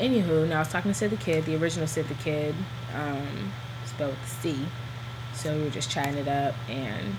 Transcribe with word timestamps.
Anywho, 0.00 0.48
now 0.48 0.56
I 0.56 0.58
was 0.60 0.68
talking 0.68 0.90
to 0.90 0.94
Sid 0.96 1.10
the 1.10 1.16
Kid, 1.18 1.44
the 1.44 1.56
original 1.56 1.86
Sid 1.86 2.08
the 2.08 2.14
Kid, 2.14 2.54
um, 2.94 3.52
spelled 3.84 4.12
with 4.18 4.28
C. 4.28 4.56
So 5.34 5.54
we 5.54 5.64
were 5.64 5.70
just 5.70 5.90
chatting 5.90 6.16
it 6.16 6.26
up, 6.26 6.54
and 6.70 7.16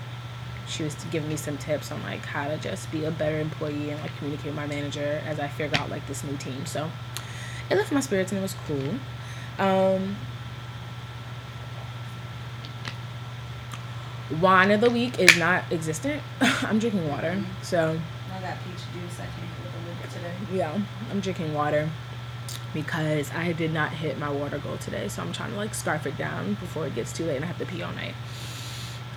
she 0.66 0.82
was 0.82 0.96
giving 1.12 1.28
me 1.28 1.36
some 1.36 1.56
tips 1.58 1.92
on 1.92 2.02
like 2.02 2.24
how 2.24 2.48
to 2.48 2.56
just 2.56 2.90
be 2.90 3.04
a 3.04 3.12
better 3.12 3.38
employee 3.38 3.90
and 3.90 4.00
like 4.00 4.16
communicate 4.18 4.46
with 4.46 4.56
my 4.56 4.66
manager 4.66 5.22
as 5.24 5.38
I 5.38 5.46
figure 5.46 5.78
out 5.78 5.90
like 5.90 6.04
this 6.08 6.24
new 6.24 6.36
team. 6.38 6.66
So 6.66 6.90
it 7.70 7.76
lifted 7.76 7.94
my 7.94 8.00
spirits 8.00 8.32
and 8.32 8.40
it 8.40 8.42
was 8.42 8.56
cool. 8.66 8.94
Um, 9.64 10.16
wine 14.40 14.72
of 14.72 14.80
the 14.80 14.90
week 14.90 15.20
is 15.20 15.36
not 15.36 15.62
existent. 15.70 16.20
I'm 16.40 16.80
drinking 16.80 17.08
water, 17.08 17.40
so 17.62 17.96
I 18.32 18.40
got 18.40 18.56
peach 18.64 18.82
juice. 18.92 19.20
I 19.20 19.26
came 19.26 19.48
with 19.62 19.72
a 19.72 19.78
little 19.78 20.02
bit 20.02 20.10
today. 20.10 20.58
yeah, 20.58 20.80
I'm 21.12 21.20
drinking 21.20 21.54
water 21.54 21.88
because 22.74 23.30
I 23.32 23.52
did 23.52 23.72
not 23.72 23.90
hit 23.92 24.18
my 24.18 24.30
water 24.30 24.58
goal 24.58 24.76
today. 24.78 25.08
So 25.08 25.22
I'm 25.22 25.32
trying 25.32 25.50
to 25.50 25.56
like 25.56 25.74
scarf 25.74 26.06
it 26.06 26.16
down 26.16 26.54
before 26.54 26.86
it 26.86 26.94
gets 26.94 27.12
too 27.12 27.24
late 27.26 27.36
and 27.36 27.44
I 27.44 27.48
have 27.48 27.58
to 27.58 27.66
pee 27.66 27.82
all 27.82 27.92
night. 27.92 28.14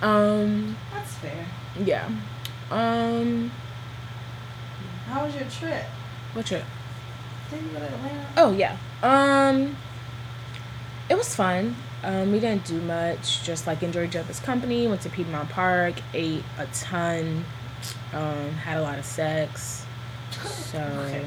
Um, 0.02 0.76
That's 0.92 1.14
fair. 1.14 1.46
yeah. 1.84 2.08
Um, 2.70 3.50
How 5.06 5.24
was 5.24 5.34
your 5.34 5.44
trip? 5.48 5.84
What 6.34 6.46
trip? 6.46 6.64
Didn't 7.50 7.66
you 7.66 7.72
go 7.72 7.78
to 7.78 7.86
Atlanta? 7.86 8.26
Oh 8.36 8.52
yeah. 8.52 8.76
Um, 9.02 9.76
it 11.08 11.16
was 11.16 11.34
fun. 11.34 11.76
Um, 12.02 12.30
we 12.32 12.40
didn't 12.40 12.64
do 12.66 12.80
much. 12.82 13.42
Just 13.42 13.66
like 13.66 13.82
enjoyed 13.82 14.10
each 14.10 14.16
other's 14.16 14.40
company. 14.40 14.86
Went 14.86 15.00
to 15.02 15.08
Piedmont 15.08 15.48
Park. 15.48 15.94
Ate 16.12 16.42
a 16.58 16.66
ton. 16.66 17.44
Um, 18.12 18.50
had 18.52 18.78
a 18.78 18.82
lot 18.82 18.98
of 18.98 19.04
sex. 19.04 19.84
So 20.42 20.78
Okay. 20.78 21.26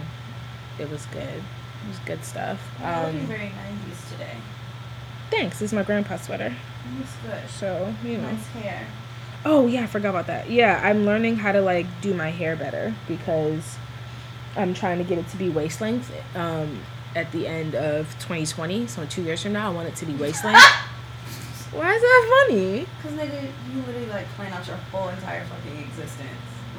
it 0.77 0.89
was 0.91 1.05
good. 1.07 1.41
It 1.83 1.87
was 1.89 1.99
good 2.05 2.23
stuff. 2.23 2.59
Looking 2.79 3.21
Um, 3.21 3.27
very 3.27 3.51
90s 3.51 4.11
today. 4.11 4.35
thanks. 5.31 5.59
This 5.59 5.69
is 5.71 5.73
my 5.73 5.83
grandpa's 5.83 6.21
sweater. 6.21 6.53
Looks 6.97 7.11
good. 7.23 7.49
So 7.49 7.93
you 8.03 8.17
know. 8.17 8.31
Nice 8.31 8.47
hair. 8.47 8.85
Oh 9.45 9.67
yeah, 9.67 9.83
I 9.83 9.87
forgot 9.87 10.09
about 10.09 10.27
that. 10.27 10.49
Yeah, 10.49 10.81
I'm 10.83 11.05
learning 11.05 11.37
how 11.37 11.51
to 11.51 11.61
like 11.61 11.85
do 12.01 12.13
my 12.13 12.29
hair 12.29 12.55
better 12.55 12.93
because 13.07 13.77
I'm 14.57 14.73
trying 14.73 14.97
to 14.97 15.03
get 15.05 15.17
it 15.17 15.27
to 15.29 15.37
be 15.37 15.49
waist 15.49 15.79
length. 15.81 16.11
Um, 16.35 16.79
at 17.15 17.31
the 17.31 17.47
end 17.47 17.73
of 17.73 18.07
2020, 18.19 18.85
so 18.87 19.03
two 19.05 19.23
years 19.23 19.41
from 19.41 19.53
now, 19.53 19.71
I 19.71 19.73
want 19.73 19.87
it 19.87 19.95
to 19.95 20.05
be 20.05 20.13
waist 20.13 20.43
length. 20.45 20.61
Why 21.71 21.93
is 21.93 22.01
that 22.01 22.45
funny? 22.47 22.85
Cause 23.01 23.11
nigga, 23.13 23.43
you 23.73 23.81
literally 23.81 24.07
like 24.07 24.27
plan 24.35 24.51
out 24.53 24.65
your 24.67 24.75
whole 24.91 25.09
entire 25.09 25.43
fucking 25.45 25.77
existence. 25.83 26.29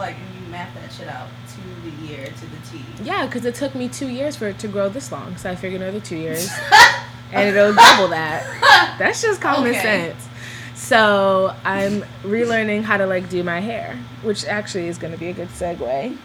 Like, 0.00 0.16
and 0.16 0.44
you 0.47 0.50
map 0.50 0.72
that 0.75 0.91
shit 0.91 1.09
out 1.09 1.28
to 1.55 1.61
the 1.91 1.94
year, 2.06 2.25
to 2.25 2.47
the 2.47 2.56
T. 2.71 2.83
Yeah, 3.05 3.27
because 3.27 3.44
it 3.44 3.55
took 3.55 3.75
me 3.75 3.87
two 3.88 4.09
years 4.09 4.34
for 4.34 4.49
it 4.49 4.59
to 4.61 4.66
grow 4.69 4.88
this 4.88 5.12
long, 5.12 5.37
so 5.37 5.50
I 5.50 5.55
figured 5.55 5.83
another 5.83 6.00
two 6.00 6.16
years, 6.16 6.50
and 7.33 7.49
it'll 7.50 7.75
double 7.75 8.09
that. 8.09 8.97
That's 8.99 9.21
just 9.21 9.43
common 9.43 9.71
Okay. 9.71 9.81
sense. 9.83 10.27
So 10.75 11.55
I'm 11.66 12.03
relearning 12.22 12.83
how 12.83 12.97
to 12.97 13.06
like 13.06 13.28
do 13.28 13.43
my 13.44 13.60
hair, 13.60 13.99
which 14.22 14.47
actually 14.47 14.89
is 14.89 14.97
going 14.97 15.12
to 15.12 15.19
be 15.19 15.28
a 15.28 15.34
good 15.34 15.49
segue 15.49 16.16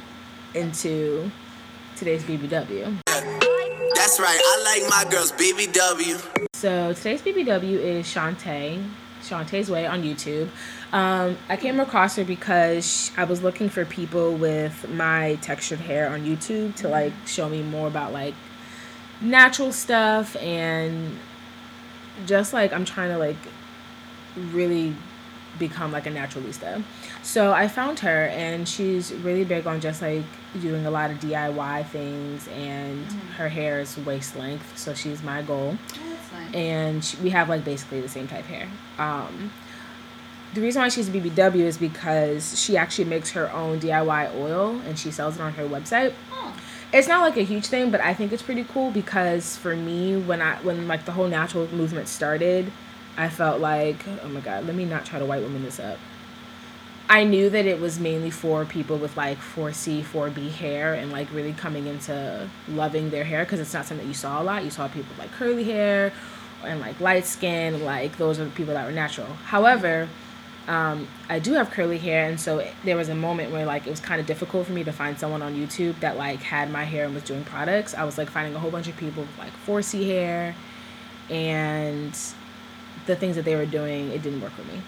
into 0.53 1.30
today's 1.97 2.24
BBW. 2.24 2.97
That's 3.06 4.19
right, 4.22 4.40
I 4.41 4.80
like 4.80 4.90
my 4.90 5.12
girls 5.12 5.34
BBW. 5.34 6.47
So 6.53 6.94
today's 6.94 7.22
BBW 7.22 7.78
is 7.80 8.06
Shantae, 8.08 8.88
Shantae's 9.28 9.69
Way 9.69 9.86
on 9.86 10.03
YouTube. 10.03 10.50
Um, 10.91 11.38
I 11.50 11.58
came 11.58 11.80
across 11.80 12.16
her 12.16 12.24
because 12.24 13.12
I 13.18 13.24
was 13.24 13.41
looking 13.41 13.69
for 13.69 13.86
people 13.86 14.36
with 14.36 14.88
my 14.90 15.36
textured 15.41 15.80
hair 15.80 16.09
on 16.09 16.24
YouTube 16.24 16.75
to 16.78 16.88
like 16.88 17.13
show 17.25 17.50
me 17.50 17.62
more 17.62 17.88
about 17.88 18.14
like 18.14 18.34
natural 19.22 19.72
stuff 19.72 20.35
and 20.38 21.18
just 22.25 22.53
like 22.53 22.72
I'm 22.74 22.85
trying 22.85 23.09
to 23.09 23.18
like 23.18 23.38
really 24.35 24.96
become 25.58 25.91
like 25.91 26.06
a 26.06 26.12
naturalista. 26.12 26.84
So 27.24 27.53
I 27.53 27.68
found 27.68 28.00
her 28.00 28.28
and 28.28 28.68
she's 28.68 29.14
really 29.14 29.46
big 29.46 29.66
on 29.68 29.80
just 29.80 30.02
like 30.02 30.25
doing 30.62 30.85
a 30.85 30.91
lot 30.91 31.12
of 31.12 31.18
DIY 31.18 31.88
things 31.88 32.47
and 32.50 33.06
her 33.38 33.50
hair 33.50 33.80
is 33.80 33.97
waist 34.00 34.35
length, 34.35 34.78
so 34.78 34.94
she's 34.94 35.24
my 35.24 35.41
goal 35.41 35.78
Oh. 35.97 36.05
And 36.54 37.04
she, 37.04 37.18
we 37.18 37.30
have 37.32 37.50
like 37.50 37.64
basically 37.64 38.02
the 38.02 38.10
same 38.10 38.28
type 38.28 38.46
hair. 38.46 38.68
Um, 38.98 39.52
the 40.54 40.62
reason 40.62 40.82
why 40.82 40.90
she's 40.90 41.10
a 41.10 41.12
BBW 41.12 41.62
is 41.62 41.78
because 41.78 42.60
she 42.60 42.78
actually 42.78 43.06
makes 43.06 43.32
her 43.32 43.52
own 43.52 43.80
DIY 43.80 44.36
oil 44.36 44.80
and 44.88 44.98
she 44.98 45.12
sells 45.12 45.36
it 45.36 45.42
on 45.42 45.54
her 45.54 45.68
website. 45.68 46.14
Oh, 46.32 46.56
It's 46.94 47.08
not 47.10 47.22
like 47.22 47.36
a 47.36 47.44
huge 47.44 47.68
thing, 47.68 47.92
but 47.92 48.00
I 48.00 48.14
think 48.14 48.32
it's 48.32 48.42
pretty 48.42 48.64
cool 48.64 48.90
because 48.92 49.58
for 49.58 49.76
me, 49.76 50.16
when 50.18 50.42
I 50.42 50.56
when 50.58 50.88
like 50.88 51.06
the 51.06 51.12
whole 51.12 51.28
natural 51.28 51.68
movement 51.74 52.08
started, 52.08 52.72
I 53.18 53.28
felt 53.30 53.60
like, 53.60 53.98
oh 54.24 54.30
my 54.30 54.40
god, 54.40 54.66
let 54.66 54.76
me 54.76 54.86
not 54.86 55.06
try 55.06 55.20
to 55.20 55.26
white 55.26 55.42
woman 55.42 55.64
this 55.64 55.80
up. 55.80 55.98
I 57.08 57.24
knew 57.24 57.50
that 57.52 57.66
it 57.66 57.80
was 57.80 58.00
mainly 58.00 58.32
for 58.32 58.66
people 58.66 58.98
with 58.98 59.16
like 59.16 59.38
4C, 59.38 60.04
4B 60.04 60.50
hair 60.50 60.96
and 60.96 61.12
like 61.12 61.32
really 61.32 61.54
coming 61.54 61.86
into 61.86 62.50
loving 62.68 63.12
their 63.12 63.24
hair 63.24 63.44
because 63.44 63.60
it's 63.60 63.74
not 63.74 63.86
something 63.86 64.06
that 64.06 64.10
you 64.10 64.16
saw 64.16 64.42
a 64.42 64.44
lot. 64.44 64.64
You 64.64 64.72
saw 64.72 64.88
people 64.88 65.10
with, 65.10 65.20
like 65.20 65.32
curly 65.34 65.64
hair 65.64 66.12
and 66.64 66.80
like 66.80 67.00
light 67.00 67.26
skin, 67.26 67.86
like 67.86 68.18
those 68.18 68.40
are 68.40 68.46
the 68.46 68.52
people 68.52 68.74
that 68.74 68.86
were 68.86 68.92
natural. 68.92 69.28
However, 69.46 70.10
um, 70.68 71.08
I 71.30 71.38
do 71.38 71.54
have 71.54 71.70
curly 71.70 72.00
hair, 72.00 72.28
and 72.28 72.40
so 72.40 72.66
there 72.84 72.98
was 72.98 73.10
a 73.10 73.16
moment 73.16 73.52
where 73.52 73.68
like 73.68 73.86
it 73.86 73.92
was 73.92 74.00
kind 74.00 74.20
of 74.20 74.26
difficult 74.26 74.66
for 74.66 74.74
me 74.74 74.84
to 74.84 74.92
find 74.92 75.20
someone 75.20 75.44
on 75.44 75.56
YouTube 75.56 76.00
that 76.00 76.18
like 76.18 76.42
had 76.42 76.72
my 76.72 76.86
hair 76.86 77.06
and 77.06 77.14
was 77.14 77.24
doing 77.24 77.44
products. 77.44 77.94
I 77.94 78.04
was 78.04 78.18
like 78.18 78.32
finding 78.32 78.56
a 78.56 78.59
whole 78.59 78.72
bunch 78.72 78.88
of 78.88 78.97
people 78.97 79.24
with 79.24 79.38
like 79.38 79.53
4C 79.68 80.08
hair, 80.08 80.56
and 81.29 82.18
the 83.06 83.16
things 83.16 83.35
that 83.35 83.46
they 83.46 83.56
were 83.56 83.68
doing, 83.68 84.09
it 84.09 84.24
didn't 84.24 84.41
work 84.41 84.53
for 84.53 84.64
me. 84.64 84.82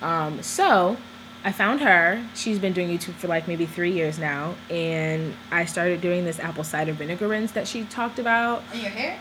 Um, 0.00 0.42
so 0.42 0.96
I 1.44 1.52
found 1.52 1.80
her. 1.82 2.24
She's 2.34 2.58
been 2.58 2.72
doing 2.72 2.88
YouTube 2.88 3.14
for 3.14 3.28
like 3.28 3.46
maybe 3.46 3.66
three 3.66 3.92
years 3.92 4.18
now, 4.18 4.54
and 4.70 5.34
I 5.50 5.66
started 5.66 6.00
doing 6.00 6.24
this 6.24 6.40
apple 6.40 6.64
cider 6.64 6.92
vinegar 6.94 7.28
rinse 7.28 7.52
that 7.52 7.68
she 7.68 7.84
talked 7.84 8.18
about. 8.18 8.62
and 8.72 8.80
your 8.80 8.90
hair? 8.90 9.18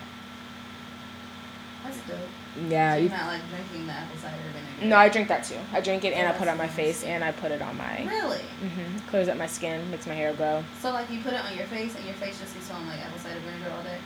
That's 1.83 1.97
dope. 2.07 2.17
Yeah, 2.69 2.93
so 2.93 2.97
you 2.97 3.03
you're 3.09 3.17
not 3.17 3.27
like 3.27 3.41
drinking 3.49 3.87
the 3.87 3.93
apple 3.93 4.17
cider 4.17 4.37
vinegar. 4.53 4.85
No, 4.85 4.95
I 4.95 5.09
drink 5.09 5.27
that 5.27 5.43
too. 5.43 5.57
I 5.73 5.81
drink 5.81 6.05
it 6.05 6.13
and 6.13 6.27
I 6.27 6.31
put 6.31 6.47
it 6.47 6.51
on 6.51 6.57
my 6.57 6.65
that's 6.65 6.75
face 6.77 7.03
and 7.03 7.23
I 7.23 7.31
put 7.33 7.51
it 7.51 7.61
on 7.61 7.77
my. 7.77 8.05
Really? 8.05 8.39
hmm 8.39 8.97
Clears 9.09 9.27
up 9.27 9.37
my 9.37 9.47
skin, 9.47 9.89
makes 9.91 10.07
my 10.07 10.13
hair 10.13 10.33
grow. 10.33 10.63
So 10.81 10.91
like 10.91 11.09
you 11.11 11.19
put 11.21 11.33
it 11.33 11.41
on 11.43 11.57
your 11.57 11.65
face 11.67 11.95
and 11.95 12.05
your 12.05 12.13
face 12.15 12.39
just 12.39 12.53
be 12.55 12.61
smelling 12.61 12.87
like 12.87 12.99
apple 13.05 13.19
cider 13.19 13.39
vinegar 13.39 13.71
all 13.75 13.83
day. 13.83 13.97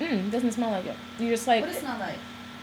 Mm, 0.00 0.30
doesn't 0.30 0.52
smell 0.52 0.70
like 0.70 0.86
it. 0.86 0.96
You 1.18 1.28
just 1.30 1.46
like. 1.48 1.62
what 1.62 1.68
does 1.68 1.76
it 1.78 1.80
smell 1.80 1.98
like? 1.98 2.18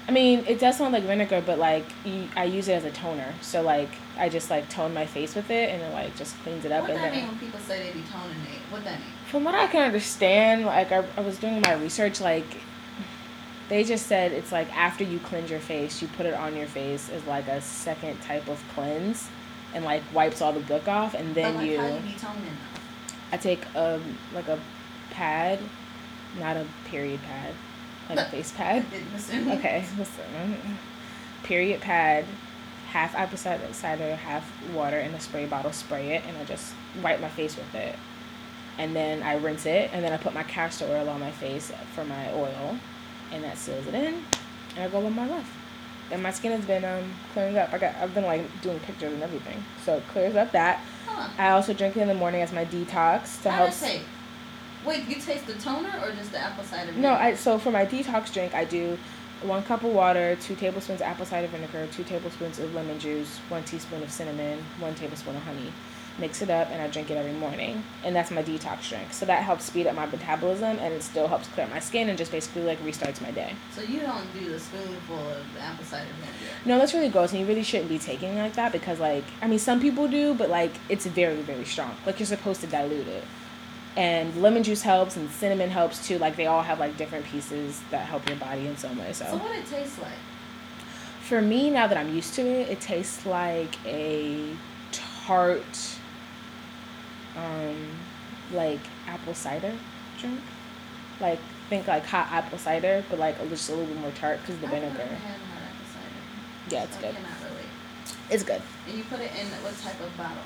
I 0.07 0.11
mean, 0.11 0.43
it 0.47 0.59
does 0.59 0.77
smell 0.77 0.89
like 0.89 1.03
vinegar, 1.03 1.43
but 1.45 1.59
like 1.59 1.85
you, 2.05 2.27
I 2.35 2.43
use 2.45 2.67
it 2.67 2.73
as 2.73 2.85
a 2.85 2.91
toner. 2.91 3.33
So 3.41 3.61
like 3.61 3.89
I 4.21 4.29
just 4.29 4.51
like 4.51 4.69
tone 4.69 4.93
my 4.93 5.07
face 5.07 5.33
with 5.35 5.49
it 5.49 5.71
and 5.71 5.81
it 5.81 5.91
like 5.93 6.15
just 6.15 6.37
cleans 6.43 6.63
it 6.63 6.71
up. 6.71 6.83
What 6.83 6.91
and 6.91 6.99
that 6.99 7.11
then 7.11 7.21
mean 7.21 7.27
when 7.27 7.39
people 7.39 7.59
say 7.59 7.87
they 7.87 7.91
be 7.99 8.05
toning 8.05 8.37
it? 8.43 8.59
What 8.71 8.83
that 8.83 8.99
mean? 8.99 9.09
from 9.31 9.45
what 9.45 9.55
I 9.55 9.65
can 9.65 9.81
understand, 9.81 10.65
like 10.65 10.91
I, 10.91 11.03
I 11.17 11.21
was 11.21 11.37
doing 11.37 11.61
my 11.61 11.73
research, 11.73 12.19
like 12.19 12.45
they 13.69 13.83
just 13.85 14.05
said 14.07 14.33
it's 14.33 14.51
like 14.51 14.71
after 14.77 15.05
you 15.05 15.19
cleanse 15.19 15.49
your 15.49 15.61
face, 15.61 16.01
you 16.01 16.07
put 16.09 16.25
it 16.25 16.33
on 16.33 16.55
your 16.55 16.67
face 16.67 17.09
as 17.09 17.25
like 17.25 17.47
a 17.47 17.61
second 17.61 18.21
type 18.21 18.47
of 18.49 18.61
cleanse, 18.75 19.29
and 19.73 19.85
like 19.85 20.03
wipes 20.13 20.41
all 20.41 20.51
the 20.51 20.59
gook 20.59 20.87
off, 20.87 21.13
and 21.13 21.33
then 21.33 21.55
like 21.55 21.67
you. 21.67 21.79
how 21.79 21.87
you 21.87 21.99
be 22.01 22.13
toning 22.13 22.43
though? 22.43 22.81
I 23.31 23.37
take 23.37 23.65
um 23.75 24.17
like 24.35 24.49
a 24.49 24.59
pad, 25.11 25.59
not 26.37 26.57
a 26.57 26.65
period 26.85 27.21
pad, 27.23 27.53
like 28.09 28.19
a 28.19 28.25
face 28.31 28.51
pad. 28.51 28.85
Okay, 29.25 29.85
listen. 29.97 30.77
Period 31.43 31.79
pad, 31.81 32.25
half 32.91 33.15
apple 33.15 33.37
cider, 33.37 34.15
half 34.15 34.49
water 34.73 34.99
in 34.99 35.13
a 35.13 35.19
spray 35.19 35.45
bottle. 35.45 35.71
Spray 35.71 36.15
it, 36.15 36.23
and 36.27 36.37
I 36.37 36.43
just 36.43 36.73
wipe 37.01 37.19
my 37.21 37.29
face 37.29 37.55
with 37.55 37.73
it. 37.73 37.95
And 38.77 38.95
then 38.95 39.23
I 39.23 39.35
rinse 39.35 39.65
it, 39.65 39.89
and 39.93 40.03
then 40.03 40.11
I 40.13 40.17
put 40.17 40.33
my 40.33 40.43
castor 40.43 40.85
oil 40.85 41.09
on 41.09 41.19
my 41.19 41.31
face 41.31 41.71
for 41.93 42.03
my 42.05 42.33
oil, 42.33 42.77
and 43.31 43.43
that 43.43 43.57
seals 43.57 43.87
it 43.87 43.93
in. 43.93 44.23
And 44.75 44.83
I 44.83 44.87
go 44.87 44.99
with 44.99 45.13
my 45.13 45.27
life. 45.27 45.57
And 46.11 46.21
my 46.21 46.31
skin 46.31 46.51
has 46.51 46.65
been 46.65 46.83
um 46.83 47.13
clearing 47.33 47.57
up. 47.57 47.73
I 47.73 47.77
got 47.77 47.95
I've 47.95 48.13
been 48.13 48.25
like 48.25 48.61
doing 48.61 48.79
pictures 48.81 49.13
and 49.13 49.23
everything, 49.23 49.63
so 49.85 49.95
it 49.97 50.03
clears 50.09 50.35
up 50.35 50.51
that. 50.51 50.81
Huh. 51.07 51.29
I 51.37 51.49
also 51.51 51.73
drink 51.73 51.95
it 51.95 52.01
in 52.01 52.07
the 52.09 52.13
morning 52.13 52.41
as 52.41 52.51
my 52.51 52.65
detox 52.65 53.41
to 53.43 53.51
How 53.51 53.65
help. 53.65 53.69
taste? 53.73 54.03
Wait, 54.85 55.07
you 55.07 55.15
taste 55.15 55.45
the 55.45 55.53
toner 55.53 55.91
or 56.03 56.11
just 56.11 56.31
the 56.31 56.39
apple 56.39 56.63
cider 56.63 56.87
vinegar? 56.91 57.01
No, 57.01 57.13
I 57.13 57.35
so 57.35 57.57
for 57.57 57.71
my 57.71 57.85
detox 57.85 58.33
drink, 58.33 58.53
I 58.53 58.65
do 58.65 58.97
one 59.43 59.63
cup 59.63 59.83
of 59.83 59.91
water, 59.91 60.35
two 60.35 60.55
tablespoons 60.55 61.01
of 61.01 61.07
apple 61.07 61.25
cider 61.25 61.47
vinegar, 61.47 61.87
two 61.91 62.03
tablespoons 62.03 62.59
of 62.59 62.73
lemon 62.73 62.99
juice, 62.99 63.39
one 63.49 63.63
teaspoon 63.63 64.03
of 64.03 64.11
cinnamon, 64.11 64.63
one 64.79 64.95
tablespoon 64.95 65.35
of 65.35 65.43
honey. 65.43 65.71
Mix 66.19 66.41
it 66.41 66.49
up, 66.49 66.69
and 66.69 66.81
I 66.81 66.87
drink 66.87 67.09
it 67.09 67.15
every 67.15 67.31
morning, 67.31 67.83
and 68.03 68.13
that's 68.13 68.31
my 68.31 68.43
detox 68.43 68.89
drink. 68.89 69.13
So 69.13 69.25
that 69.25 69.43
helps 69.43 69.63
speed 69.63 69.87
up 69.87 69.95
my 69.95 70.05
metabolism, 70.05 70.77
and 70.79 70.93
it 70.93 71.01
still 71.01 71.27
helps 71.27 71.47
clear 71.47 71.67
my 71.67 71.79
skin, 71.79 72.09
and 72.09 72.17
just 72.17 72.31
basically 72.31 72.63
like 72.63 72.83
restarts 72.83 73.21
my 73.21 73.31
day. 73.31 73.55
So 73.71 73.81
you 73.81 74.01
don't 74.01 74.31
do 74.37 74.49
the 74.49 74.59
spoonful 74.59 75.15
of 75.15 75.45
apple 75.59 75.85
cider 75.85 76.09
vinegar. 76.19 76.55
No, 76.65 76.77
that's 76.77 76.93
really 76.93 77.09
gross, 77.09 77.31
and 77.31 77.39
you 77.39 77.45
really 77.45 77.63
shouldn't 77.63 77.89
be 77.89 77.97
taking 77.97 78.37
like 78.37 78.53
that 78.53 78.73
because, 78.73 78.99
like, 78.99 79.23
I 79.41 79.47
mean, 79.47 79.57
some 79.57 79.79
people 79.79 80.07
do, 80.07 80.33
but 80.33 80.49
like, 80.49 80.73
it's 80.89 81.05
very, 81.05 81.41
very 81.41 81.65
strong. 81.65 81.95
Like, 82.05 82.19
you're 82.19 82.27
supposed 82.27 82.59
to 82.61 82.67
dilute 82.67 83.07
it. 83.07 83.23
And 83.97 84.41
lemon 84.41 84.63
juice 84.63 84.81
helps, 84.83 85.17
and 85.17 85.29
cinnamon 85.29 85.69
helps 85.69 86.07
too. 86.07 86.17
Like 86.17 86.35
they 86.37 86.45
all 86.47 86.61
have 86.63 86.79
like 86.79 86.95
different 86.97 87.25
pieces 87.25 87.81
that 87.91 88.05
help 88.05 88.27
your 88.27 88.37
body 88.37 88.67
in 88.67 88.77
some 88.77 88.97
way. 88.97 89.11
So, 89.13 89.25
So 89.25 89.37
what 89.37 89.55
it 89.55 89.65
tastes 89.65 89.99
like? 89.99 90.11
for 91.21 91.41
me, 91.41 91.69
now 91.69 91.87
that 91.87 91.97
I'm 91.97 92.13
used 92.15 92.33
to 92.35 92.41
it, 92.41 92.69
it 92.69 92.79
tastes 92.81 93.25
like 93.25 93.75
a 93.85 94.55
tart, 94.91 95.97
um, 97.35 97.75
like 98.53 98.79
apple 99.07 99.33
cider 99.33 99.73
drink. 100.19 100.39
Like 101.19 101.39
think 101.69 101.87
like 101.87 102.05
hot 102.05 102.27
apple 102.31 102.57
cider, 102.57 103.03
but 103.09 103.19
like 103.19 103.37
just 103.49 103.69
a 103.69 103.73
little 103.73 103.87
bit 103.87 103.97
more 104.01 104.11
tart 104.11 104.39
because 104.41 104.59
the 104.59 104.67
I've 104.67 104.71
vinegar. 104.73 104.97
hot 105.03 105.03
apple 105.11 105.85
cider. 105.93 106.75
Yeah, 106.75 106.83
it's 106.83 106.95
so 106.95 107.01
good. 107.01 107.15
I 107.15 107.49
relate. 107.49 107.65
It's 108.29 108.43
good. 108.43 108.61
And 108.87 108.97
you 108.97 109.03
put 109.03 109.19
it 109.19 109.31
in 109.39 109.47
what 109.63 109.77
type 109.79 109.99
of 110.01 110.15
bottle? 110.17 110.37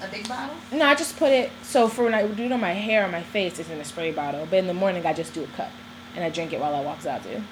A 0.00 0.08
big 0.08 0.28
bottle? 0.28 0.54
No, 0.72 0.86
I 0.86 0.94
just 0.94 1.16
put 1.16 1.32
it. 1.32 1.50
So 1.62 1.88
for 1.88 2.04
when 2.04 2.14
I 2.14 2.26
do 2.26 2.44
it 2.44 2.52
on 2.52 2.60
my 2.60 2.72
hair 2.72 3.04
or 3.04 3.08
my 3.08 3.22
face, 3.22 3.58
it's 3.58 3.68
in 3.70 3.80
a 3.80 3.84
spray 3.84 4.12
bottle. 4.12 4.46
But 4.48 4.60
in 4.60 4.66
the 4.66 4.74
morning, 4.74 5.04
I 5.04 5.12
just 5.12 5.34
do 5.34 5.42
a 5.44 5.46
cup, 5.48 5.70
and 6.14 6.24
I 6.24 6.30
drink 6.30 6.52
it 6.52 6.60
while 6.60 6.74
I 6.74 6.80
walks 6.80 7.06
out 7.06 7.22
too. 7.24 7.42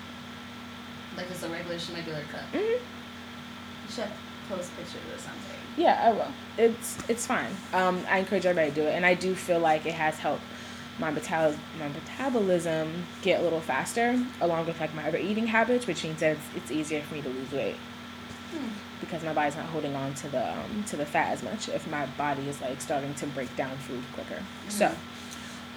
Like 1.16 1.30
it's 1.30 1.42
a 1.42 1.48
regular 1.48 1.76
regular 1.94 2.22
cup. 2.30 2.42
hmm 2.52 2.58
You 2.58 2.78
should 3.90 4.10
post 4.48 4.76
pictures 4.76 5.00
or 5.12 5.18
something. 5.18 5.58
Yeah, 5.76 6.00
I 6.04 6.12
will. 6.12 6.32
It's 6.56 6.98
it's 7.08 7.26
fine. 7.26 7.50
Um, 7.72 8.04
I 8.08 8.18
encourage 8.18 8.46
everybody 8.46 8.70
to 8.70 8.74
do 8.82 8.86
it, 8.86 8.94
and 8.94 9.04
I 9.04 9.14
do 9.14 9.34
feel 9.34 9.58
like 9.58 9.84
it 9.86 9.94
has 9.94 10.18
helped 10.18 10.42
my 10.98 11.10
metal 11.10 11.54
my 11.78 11.88
metabolism 11.88 13.04
get 13.22 13.40
a 13.40 13.42
little 13.42 13.60
faster, 13.60 14.22
along 14.40 14.66
with 14.66 14.78
like 14.80 14.94
my 14.94 15.06
other 15.08 15.18
eating 15.18 15.48
habits, 15.48 15.86
which 15.86 16.04
means 16.04 16.20
that 16.20 16.36
it's, 16.36 16.46
it's 16.56 16.70
easier 16.70 17.02
for 17.02 17.14
me 17.14 17.22
to 17.22 17.28
lose 17.28 17.52
weight 17.52 17.76
Hmm. 18.52 18.68
Because 19.00 19.22
my 19.22 19.32
body's 19.32 19.56
not 19.56 19.66
holding 19.66 19.94
on 19.94 20.14
to 20.14 20.28
the 20.28 20.52
um, 20.52 20.84
to 20.88 20.96
the 20.96 21.06
fat 21.06 21.32
as 21.32 21.42
much. 21.42 21.68
If 21.68 21.88
my 21.90 22.06
body 22.18 22.48
is 22.48 22.60
like 22.60 22.80
starting 22.80 23.14
to 23.14 23.26
break 23.28 23.54
down 23.56 23.76
food 23.78 24.02
quicker, 24.14 24.42
so. 24.68 24.92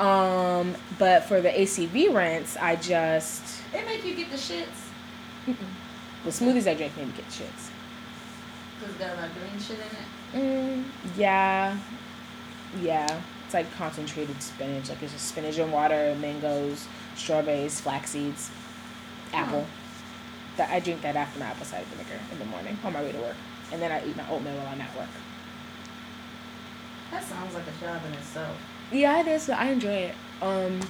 Um, 0.03 0.75
but 0.97 1.25
for 1.25 1.41
the 1.41 1.49
ACV 1.49 2.13
rinse, 2.15 2.55
I 2.55 2.77
just 2.77 3.61
It 3.73 3.85
make 3.85 4.05
you 4.05 4.15
get 4.15 4.29
the 4.31 4.37
shits. 4.37 4.87
the 5.45 6.29
smoothies 6.29 6.67
I 6.67 6.73
drink 6.75 6.93
maybe 6.95 7.11
get 7.11 7.27
shits. 7.27 7.69
Cause 8.81 8.93
got 8.97 9.11
a 9.11 9.15
lot 9.15 9.25
of 9.25 9.33
green 9.33 9.59
shit 9.59 9.77
in 10.33 10.39
it. 10.41 10.77
Mm, 10.77 10.83
yeah, 11.17 11.77
yeah. 12.81 13.21
It's 13.43 13.53
like 13.53 13.69
concentrated 13.75 14.41
spinach. 14.41 14.87
Like 14.89 15.03
it's 15.03 15.11
just 15.11 15.27
spinach 15.27 15.57
and 15.57 15.73
water, 15.73 16.15
mangoes, 16.21 16.87
strawberries, 17.15 17.81
flax 17.81 18.11
seeds, 18.11 18.51
apple. 19.33 19.65
That 20.59 20.71
I 20.71 20.81
drink 20.81 21.01
that 21.03 21.15
after 21.15 21.39
my 21.39 21.45
apple 21.45 21.65
cider 21.65 21.85
vinegar 21.85 22.19
in 22.33 22.37
the 22.37 22.43
morning 22.43 22.77
on 22.83 22.91
my 22.91 23.01
way 23.01 23.13
to 23.13 23.17
work, 23.19 23.37
and 23.71 23.81
then 23.81 23.93
I 23.93 24.05
eat 24.05 24.17
my 24.17 24.29
oatmeal 24.29 24.53
while 24.55 24.67
I'm 24.67 24.81
at 24.81 24.93
work. 24.93 25.07
That 27.11 27.23
sounds 27.23 27.53
like 27.53 27.63
a 27.65 27.85
job 27.85 28.01
in 28.05 28.13
itself. 28.13 28.57
Yeah, 28.91 29.21
it 29.21 29.27
is. 29.27 29.49
I 29.49 29.69
enjoy 29.69 30.11
it. 30.11 30.15
Um, 30.41 30.81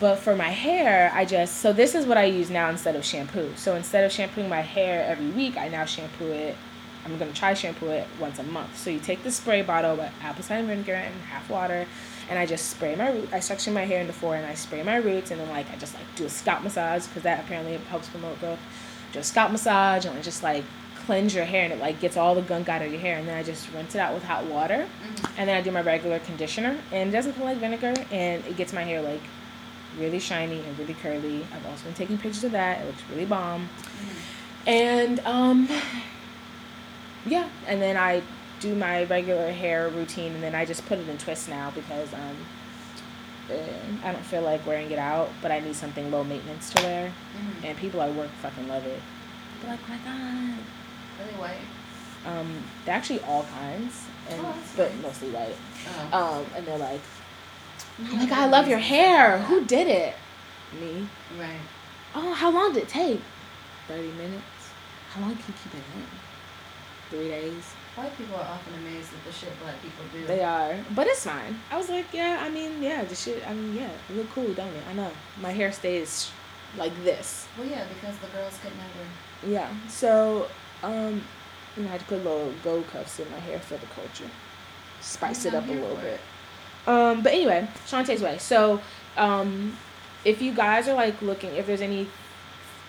but 0.00 0.16
for 0.16 0.34
my 0.34 0.48
hair, 0.48 1.12
I 1.12 1.26
just 1.26 1.58
so 1.58 1.74
this 1.74 1.94
is 1.94 2.06
what 2.06 2.16
I 2.16 2.24
use 2.24 2.48
now 2.48 2.70
instead 2.70 2.96
of 2.96 3.04
shampoo. 3.04 3.52
So 3.54 3.74
instead 3.74 4.02
of 4.02 4.12
shampooing 4.12 4.48
my 4.48 4.62
hair 4.62 5.04
every 5.04 5.28
week, 5.28 5.58
I 5.58 5.68
now 5.68 5.84
shampoo 5.84 6.28
it. 6.28 6.56
I'm 7.04 7.18
gonna 7.18 7.32
try 7.32 7.54
shampoo 7.54 7.88
it 7.88 8.06
once 8.18 8.38
a 8.38 8.42
month. 8.42 8.78
So 8.78 8.90
you 8.90 9.00
take 9.00 9.22
the 9.22 9.30
spray 9.30 9.62
bottle 9.62 9.96
with 9.96 10.12
apple 10.22 10.42
cider 10.42 10.66
vinegar 10.66 10.94
and 10.94 11.14
half 11.22 11.48
water, 11.48 11.86
and 12.28 12.38
I 12.38 12.46
just 12.46 12.68
spray 12.70 12.94
my 12.94 13.10
root. 13.10 13.28
I 13.32 13.40
section 13.40 13.74
my 13.74 13.84
hair 13.84 14.00
into 14.00 14.12
four, 14.12 14.36
and 14.36 14.46
I 14.46 14.54
spray 14.54 14.82
my 14.82 14.96
roots, 14.96 15.30
and 15.30 15.40
then 15.40 15.48
like 15.50 15.70
I 15.72 15.76
just 15.76 15.94
like 15.94 16.04
do 16.16 16.26
a 16.26 16.30
scalp 16.30 16.62
massage 16.62 17.06
because 17.06 17.22
that 17.22 17.40
apparently 17.44 17.76
helps 17.88 18.08
promote 18.08 18.38
growth. 18.40 18.60
Do 19.12 19.18
a 19.18 19.24
scalp 19.24 19.50
massage, 19.52 20.04
and 20.04 20.16
I 20.18 20.22
just 20.22 20.42
like 20.42 20.64
cleanse 21.06 21.34
your 21.34 21.44
hair, 21.44 21.64
and 21.64 21.72
it 21.72 21.80
like 21.80 22.00
gets 22.00 22.16
all 22.16 22.34
the 22.34 22.42
gunk 22.42 22.68
out 22.68 22.82
of 22.82 22.90
your 22.92 23.00
hair, 23.00 23.18
and 23.18 23.26
then 23.26 23.36
I 23.36 23.42
just 23.42 23.72
rinse 23.72 23.94
it 23.94 23.98
out 23.98 24.14
with 24.14 24.22
hot 24.24 24.44
water 24.44 24.86
and 25.36 25.48
then 25.48 25.56
I 25.56 25.62
do 25.62 25.70
my 25.70 25.80
regular 25.80 26.18
conditioner, 26.18 26.76
and 26.92 27.08
it 27.08 27.12
doesn't 27.12 27.32
feel 27.32 27.46
like 27.46 27.58
vinegar, 27.58 27.94
and 28.10 28.44
it 28.44 28.56
gets 28.56 28.72
my 28.72 28.82
hair 28.82 29.00
like 29.00 29.22
really 29.98 30.18
shiny 30.18 30.60
and 30.60 30.78
really 30.78 30.94
curly. 30.94 31.46
I've 31.54 31.66
also 31.66 31.84
been 31.84 31.94
taking 31.94 32.18
pictures 32.18 32.44
of 32.44 32.52
that. 32.52 32.80
It 32.80 32.86
looks 32.86 33.02
really 33.10 33.24
bomb. 33.24 33.68
And 34.66 35.20
um, 35.20 35.68
yeah, 37.26 37.48
and 37.66 37.80
then 37.82 37.96
I 37.96 38.22
do 38.60 38.74
my 38.74 39.04
regular 39.04 39.50
hair 39.52 39.88
routine, 39.88 40.32
and 40.34 40.42
then 40.42 40.54
I 40.54 40.64
just 40.64 40.84
put 40.86 40.98
it 40.98 41.08
in 41.08 41.16
twists 41.18 41.48
now 41.48 41.70
because 41.74 42.12
um, 42.12 42.36
eh, 43.50 43.56
I 44.04 44.12
don't 44.12 44.24
feel 44.24 44.42
like 44.42 44.66
wearing 44.66 44.90
it 44.90 44.98
out, 44.98 45.30
but 45.42 45.50
I 45.50 45.60
need 45.60 45.74
something 45.76 46.10
low 46.10 46.24
maintenance 46.24 46.70
to 46.74 46.82
wear, 46.82 47.12
Mm-hmm. 47.36 47.64
and 47.66 47.78
people 47.78 48.02
at 48.02 48.12
work 48.14 48.30
fucking 48.42 48.68
love 48.68 48.84
it. 48.86 49.00
They're 49.62 49.70
like, 49.70 49.80
"Oh 49.86 49.92
my 49.92 49.98
god. 49.98 50.58
Really 51.18 51.38
white. 51.40 52.26
Um, 52.26 52.62
they're 52.84 52.94
actually 52.94 53.20
all 53.20 53.44
kinds, 53.44 54.04
and 54.28 54.40
Oh, 54.42 54.54
but 54.76 54.92
nice. 54.94 55.02
mostly 55.02 55.30
white. 55.30 55.56
Oh. 56.12 56.38
Um, 56.40 56.46
and 56.56 56.66
they're 56.66 56.78
like, 56.78 57.00
"Oh 58.00 58.16
my 58.16 58.26
god, 58.26 58.38
I 58.38 58.46
love 58.46 58.68
your 58.68 58.78
hair. 58.78 59.38
Who 59.38 59.64
did 59.64 59.86
it?" 59.88 60.14
Me. 60.78 61.08
Right. 61.38 61.60
Oh, 62.14 62.32
how 62.34 62.50
long 62.50 62.72
did 62.74 62.82
it 62.84 62.88
take? 62.88 63.20
Thirty 63.88 64.10
minutes. 64.12 64.44
How 65.12 65.20
long 65.22 65.30
can 65.34 65.44
you 65.48 65.54
keep 65.64 65.74
it 65.74 65.84
in? 65.96 66.06
Three 67.10 67.28
days. 67.28 67.64
White 67.96 68.16
people 68.16 68.36
are 68.36 68.44
often 68.44 68.72
amazed 68.74 69.12
at 69.12 69.24
the 69.24 69.32
shit 69.32 69.50
black 69.60 69.74
people 69.82 70.04
do. 70.12 70.24
They 70.26 70.44
are, 70.44 70.76
but 70.94 71.08
it's 71.08 71.24
fine. 71.24 71.58
I 71.70 71.76
was 71.76 71.88
like, 71.88 72.06
yeah. 72.12 72.38
I 72.40 72.48
mean, 72.48 72.80
yeah. 72.80 73.04
The 73.04 73.16
shit. 73.16 73.46
I 73.46 73.52
mean, 73.52 73.74
yeah. 73.74 73.90
It 74.08 74.16
look 74.16 74.30
cool, 74.30 74.52
don't 74.54 74.72
it? 74.72 74.84
I 74.88 74.92
know. 74.94 75.10
My 75.40 75.50
hair 75.50 75.72
stays 75.72 76.30
like 76.76 76.92
this. 77.02 77.48
Well, 77.58 77.66
yeah, 77.66 77.84
because 77.92 78.16
the 78.18 78.28
girls 78.28 78.58
could 78.62 78.72
never. 78.76 79.52
Yeah. 79.52 79.68
So, 79.88 80.46
um, 80.84 81.22
you 81.76 81.82
know, 81.82 81.88
I 81.88 81.92
had 81.92 82.00
to 82.00 82.06
put 82.06 82.24
little 82.24 82.52
gold 82.62 82.86
cuffs 82.88 83.18
in 83.18 83.30
my 83.30 83.40
hair 83.40 83.58
for 83.58 83.76
the 83.76 83.86
culture. 83.86 84.30
Spice 85.00 85.44
it 85.46 85.54
up 85.54 85.66
a 85.66 85.72
little 85.72 85.96
bit. 85.96 86.20
Um, 86.86 87.22
but 87.22 87.32
anyway, 87.32 87.68
Shantae's 87.86 88.22
way. 88.22 88.38
So, 88.38 88.80
um, 89.16 89.76
if 90.24 90.40
you 90.40 90.52
guys 90.52 90.88
are 90.88 90.94
like 90.94 91.20
looking, 91.22 91.54
if 91.56 91.66
there's 91.66 91.80
any 91.80 92.08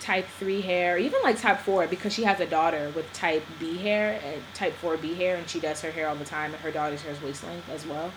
type 0.02 0.26
three 0.38 0.60
hair, 0.60 0.98
even 0.98 1.22
like 1.22 1.40
type 1.40 1.60
four, 1.60 1.86
because 1.86 2.12
she 2.12 2.24
has 2.24 2.40
a 2.40 2.46
daughter 2.46 2.92
with 2.94 3.10
type 3.12 3.44
B 3.58 3.78
hair 3.78 4.20
and 4.24 4.42
type 4.52 4.74
four 4.74 4.96
B 4.96 5.14
hair, 5.14 5.36
and 5.36 5.48
she 5.48 5.60
does 5.60 5.80
her 5.80 5.90
hair 5.90 6.08
all 6.08 6.16
the 6.16 6.24
time, 6.24 6.52
and 6.52 6.60
her 6.62 6.72
daughter's 6.72 7.02
hair 7.02 7.12
is 7.12 7.22
waist 7.22 7.44
length 7.44 7.68
as 7.70 7.86
well. 7.86 8.12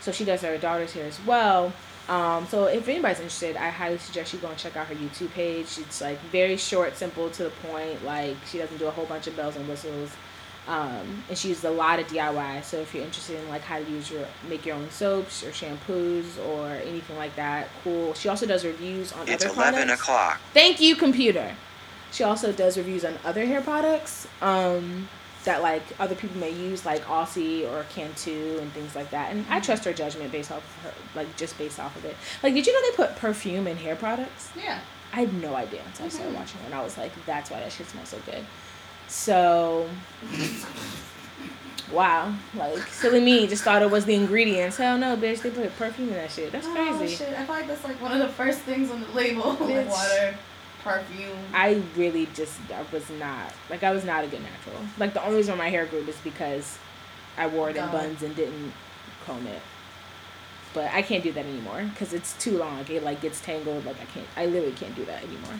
So 0.00 0.12
she 0.12 0.24
does 0.24 0.40
her 0.42 0.56
daughter's 0.56 0.92
hair 0.92 1.06
as 1.06 1.20
well. 1.26 1.72
Um, 2.08 2.46
so 2.46 2.64
if 2.66 2.88
anybody's 2.88 3.18
interested, 3.18 3.56
I 3.56 3.68
highly 3.68 3.98
suggest 3.98 4.32
you 4.32 4.38
go 4.38 4.48
and 4.48 4.56
check 4.56 4.76
out 4.76 4.86
her 4.86 4.94
YouTube 4.94 5.32
page. 5.32 5.78
It's 5.78 6.00
like 6.00 6.20
very 6.30 6.56
short, 6.56 6.96
simple, 6.96 7.28
to 7.30 7.44
the 7.44 7.50
point. 7.50 8.04
Like 8.04 8.36
she 8.46 8.58
doesn't 8.58 8.78
do 8.78 8.86
a 8.86 8.90
whole 8.90 9.06
bunch 9.06 9.26
of 9.26 9.36
bells 9.36 9.56
and 9.56 9.68
whistles. 9.68 10.10
Um, 10.68 11.22
and 11.28 11.38
she 11.38 11.48
uses 11.48 11.64
a 11.64 11.70
lot 11.70 12.00
of 12.00 12.06
DIY. 12.08 12.64
So 12.64 12.78
if 12.78 12.92
you're 12.94 13.04
interested 13.04 13.38
in 13.40 13.48
like 13.48 13.62
how 13.62 13.78
to 13.78 13.84
use 13.90 14.10
your 14.10 14.26
make 14.48 14.66
your 14.66 14.74
own 14.76 14.90
soaps 14.90 15.44
or 15.44 15.50
shampoos 15.50 16.44
or 16.48 16.68
anything 16.68 17.16
like 17.16 17.36
that, 17.36 17.68
cool. 17.84 18.14
She 18.14 18.28
also 18.28 18.46
does 18.46 18.64
reviews 18.64 19.12
on 19.12 19.28
It's 19.28 19.44
other 19.44 19.54
11 19.54 19.74
products. 19.82 20.00
o'clock. 20.02 20.40
Thank 20.52 20.80
you, 20.80 20.96
computer. 20.96 21.54
She 22.12 22.24
also 22.24 22.50
does 22.52 22.76
reviews 22.76 23.04
on 23.04 23.14
other 23.24 23.44
hair 23.46 23.60
products 23.60 24.26
um, 24.42 25.08
that 25.44 25.62
like 25.62 25.82
other 26.00 26.14
people 26.16 26.38
may 26.38 26.50
use, 26.50 26.84
like 26.84 27.04
Aussie 27.04 27.70
or 27.70 27.84
Cantu 27.94 28.58
and 28.60 28.72
things 28.72 28.96
like 28.96 29.10
that. 29.10 29.30
And 29.32 29.44
I 29.48 29.60
trust 29.60 29.84
her 29.84 29.92
judgment 29.92 30.32
based 30.32 30.50
off 30.50 30.58
of 30.64 30.82
her, 30.90 30.94
like 31.14 31.36
just 31.36 31.56
based 31.58 31.78
off 31.78 31.94
of 31.96 32.04
it. 32.04 32.16
Like, 32.42 32.54
did 32.54 32.66
you 32.66 32.72
know 32.72 32.90
they 32.90 32.96
put 32.96 33.14
perfume 33.16 33.66
in 33.68 33.76
hair 33.76 33.94
products? 33.94 34.50
Yeah. 34.56 34.80
I 35.12 35.20
had 35.20 35.34
no 35.40 35.54
idea 35.54 35.80
until 35.86 36.06
I 36.06 36.08
started 36.08 36.34
Mhm. 36.34 36.38
watching 36.38 36.58
her, 36.60 36.66
and 36.66 36.74
I 36.74 36.82
was 36.82 36.98
like, 36.98 37.12
that's 37.26 37.50
why 37.50 37.60
that 37.60 37.70
shit 37.72 37.88
smells 37.88 38.08
so 38.08 38.18
good. 38.26 38.44
So, 39.08 39.88
wow, 41.92 42.34
like 42.54 42.78
silly 42.88 43.20
me 43.20 43.46
just 43.46 43.62
thought 43.64 43.82
it 43.82 43.90
was 43.90 44.04
the 44.04 44.14
ingredients. 44.14 44.76
Hell 44.76 44.98
no, 44.98 45.16
bitch, 45.16 45.42
they 45.42 45.50
put 45.50 45.74
perfume 45.76 46.08
in 46.08 46.14
that 46.14 46.30
shit. 46.30 46.52
That's 46.52 46.66
Oh, 46.66 46.72
crazy. 46.98 47.14
shit. 47.16 47.28
I 47.32 47.44
feel 47.44 47.54
like 47.54 47.68
that's 47.68 47.84
like 47.84 48.00
one 48.02 48.12
of 48.12 48.18
the 48.18 48.28
first 48.28 48.60
things 48.60 48.90
on 48.90 49.00
the 49.00 49.08
label. 49.12 49.42
Bitch. 49.56 49.86
water, 49.88 50.36
perfume. 50.82 51.38
I 51.54 51.82
really 51.96 52.28
just 52.34 52.58
I 52.72 52.84
was 52.92 53.08
not 53.10 53.52
like 53.70 53.82
I 53.82 53.92
was 53.92 54.04
not 54.04 54.24
a 54.24 54.26
good 54.26 54.42
natural. 54.42 54.82
Like 54.98 55.14
the 55.14 55.22
only 55.24 55.36
reason 55.38 55.56
my 55.56 55.68
hair 55.70 55.86
grew 55.86 56.00
is 56.00 56.16
because 56.24 56.78
I 57.38 57.46
wore 57.46 57.70
it 57.70 57.76
in 57.76 57.84
God. 57.84 57.92
buns 57.92 58.22
and 58.22 58.34
didn't 58.34 58.72
comb 59.24 59.46
it. 59.46 59.62
But 60.74 60.92
I 60.92 61.00
can't 61.00 61.22
do 61.22 61.32
that 61.32 61.44
anymore 61.46 61.88
because 61.92 62.12
it's 62.12 62.34
too 62.34 62.58
long. 62.58 62.84
It 62.90 63.02
like 63.02 63.20
gets 63.22 63.40
tangled. 63.40 63.84
Like 63.86 63.96
I 64.00 64.04
can't. 64.06 64.26
I 64.36 64.46
literally 64.46 64.74
can't 64.74 64.94
do 64.94 65.04
that 65.06 65.22
anymore. 65.22 65.54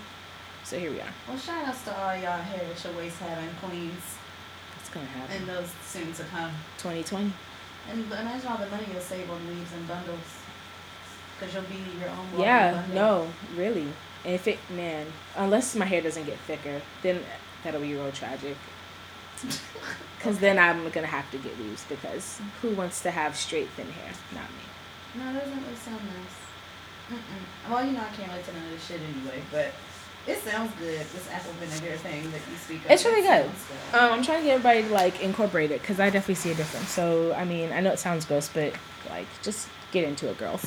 So 0.66 0.76
here 0.80 0.90
we 0.90 1.00
are. 1.00 1.14
Well, 1.28 1.38
shout 1.38 1.64
outs 1.64 1.84
to 1.84 1.96
all 1.96 2.16
y'all 2.16 2.42
your 2.42 2.92
waist 2.98 3.18
having 3.20 3.48
queens 3.62 4.02
It's 4.80 4.88
gonna 4.88 5.06
happen. 5.06 5.36
and 5.36 5.48
those 5.48 5.68
soon 5.86 6.12
to 6.14 6.24
come. 6.24 6.50
2020. 6.78 7.32
And 7.88 8.04
imagine 8.06 8.48
all 8.48 8.58
the 8.58 8.66
money 8.66 8.84
you'll 8.92 9.00
save 9.00 9.30
on 9.30 9.46
weaves 9.46 9.72
and 9.72 9.86
bundles. 9.86 10.18
Because 11.38 11.54
you'll 11.54 11.62
be 11.70 11.76
your 12.00 12.08
own 12.10 12.40
Yeah. 12.40 12.72
bundle. 12.72 12.94
No. 12.96 13.32
Really. 13.54 13.92
And 14.24 14.34
if 14.34 14.48
it 14.48 14.58
man, 14.68 15.06
unless 15.36 15.76
my 15.76 15.84
hair 15.84 16.02
doesn't 16.02 16.24
get 16.26 16.38
thicker, 16.48 16.82
then 17.00 17.24
that'll 17.62 17.80
be 17.80 17.94
real 17.94 18.10
tragic. 18.10 18.56
Because 20.18 20.40
then 20.40 20.58
I'm 20.58 20.90
gonna 20.90 21.06
have 21.06 21.30
to 21.30 21.38
get 21.38 21.56
weaves 21.58 21.84
because 21.88 22.40
who 22.60 22.70
wants 22.70 23.02
to 23.02 23.12
have 23.12 23.36
straight 23.36 23.68
thin 23.76 23.86
hair? 23.92 24.10
Not 24.34 24.48
me. 24.50 25.22
No, 25.22 25.32
that 25.32 25.44
doesn't 25.44 25.62
really 25.62 25.76
sound 25.76 26.00
nice. 26.02 27.20
Mm-mm. 27.20 27.70
Well, 27.70 27.84
you 27.86 27.92
know, 27.92 28.00
I 28.00 28.16
can't 28.16 28.32
wait 28.32 28.44
to 28.46 28.52
none 28.52 28.64
of 28.64 28.70
this 28.72 28.84
shit 28.84 29.00
anyway, 29.00 29.40
but 29.52 29.70
it 30.26 30.38
sounds 30.42 30.72
good, 30.78 31.00
this 31.00 31.28
apple 31.32 31.52
vinegar 31.60 31.96
thing 31.98 32.22
that 32.32 32.40
you 32.50 32.56
speak 32.56 32.84
of. 32.84 32.90
It's 32.90 33.04
really 33.04 33.22
good. 33.22 33.50
good. 33.92 33.98
Um, 34.00 34.12
I'm 34.14 34.22
trying 34.22 34.38
to 34.40 34.44
get 34.46 34.54
everybody 34.54 34.82
to 34.82 34.88
like 34.92 35.20
incorporate 35.22 35.70
it 35.70 35.80
because 35.80 36.00
I 36.00 36.10
definitely 36.10 36.34
see 36.36 36.50
a 36.50 36.54
difference. 36.54 36.88
So 36.90 37.32
I 37.34 37.44
mean, 37.44 37.72
I 37.72 37.80
know 37.80 37.92
it 37.92 37.98
sounds 37.98 38.24
gross, 38.24 38.48
but 38.48 38.72
like 39.10 39.26
just 39.42 39.68
get 39.92 40.04
into 40.04 40.28
it, 40.28 40.36
girls. 40.38 40.64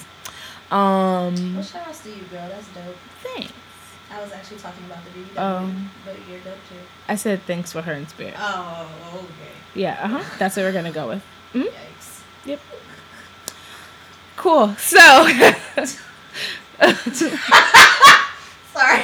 Um, 0.72 1.56
Well, 1.56 1.64
shout 1.64 1.88
outs 1.88 2.02
to 2.04 2.10
you, 2.10 2.22
girl. 2.32 2.48
That's 2.48 2.68
dope. 2.70 2.96
thanks. 3.24 3.52
I 4.12 4.22
was 4.22 4.32
actually 4.32 4.58
talking 4.58 4.86
about 4.86 5.00
the 5.06 5.12
BBW, 5.12 5.40
Um, 5.40 5.92
but 6.06 6.16
you're 6.30 6.40
dope 6.40 6.56
too. 6.70 6.76
I 7.08 7.16
said 7.16 7.42
thanks 7.44 7.72
for 7.72 7.82
her 7.84 7.94
in 7.94 8.08
spirit. 8.08 8.34
Oh, 8.38 8.90
okay. 9.16 9.52
Yeah, 9.76 10.00
uh 10.02 10.08
huh. 10.08 10.24
That's 10.40 10.56
what 10.58 10.64
we're 10.64 10.72
gonna 10.72 10.92
go 10.92 11.08
with. 11.10 11.24
Mhm. 11.54 11.66
Yikes. 11.66 12.22
Yep. 12.46 12.60
Cool. 14.38 14.74
So. 14.78 15.28
Sorry. 18.80 19.04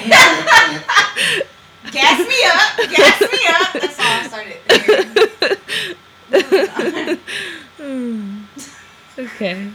gas 1.91 2.20
me 2.27 2.39
up. 2.46 2.77
Gas 2.96 3.22
me 3.22 3.39
up. 3.50 3.74
That's 3.74 4.00
all 4.00 4.05
I 4.08 4.27
started. 4.27 4.58
okay. 9.20 9.72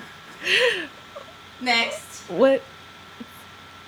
Next. 1.61 2.23
What? 2.31 2.63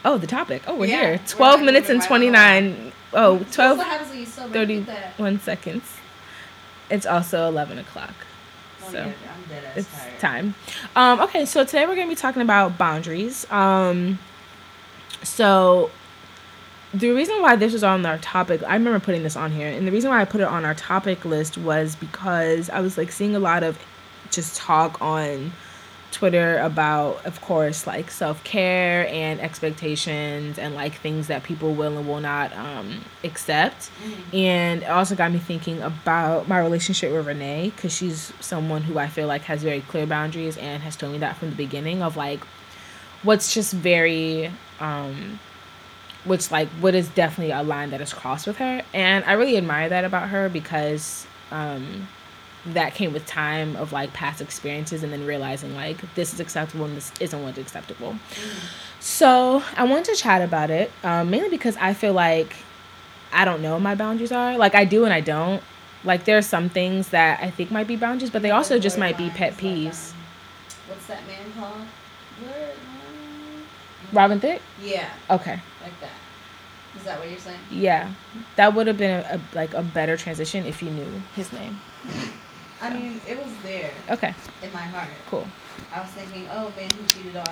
Oh, 0.04 0.18
the 0.18 0.26
topic. 0.26 0.62
Oh, 0.66 0.74
we're 0.76 0.86
Yeah, 0.86 1.00
here. 1.00 1.10
we're 1.12 1.26
12 1.28 1.60
minutes 1.62 1.88
moving 1.88 1.90
and 1.92 2.00
right 2.00 2.08
29. 2.08 2.92
Oh, 3.14 3.46
12, 3.52 3.78
what 3.78 3.86
when 4.10 4.18
you 4.18 4.26
sober. 4.26 4.58
Look 4.66 4.86
that. 4.86 5.14
31 5.16 5.40
seconds. 5.40 5.84
It's 6.90 7.06
also 7.06 7.48
11 7.48 7.78
o'clock. 7.78 8.14
Oh, 8.84 8.90
So 8.90 8.98
yeah, 8.98 9.04
I'm 9.04 9.48
dead 9.48 9.64
ass 9.64 9.76
it's 9.76 9.88
tired. 9.96 10.18
time. 10.20 10.54
Um, 10.96 11.20
okay, 11.20 11.46
so 11.46 11.64
today 11.64 11.86
we're 11.86 11.94
going 11.94 12.08
to 12.08 12.14
be 12.14 12.20
talking 12.20 12.42
about 12.42 12.76
boundaries. 12.76 13.50
Um, 13.50 14.18
so 15.22 15.90
the 16.94 17.10
reason 17.10 17.40
why 17.40 17.56
this 17.56 17.72
was 17.72 17.82
on 17.82 18.04
our 18.04 18.18
topic, 18.18 18.62
I 18.62 18.74
remember 18.74 19.00
putting 19.00 19.22
this 19.22 19.36
on 19.36 19.50
here, 19.50 19.68
and 19.68 19.86
the 19.86 19.92
reason 19.92 20.10
why 20.10 20.20
I 20.20 20.24
put 20.24 20.40
it 20.40 20.46
on 20.46 20.64
our 20.64 20.74
topic 20.74 21.24
list 21.24 21.56
was 21.56 21.96
because 21.96 22.68
I 22.68 22.80
was 22.80 22.98
like 22.98 23.10
seeing 23.10 23.34
a 23.34 23.38
lot 23.38 23.62
of 23.62 23.78
just 24.30 24.56
talk 24.56 25.00
on 25.00 25.52
Twitter 26.10 26.58
about, 26.58 27.24
of 27.24 27.40
course, 27.40 27.86
like 27.86 28.10
self 28.10 28.44
care 28.44 29.08
and 29.08 29.40
expectations 29.40 30.58
and 30.58 30.74
like 30.74 30.94
things 30.96 31.28
that 31.28 31.42
people 31.42 31.74
will 31.74 31.96
and 31.96 32.06
will 32.06 32.20
not 32.20 32.54
um, 32.54 33.02
accept. 33.24 33.90
And 34.34 34.82
it 34.82 34.90
also 34.90 35.14
got 35.14 35.32
me 35.32 35.38
thinking 35.38 35.80
about 35.80 36.46
my 36.46 36.58
relationship 36.58 37.10
with 37.12 37.26
Renee 37.26 37.72
because 37.74 37.94
she's 37.96 38.34
someone 38.40 38.82
who 38.82 38.98
I 38.98 39.08
feel 39.08 39.26
like 39.26 39.42
has 39.42 39.62
very 39.62 39.80
clear 39.80 40.06
boundaries 40.06 40.58
and 40.58 40.82
has 40.82 40.94
told 40.94 41.12
me 41.12 41.18
that 41.18 41.36
from 41.38 41.50
the 41.50 41.56
beginning 41.56 42.02
of 42.02 42.18
like 42.18 42.44
what's 43.22 43.54
just 43.54 43.72
very 43.72 44.50
um 44.80 45.38
which 46.24 46.50
like 46.50 46.68
what 46.80 46.94
is 46.94 47.08
definitely 47.08 47.52
a 47.52 47.62
line 47.62 47.90
that 47.90 48.00
is 48.00 48.12
crossed 48.12 48.46
with 48.46 48.56
her. 48.58 48.82
And 48.94 49.24
i 49.24 49.32
really 49.32 49.56
admire 49.56 49.88
that 49.88 50.04
about 50.04 50.28
her 50.28 50.48
because 50.48 51.26
um 51.50 52.08
that 52.64 52.94
came 52.94 53.12
with 53.12 53.26
time 53.26 53.74
of 53.74 53.92
like 53.92 54.12
past 54.12 54.40
experiences 54.40 55.02
and 55.02 55.12
then 55.12 55.26
realizing 55.26 55.74
like 55.74 55.96
this 56.14 56.32
is 56.32 56.38
acceptable 56.38 56.84
and 56.84 56.96
this 56.96 57.10
isn't 57.18 57.42
what's 57.42 57.58
acceptable. 57.58 58.16
So 59.00 59.62
i 59.76 59.84
want 59.84 60.06
to 60.06 60.14
chat 60.14 60.42
about 60.42 60.70
it 60.70 60.92
um, 61.02 61.30
mainly 61.30 61.48
because 61.48 61.76
i 61.78 61.92
feel 61.92 62.12
like 62.12 62.54
i 63.32 63.44
don't 63.44 63.62
know 63.62 63.72
what 63.72 63.82
my 63.82 63.94
boundaries 63.96 64.30
are. 64.32 64.56
Like 64.56 64.74
i 64.76 64.84
do 64.84 65.04
and 65.04 65.12
i 65.12 65.20
don't. 65.20 65.62
Like 66.04 66.24
there 66.24 66.36
are 66.38 66.42
some 66.42 66.68
things 66.68 67.08
that 67.08 67.40
i 67.42 67.50
think 67.50 67.70
might 67.72 67.88
be 67.88 67.96
boundaries 67.96 68.30
but 68.30 68.42
they 68.42 68.50
also 68.52 68.78
just 68.78 68.96
might 68.98 69.16
be 69.18 69.28
pet 69.30 69.52
Like, 69.54 69.60
peeves. 69.62 70.12
um, 70.12 70.18
what's 70.88 71.06
that 71.06 71.26
man 71.26 71.52
called? 71.58 71.80
Um, 72.46 73.62
robin 74.12 74.40
thicke? 74.40 74.60
Yeah, 74.82 75.08
okay 75.30 75.60
like 75.82 75.98
that. 76.00 76.10
Is 76.96 77.04
that 77.04 77.18
what 77.18 77.28
you're 77.30 77.38
saying? 77.38 77.58
Yeah, 77.70 78.12
that 78.56 78.74
would 78.74 78.86
have 78.86 78.98
been 78.98 79.24
a, 79.24 79.36
a 79.36 79.40
like 79.56 79.72
a 79.74 79.82
better 79.82 80.16
transition 80.16 80.66
if 80.66 80.82
you 80.82 80.90
knew 80.90 81.22
his 81.34 81.52
name. 81.52 81.80
I 82.82 82.92
mean, 82.92 83.20
it 83.28 83.38
was 83.38 83.52
there 83.62 83.92
Okay, 84.10 84.34
in 84.62 84.72
my 84.72 84.80
heart. 84.82 85.08
cool. 85.30 85.46
I 85.94 86.00
was 86.00 86.10
thinking, 86.10 86.48
oh 86.52 86.72
man, 86.76 86.90
who 86.90 87.06
cheated 87.06 87.36
on 87.36 87.46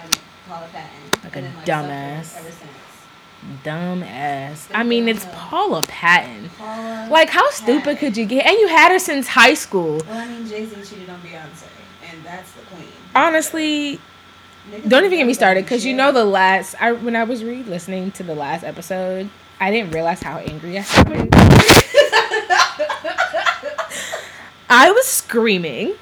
Paula 0.49 0.67
Patton? 0.73 0.91
Like 1.25 1.37
a 1.37 1.39
and 1.39 1.47
then, 1.47 1.55
like, 1.57 1.65
dumbass. 1.65 2.37
Ever 2.39 2.51
since. 2.51 2.71
Dumb 3.65 4.03
ass. 4.03 4.69
I 4.75 4.83
mean, 4.83 5.09
it's 5.09 5.27
Paula 5.33 5.83
Patton. 5.85 6.51
Paula. 6.59 7.09
Like, 7.11 7.31
how 7.31 7.49
stupid 7.51 7.85
Patton. 7.85 7.97
could 7.97 8.17
you 8.19 8.27
get? 8.27 8.45
And 8.45 8.59
you 8.59 8.69
had 8.69 8.93
her 8.93 8.99
since 8.99 9.27
high 9.29 9.55
school. 9.55 10.03
Well, 10.07 10.19
I 10.19 10.27
mean, 10.27 10.47
Jay 10.47 10.67
Z 10.67 10.75
cheated 10.85 11.09
on 11.09 11.19
Beyonce, 11.21 11.65
and 12.11 12.23
that's 12.23 12.51
the 12.53 12.61
queen. 12.63 12.89
Honestly, 13.15 13.99
don't 14.87 15.05
even 15.05 15.19
get 15.19 15.27
me 15.27 15.35
started 15.35 15.65
because 15.65 15.85
you 15.85 15.95
know 15.95 16.13
the 16.13 16.25
last 16.25 16.75
I 16.81 16.93
when 16.93 17.17
I 17.17 17.25
was 17.25 17.43
re-listening 17.45 18.13
to 18.13 18.23
the 18.23 18.35
last 18.35 18.63
episode, 18.65 19.29
I 19.59 19.71
didn't 19.71 19.93
realize 19.93 20.23
how 20.23 20.39
angry 20.39 20.79
I 20.79 20.83
sounded. 20.83 21.29
I 24.73 24.91
was 24.93 25.07
screaming. 25.07 25.89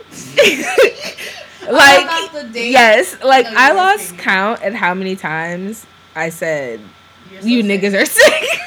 like 1.70 2.32
the 2.32 2.50
yes, 2.54 3.16
like 3.22 3.46
oh, 3.46 3.50
No, 3.52 3.56
I 3.56 3.72
lost 3.72 4.04
screaming. 4.08 4.24
count 4.24 4.62
at 4.62 4.74
how 4.74 4.94
many 4.94 5.16
times 5.16 5.86
I 6.14 6.28
said 6.28 6.80
so 7.40 7.46
you 7.46 7.62
sick. 7.62 7.70
niggas 7.82 8.00
are 8.02 8.06
sick. 8.06 8.44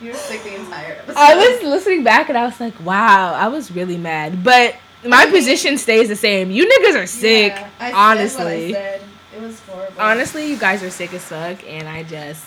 You're 0.00 0.14
sick 0.14 0.42
the 0.42 0.54
entire 0.54 0.92
episode. 0.94 1.16
I 1.16 1.34
was 1.36 1.62
listening 1.62 2.04
back 2.04 2.30
and 2.30 2.38
I 2.38 2.44
was 2.46 2.58
like, 2.58 2.78
wow, 2.80 3.34
I 3.34 3.48
was 3.48 3.70
really 3.70 3.98
mad. 3.98 4.42
But 4.42 4.74
my 5.04 5.26
position 5.26 5.78
stays 5.78 6.08
the 6.08 6.16
same. 6.16 6.50
You 6.50 6.68
niggas 6.68 7.02
are 7.02 7.06
sick. 7.06 7.52
Yeah, 7.52 7.92
honestly. 7.94 8.44
what 8.44 8.52
I 8.52 8.72
said. 8.72 9.02
It 9.36 9.40
was 9.42 9.60
horrible. 9.60 10.00
Honestly, 10.00 10.48
you 10.50 10.56
guys 10.58 10.82
are 10.82 10.90
sick 10.90 11.14
as 11.14 11.24
fuck, 11.24 11.58
and 11.66 11.88
I 11.88 12.02
just, 12.02 12.44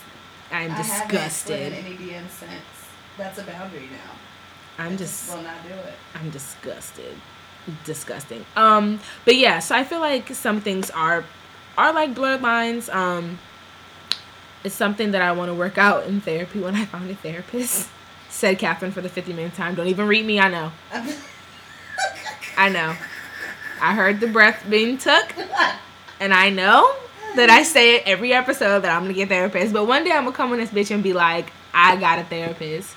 I'm 0.51 0.71
I 0.71 0.75
haven't 0.75 1.09
put 1.09 1.15
in 1.15 1.23
disgusted. 1.29 1.73
any 1.73 1.95
DM 1.95 2.29
since. 2.29 2.51
That's 3.17 3.39
a 3.39 3.43
boundary 3.43 3.87
now. 3.91 4.83
I 4.83 4.87
I'm 4.87 4.97
just, 4.97 5.33
will 5.33 5.43
not 5.43 5.63
do 5.67 5.73
it. 5.73 5.93
I'm 6.15 6.29
disgusted, 6.29 7.15
disgusting. 7.85 8.45
Um, 8.55 8.99
but 9.23 9.35
yeah, 9.35 9.59
so 9.59 9.75
I 9.75 9.83
feel 9.83 9.99
like 9.99 10.29
some 10.33 10.61
things 10.61 10.89
are, 10.91 11.23
are 11.77 11.93
like 11.93 12.13
blurred 12.15 12.41
lines. 12.41 12.89
Um, 12.89 13.39
it's 14.63 14.75
something 14.75 15.11
that 15.11 15.21
I 15.21 15.31
want 15.31 15.49
to 15.49 15.53
work 15.53 15.77
out 15.77 16.05
in 16.05 16.21
therapy 16.21 16.59
when 16.59 16.75
I 16.75 16.85
find 16.85 17.09
a 17.09 17.15
therapist. 17.15 17.89
Said 18.29 18.57
Catherine 18.57 18.91
for 18.91 19.01
the 19.01 19.09
50 19.09 19.31
minute 19.33 19.53
time. 19.53 19.75
Don't 19.75 19.87
even 19.87 20.07
read 20.07 20.25
me. 20.25 20.39
I 20.39 20.49
know. 20.49 20.71
I 22.57 22.69
know. 22.69 22.95
I 23.81 23.93
heard 23.93 24.19
the 24.19 24.27
breath 24.27 24.65
being 24.69 24.97
took, 24.97 25.33
and 26.19 26.33
I 26.33 26.49
know 26.49 26.95
that 27.35 27.49
I 27.49 27.63
say 27.63 27.95
it 27.95 28.03
every 28.05 28.33
episode 28.33 28.81
that 28.81 28.95
I'm 28.95 29.03
gonna 29.03 29.13
get 29.13 29.25
a 29.25 29.29
therapist. 29.29 29.73
But 29.73 29.85
one 29.85 30.03
day 30.03 30.11
I'm 30.11 30.23
gonna 30.23 30.35
come 30.35 30.51
on 30.51 30.59
this 30.59 30.69
bitch 30.69 30.91
and 30.91 31.03
be 31.03 31.13
like, 31.13 31.51
I 31.73 31.95
got 31.97 32.19
a 32.19 32.23
therapist. 32.23 32.95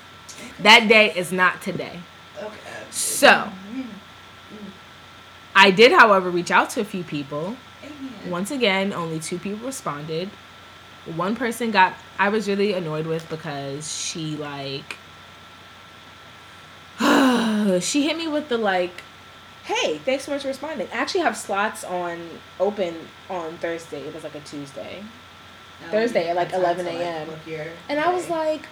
That 0.59 0.87
day 0.87 1.13
is 1.15 1.31
not 1.31 1.61
today. 1.61 1.99
okay. 2.37 2.53
So, 2.91 3.49
I 5.55 5.71
did, 5.71 5.91
however, 5.91 6.29
reach 6.29 6.51
out 6.51 6.69
to 6.71 6.81
a 6.81 6.85
few 6.85 7.03
people. 7.03 7.57
Once 8.27 8.51
again, 8.51 8.93
only 8.93 9.19
two 9.19 9.39
people 9.39 9.65
responded. 9.65 10.29
One 11.15 11.35
person 11.35 11.71
got 11.71 11.93
I 12.19 12.29
was 12.29 12.47
really 12.47 12.73
annoyed 12.73 13.07
with 13.07 13.29
because 13.29 13.91
she 13.91 14.35
like 14.35 14.97
she 17.81 18.03
hit 18.07 18.17
me 18.17 18.27
with 18.27 18.49
the 18.49 18.57
like 18.57 19.03
hey 19.67 19.97
thanks 19.99 20.23
so 20.23 20.31
much 20.31 20.41
for 20.41 20.47
responding. 20.47 20.87
I 20.93 20.97
actually 20.97 21.21
have 21.21 21.35
slots 21.35 21.83
on 21.83 22.19
open 22.59 22.95
on 23.29 23.57
thursday. 23.57 24.01
It 24.01 24.13
was 24.13 24.23
like 24.23 24.35
a 24.35 24.39
tuesday. 24.41 25.03
No, 25.81 25.91
Thursday 25.91 26.29
at, 26.29 26.35
like, 26.35 26.51
have 26.51 26.63
time 26.63 26.75
to, 26.77 26.81
11 26.81 27.01
a.m.. 27.01 27.29
your 27.45 27.65
and 27.87 27.99
i 27.99 28.11
was 28.11 28.31
like 28.31 28.67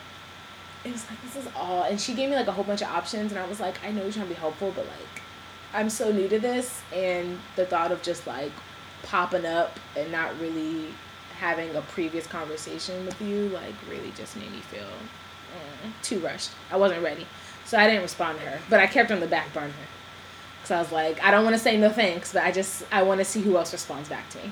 it 0.84 0.92
was 0.92 1.06
like 1.08 1.22
this 1.22 1.36
is 1.36 1.48
all 1.56 1.84
and 1.84 2.02
she 2.02 2.16
gave 2.16 2.32
me 2.32 2.36
like 2.36 2.48
a 2.48 2.52
whole 2.52 2.64
bunch 2.64 2.82
of 2.82 2.88
options 2.88 3.32
and 3.32 3.40
i 3.40 3.46
was 3.48 3.60
like 3.60 3.76
i 3.86 3.92
know 3.92 4.02
you're 4.02 4.12
trying 4.12 4.28
to 4.28 4.34
be 4.34 4.40
helpful 4.40 4.72
but 4.76 4.86
like 4.88 5.22
i'm 5.74 5.88
so 5.88 6.12
new 6.12 6.28
to 6.28 6.40
this 6.40 6.82
and 6.92 7.38
the 7.58 7.66
thought 7.66 7.92
of 7.92 8.02
just 8.02 8.26
like 8.26 8.52
popping 9.04 9.46
up 9.46 9.80
and 9.96 10.12
not 10.12 10.40
really 10.40 10.88
having 11.38 11.76
a 11.76 11.82
previous 11.82 12.26
conversation 12.26 13.06
with 13.06 13.22
you 13.22 13.50
like 13.50 13.76
really 13.88 14.12
just 14.18 14.36
made 14.36 14.52
me 14.52 14.60
feel 14.60 14.82
mm, 14.82 15.92
too 16.02 16.18
rushed. 16.20 16.52
I 16.72 16.78
wasn't 16.78 17.04
ready. 17.04 17.28
So 17.66 17.78
i 17.78 17.88
didn't 17.88 18.02
respond 18.02 18.40
to 18.40 18.46
her 18.46 18.60
but 18.70 18.80
i 18.80 18.88
kept 18.88 19.12
on 19.12 19.20
the 19.20 19.28
back 19.28 19.54
burner 19.54 19.74
because 20.66 20.72
i 20.72 20.80
was 20.80 20.92
like 20.92 21.24
i 21.24 21.30
don't 21.32 21.44
want 21.44 21.56
to 21.56 21.62
say 21.62 21.78
no 21.78 21.90
thanks 21.90 22.34
but 22.34 22.44
i 22.44 22.52
just 22.52 22.84
i 22.92 23.02
want 23.04 23.20
to 23.20 23.26
see 23.26 23.42
who 23.42 23.56
else 23.58 23.72
responds 23.72 24.10
back 24.10 24.28
to 24.30 24.38
me 24.40 24.52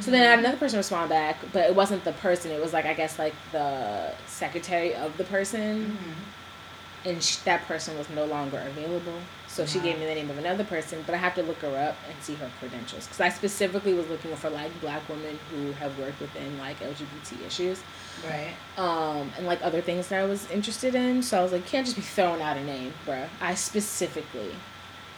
so 0.00 0.10
then 0.10 0.20
I 0.22 0.30
had 0.32 0.40
another 0.40 0.58
person 0.58 0.76
respond 0.76 1.08
back, 1.08 1.38
but 1.50 1.64
it 1.64 1.74
wasn't 1.74 2.04
the 2.04 2.12
person. 2.12 2.50
It 2.50 2.60
was 2.60 2.74
like 2.74 2.84
I 2.84 2.92
guess 2.92 3.18
like 3.18 3.32
the 3.52 4.12
secretary 4.26 4.94
of 4.94 5.16
the 5.16 5.24
person, 5.24 5.96
Mhm. 5.96 7.10
and 7.10 7.22
sh- 7.24 7.36
that 7.46 7.66
person 7.66 7.96
was 7.96 8.06
no 8.10 8.26
longer 8.26 8.62
available. 8.66 9.18
So 9.46 9.64
she 9.64 9.78
gave 9.80 9.98
me 9.98 10.04
the 10.04 10.14
name 10.14 10.28
of 10.28 10.36
another 10.36 10.62
person, 10.64 11.02
but 11.06 11.14
I 11.14 11.18
have 11.18 11.34
to 11.36 11.42
look 11.42 11.56
her 11.62 11.74
up 11.74 11.96
and 12.06 12.22
see 12.22 12.34
her 12.34 12.50
credentials 12.60 13.06
because 13.06 13.20
I 13.22 13.30
specifically 13.30 13.94
was 13.94 14.06
looking 14.08 14.36
for 14.36 14.50
like 14.50 14.78
black 14.82 15.08
women 15.08 15.38
who 15.50 15.72
have 15.72 15.98
worked 15.98 16.20
within 16.20 16.58
like 16.58 16.76
LGBT 16.82 17.46
issues, 17.46 17.80
Right. 18.26 18.52
um, 18.76 19.32
and 19.38 19.46
like 19.46 19.60
other 19.64 19.80
things 19.80 20.08
that 20.08 20.20
I 20.20 20.26
was 20.26 20.50
interested 20.50 20.94
in. 20.94 21.22
So 21.22 21.40
I 21.40 21.42
was 21.42 21.52
like, 21.52 21.64
can't 21.66 21.86
just 21.86 21.96
be 21.96 22.02
throwing 22.02 22.42
out 22.42 22.58
a 22.58 22.62
name, 22.62 22.92
bruh. 23.06 23.26
I 23.40 23.54
specifically 23.54 24.50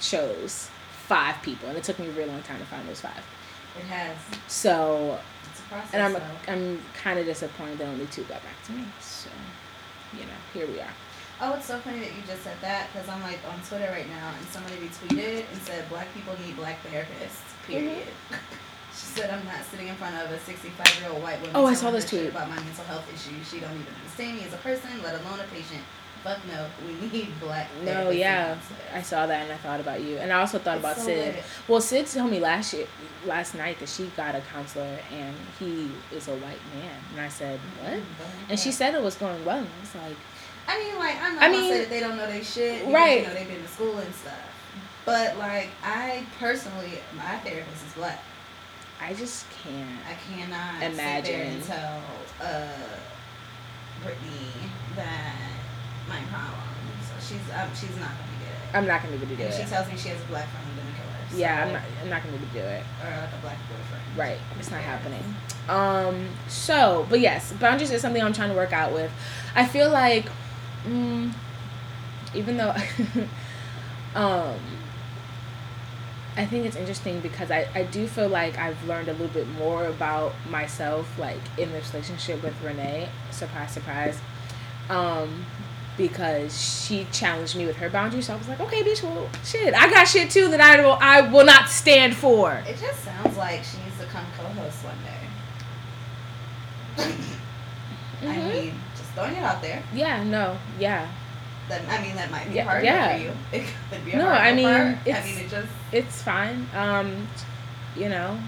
chose 0.01 0.69
five 1.07 1.41
people, 1.43 1.69
and 1.69 1.77
it 1.77 1.85
took 1.85 1.99
me 1.99 2.09
a 2.09 2.13
really 2.13 2.31
long 2.31 2.43
time 2.43 2.59
to 2.59 2.65
find 2.67 2.89
those 2.89 3.01
five. 3.01 3.25
It 3.79 3.85
has. 3.85 4.17
So 4.49 5.19
process. 5.69 5.95
and 5.95 6.03
I'm. 6.03 6.23
I'm 6.49 6.83
kind 6.95 7.19
of 7.19 7.27
disappointed 7.27 7.79
that 7.79 7.89
only 7.89 8.07
two 8.07 8.23
got 8.25 8.43
back 8.43 8.63
to 8.67 8.73
me. 8.73 8.85
So, 9.01 9.31
you 10.13 10.21
know, 10.21 10.41
here 10.53 10.67
we 10.67 10.81
are. 10.81 10.95
Oh, 11.43 11.55
it's 11.55 11.65
so 11.65 11.79
funny 11.79 12.01
that 12.01 12.13
you 12.13 12.21
just 12.27 12.43
said 12.43 12.57
that 12.61 12.93
because 12.93 13.09
I'm 13.09 13.23
like 13.23 13.39
on 13.49 13.57
Twitter 13.65 13.89
right 13.91 14.09
now 14.09 14.35
and 14.37 14.47
somebody 14.49 14.77
retweeted 14.77 15.49
and 15.51 15.63
said 15.63 15.89
black 15.89 16.13
people 16.13 16.35
need 16.45 16.55
black 16.57 16.77
therapists. 16.85 17.41
Mm-hmm. 17.65 17.73
Period. 17.73 18.09
she 18.93 19.07
said 19.17 19.31
I'm 19.31 19.45
not 19.47 19.65
sitting 19.71 19.89
in 19.89 19.95
front 19.95 20.17
of 20.17 20.31
a 20.31 20.39
65 20.41 21.01
year 21.01 21.11
old 21.11 21.23
white 21.23 21.41
woman. 21.41 21.57
Oh, 21.57 21.65
I 21.65 21.73
saw 21.73 21.91
this 21.91 22.05
tweet. 22.05 22.29
about 22.29 22.51
my 22.51 22.57
mental 22.57 22.85
health 22.85 23.09
issues. 23.09 23.49
She 23.49 23.59
don't 23.59 23.73
even 23.73 23.89
understand 23.89 24.37
me 24.37 24.45
as 24.45 24.53
a 24.53 24.59
person, 24.59 24.91
let 25.03 25.19
alone 25.23 25.41
a 25.41 25.49
patient. 25.49 25.81
Fuck 26.25 26.39
no, 26.49 26.67
we 26.87 27.09
need 27.09 27.29
black. 27.41 27.69
No, 27.83 28.11
yeah. 28.11 28.59
I 28.95 29.01
saw 29.01 29.27
that 29.27 29.43
and 29.45 29.53
I 29.53 29.57
thought 29.57 29.81
about 29.81 30.03
you, 30.03 30.19
and 30.19 30.31
I 30.33 30.41
also 30.41 30.59
thought 30.59 30.77
It's 30.77 30.85
about 30.85 30.97
so 30.99 31.05
Sid. 31.05 31.35
lit. 31.37 31.45
Well, 31.67 31.81
Sid 31.81 32.07
told 32.09 32.31
me 32.31 32.41
last 32.41 32.75
year, 32.75 32.87
last 33.25 33.55
night 33.55 33.79
that 33.81 33.89
she 33.89 34.05
got 34.17 34.35
a 34.35 34.43
counselor 34.53 34.99
and 35.13 35.35
he 35.59 35.91
is 36.15 36.29
a 36.29 36.33
white 36.35 36.61
man, 36.75 36.99
and 37.13 37.21
I 37.23 37.29
said 37.29 37.59
what? 37.83 37.93
Mm, 37.95 38.03
And 38.51 38.59
she 38.61 38.71
said 38.71 38.95
it 38.95 39.03
was 39.03 39.15
going 39.17 39.43
well. 39.47 39.59
And 39.59 39.67
I 39.67 39.81
was 39.81 39.95
like, 39.95 40.17
I 40.69 40.79
mean, 40.79 40.99
like, 40.99 41.17
I'm 41.23 41.35
not 41.37 41.45
I 41.45 41.49
mean- 41.49 41.73
that 41.75 41.89
they 41.89 42.01
don't 42.01 42.17
know 42.17 42.27
they 42.31 42.43
shit. 42.43 42.81
Because, 42.81 42.93
Right. 42.95 43.21
You 43.23 43.27
know, 43.29 43.35
they've 43.35 43.49
been 43.49 43.63
to 43.63 43.69
school 43.69 43.97
and 43.99 44.15
stuff. 44.15 44.35
But, 45.07 45.39
like, 45.39 45.69
I 45.83 46.25
personally, 46.39 46.99
my 47.17 47.37
therapist 47.39 47.87
is 47.87 47.93
black. 47.95 48.23
I 49.01 49.15
just 49.15 49.47
can't. 49.65 49.99
I 50.07 50.15
cannot 50.31 50.81
sit 50.83 50.97
there 51.25 51.45
and 51.45 51.63
tell 51.65 52.03
uh, 52.43 52.69
Brittany 54.03 54.53
that 54.97 55.35
my 56.11 56.21
problem. 56.29 56.61
So 57.07 57.15
she's 57.23 57.47
um, 57.55 57.71
she's 57.73 57.95
not 58.03 58.11
gonna 58.11 58.37
get 58.43 58.51
it. 58.51 58.77
I'm 58.77 58.87
not 58.87 59.03
gonna 59.03 59.17
be 59.17 59.23
able 59.23 59.31
to 59.31 59.37
do 59.37 59.43
And 59.45 59.55
she 59.55 59.65
tells 59.65 59.87
me 59.89 59.97
she 59.97 60.09
has 60.11 60.21
a 60.21 60.27
black 60.27 60.49
friend, 60.51 60.67
I'm 60.69 60.77
gonna 60.77 60.97
kill 60.99 61.07
her. 61.07 61.39
Yeah, 61.39 61.65
I'm 61.65 61.73
not. 61.73 61.83
I'm 62.03 62.11
not 62.11 62.23
gonna 62.23 62.37
be 62.37 62.43
able 62.43 62.53
to 62.53 62.59
do 62.61 62.67
it. 62.67 62.83
Or 63.03 63.11
like 63.11 63.33
a 63.33 63.41
black 63.41 63.59
boyfriend. 63.71 64.05
Right, 64.19 64.39
it's 64.59 64.71
not 64.71 64.81
Yeah. 64.83 64.99
happening. 64.99 65.25
Um. 65.69 66.29
So, 66.49 67.07
but 67.09 67.21
yes, 67.21 67.53
boundaries 67.53 67.91
is 67.93 68.03
something 68.03 68.23
I'm 68.23 68.33
trying 68.33 68.51
to 68.51 68.57
work 68.57 68.73
out 68.73 68.93
with. 68.93 69.11
I 69.55 69.65
feel 69.67 69.89
like, 69.91 70.27
mm, 70.87 71.33
even 72.35 72.57
though, 72.57 72.75
um, 74.17 74.57
I 76.37 76.45
think 76.47 76.65
it's 76.67 76.77
interesting 76.77 77.21
because 77.21 77.51
I 77.53 77.69
I 77.75 77.85
do 77.85 78.07
feel 78.09 78.29
like 78.29 78.59
I've 78.59 78.83
learned 78.89 79.09
a 79.09 79.13
little 79.13 79.29
bit 79.29 79.49
more 79.49 79.85
about 79.87 80.33
myself, 80.49 81.07
like 81.19 81.41
in 81.59 81.71
this 81.73 81.93
relationship 81.93 82.43
with 82.43 82.55
Renee. 82.63 83.09
Surprise, 83.31 83.71
surprise. 83.73 84.19
Um. 84.89 85.47
Because 86.01 86.59
she 86.87 87.07
challenged 87.13 87.57
me 87.57 87.67
with 87.67 87.77
her 87.77 87.91
boundaries, 87.91 88.27
so 88.29 88.33
I 88.33 88.37
was 88.39 88.49
like, 88.49 88.59
"Okay, 88.59 88.83
bitch, 88.83 89.03
well, 89.03 89.29
shit, 89.45 89.75
I 89.75 89.91
got 89.91 90.09
shit 90.09 90.31
too 90.31 90.49
that 90.49 90.59
I 90.61 90.81
will, 90.83 90.97
I 90.99 91.21
will 91.21 91.45
not 91.45 91.69
stand 91.69 92.17
for." 92.17 92.55
It 92.67 92.79
just 92.81 93.05
sounds 93.05 93.37
like 93.37 93.63
she 93.63 93.77
needs 93.85 93.99
to 94.01 94.07
come 94.07 94.25
co-host 94.39 94.79
one 94.83 94.97
day. 95.05 95.27
I 98.23 98.35
Mhm. 98.35 98.53
mean, 98.53 98.75
just 98.97 99.11
throwing 99.11 99.35
it 99.37 99.43
out 99.43 99.61
there. 99.61 99.83
Yeah, 99.93 100.25
no, 100.25 100.57
yeah. 100.79 101.07
That 101.69 101.83
I 101.89 102.01
mean, 102.01 102.17
that 102.17 102.31
might 102.31 102.49
be 102.49 102.55
Yeah, 102.57 102.65
hard 102.65 102.83
yeah. 102.83 103.17
for 103.19 103.23
you. 103.23 103.33
It 103.53 103.65
could 103.91 104.05
be 104.07 104.13
a 104.13 104.17
No, 104.17 104.25
hard 104.31 104.41
I 104.41 104.53
mean, 104.55 104.69
her. 104.69 104.99
I 105.05 105.23
mean, 105.23 105.39
it 105.39 105.51
just 105.51 105.69
It's 105.93 106.23
fine. 106.23 106.67
Um, 106.75 107.29
you 107.95 108.09
know, 108.09 108.39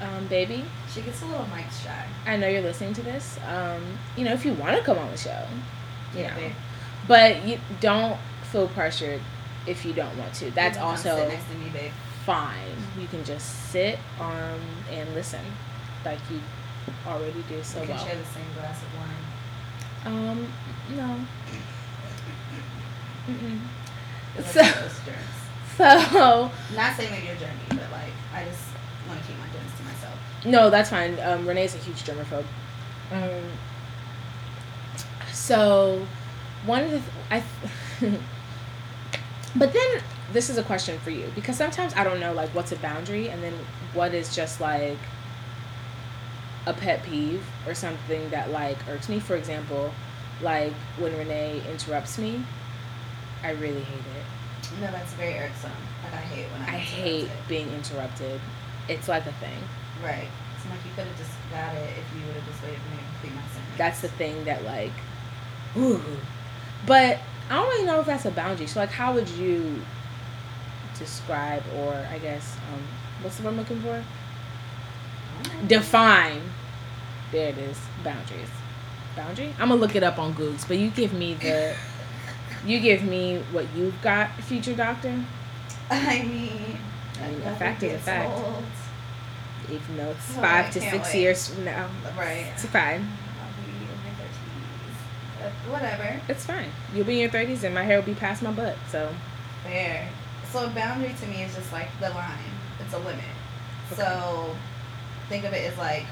um, 0.00 0.26
baby, 0.28 0.64
she 0.92 1.00
gets 1.02 1.20
a 1.22 1.26
little 1.26 1.46
mic 1.54 1.66
shy. 1.84 2.04
I 2.26 2.36
know 2.36 2.46
you're 2.46 2.62
listening 2.62 2.94
to 2.94 3.02
this. 3.02 3.38
Um, 3.48 3.98
you 4.16 4.24
know, 4.24 4.32
if 4.34 4.44
you 4.44 4.52
want 4.52 4.76
to 4.76 4.82
come 4.84 4.98
on 4.98 5.10
the 5.10 5.16
show, 5.18 5.46
you 6.14 6.20
Yeah, 6.20 6.28
know, 6.30 6.36
babe. 6.36 6.52
But 7.08 7.44
you 7.46 7.58
don't 7.80 8.18
feel 8.50 8.68
pressured 8.68 9.20
if 9.66 9.84
you 9.84 9.92
don't 9.92 10.16
want 10.18 10.34
to. 10.34 10.50
That's 10.50 10.76
You 10.76 10.84
also 10.84 11.28
to 11.28 11.54
me, 11.58 11.68
babe. 11.72 11.92
fine. 12.26 12.76
You 12.98 13.06
can 13.06 13.24
just 13.24 13.70
sit 13.70 13.98
um 14.20 14.60
and 14.90 15.12
listen, 15.14 15.40
like 16.04 16.18
you 16.30 16.40
already 17.06 17.42
do 17.48 17.62
so 17.62 17.80
we 17.80 17.86
can 17.86 17.96
well. 17.96 18.06
share 18.06 18.16
the 18.16 18.24
same 18.24 18.44
glass 18.56 18.82
of 18.82 18.88
wine. 18.98 19.18
Um, 20.04 20.46
no. 20.96 21.16
Mm-mm. 23.28 23.60
So, 24.52 24.62
have 24.62 24.82
those 24.82 24.98
germs. 25.04 25.38
so 26.08 26.50
Not 26.74 26.96
saying 26.96 27.10
that 27.12 27.22
you're 27.24 27.36
germy, 27.36 27.68
but 27.68 27.90
like 27.92 28.12
I 28.34 28.44
just 28.44 28.62
want 29.08 29.20
to 29.20 29.26
keep 29.26 29.36
my 29.38 29.46
germs 29.46 29.76
to 29.78 29.84
myself. 29.84 30.18
No, 30.44 30.70
that's 30.70 30.90
fine. 30.90 31.18
Um, 31.20 31.46
Renee's 31.46 31.74
a 31.74 31.78
huge 31.78 32.02
germaphobe. 32.02 32.44
Um, 33.12 33.44
so, 35.32 36.06
one 36.64 36.84
of 36.84 36.90
the 36.90 37.02
I, 37.30 37.42
but 39.56 39.72
then 39.72 40.02
this 40.32 40.48
is 40.48 40.58
a 40.58 40.62
question 40.62 40.98
for 41.00 41.10
you 41.10 41.30
because 41.34 41.56
sometimes 41.56 41.94
I 41.94 42.04
don't 42.04 42.20
know 42.20 42.32
like 42.32 42.50
what's 42.50 42.72
a 42.72 42.76
boundary 42.76 43.28
and 43.28 43.42
then 43.42 43.52
what 43.94 44.14
is 44.14 44.34
just 44.34 44.60
like 44.60 44.98
a 46.66 46.72
pet 46.72 47.02
peeve 47.02 47.44
or 47.66 47.74
something 47.74 48.30
that 48.30 48.50
like 48.50 48.78
irks 48.88 49.08
me. 49.08 49.18
For 49.20 49.36
example, 49.36 49.92
like 50.40 50.72
when 50.98 51.16
Renee 51.16 51.62
interrupts 51.70 52.18
me, 52.18 52.44
I 53.42 53.50
really 53.50 53.82
hate 53.82 53.98
it. 53.98 54.80
No, 54.80 54.90
that's 54.90 55.12
very 55.14 55.38
irksome. 55.38 55.70
Like 56.04 56.14
I 56.14 56.24
hate 56.24 56.46
when 56.52 56.62
I. 56.62 56.76
I 56.76 56.78
hate 56.78 57.28
being 57.48 57.68
interrupted. 57.72 58.40
It's 58.88 59.08
like 59.08 59.26
a 59.26 59.32
thing. 59.32 59.58
Right. 60.02 60.28
It's 60.56 60.70
like 60.70 60.78
you 60.86 60.92
could 60.94 61.06
have 61.06 61.18
just 61.18 61.32
got 61.50 61.74
it 61.74 61.90
if 61.98 62.18
you 62.18 62.26
would 62.26 62.36
have 62.36 62.46
just 62.46 62.62
waited 62.62 62.78
for 62.78 62.90
me 62.90 62.96
to 62.96 63.04
complete 63.12 63.34
my 63.34 63.42
sentence. 63.48 63.78
that's 63.78 64.00
the 64.00 64.08
thing 64.08 64.44
that 64.44 64.64
like 64.64 64.92
ooh. 65.76 66.00
But 66.86 67.18
i 67.50 67.54
don't 67.56 67.68
really 67.68 67.86
know 67.86 68.00
if 68.00 68.06
that's 68.06 68.24
a 68.24 68.30
boundary 68.30 68.66
so 68.66 68.80
like 68.80 68.90
how 68.90 69.12
would 69.14 69.28
you 69.30 69.80
describe 70.98 71.62
or 71.76 71.94
i 72.10 72.18
guess 72.18 72.56
um 72.72 72.80
what's 73.22 73.36
the 73.36 73.42
word 73.42 73.50
i'm 73.50 73.56
looking 73.58 73.80
for 73.80 74.02
define 75.66 76.40
there 77.30 77.48
it 77.50 77.58
is 77.58 77.78
boundaries 78.04 78.48
boundary 79.16 79.52
i'm 79.58 79.68
gonna 79.68 79.80
look 79.80 79.94
it 79.94 80.02
up 80.02 80.18
on 80.18 80.32
google 80.32 80.54
but 80.68 80.78
you 80.78 80.90
give 80.90 81.12
me 81.12 81.34
the 81.34 81.74
you 82.66 82.78
give 82.80 83.02
me 83.02 83.38
what 83.52 83.66
you've 83.74 84.00
got 84.02 84.30
future 84.42 84.74
doctor 84.74 85.22
I 85.90 86.22
mean. 86.22 86.78
I 87.22 87.28
mean, 87.28 87.42
a 87.42 87.54
fact 87.56 87.82
is 87.82 87.92
a 87.92 87.98
fact. 87.98 88.30
old. 88.38 88.64
even 89.70 89.96
though 89.98 90.10
it's 90.10 90.30
Oh, 90.38 90.40
five 90.40 90.66
I 90.66 90.70
to 90.70 90.80
six 90.80 91.12
wait. 91.12 91.20
years 91.20 91.48
from 91.48 91.64
now 91.64 91.88
Right. 92.16 92.46
it's 92.54 92.64
fine 92.66 93.06
I'll 93.40 93.64
be 93.64 93.70
in 93.72 93.88
my 94.02 94.10
thirties. 94.16 94.96
But 95.31 95.31
whatever. 95.68 96.20
it's 96.28 96.44
fine 96.44 96.68
you'll 96.94 97.04
be 97.06 97.14
in 97.14 97.18
your 97.20 97.30
30s 97.30 97.62
and 97.64 97.74
my 97.74 97.82
hair 97.82 97.98
will 97.98 98.06
be 98.06 98.14
past 98.14 98.42
my 98.42 98.50
butt 98.52 98.76
so 98.90 99.12
Fair. 99.64 100.08
So 100.52 100.66
a 100.66 100.68
boundary 100.70 101.14
to 101.20 101.26
me 101.28 101.42
is 101.44 101.54
just 101.54 101.72
like 101.72 101.88
the 102.00 102.10
line. 102.10 102.52
It's 102.80 102.92
a 102.92 102.98
limit. 102.98 103.24
So 103.96 104.56
think 105.28 105.44
of 105.44 105.52
it 105.52 105.70
as 105.70 105.78
like 105.78 106.04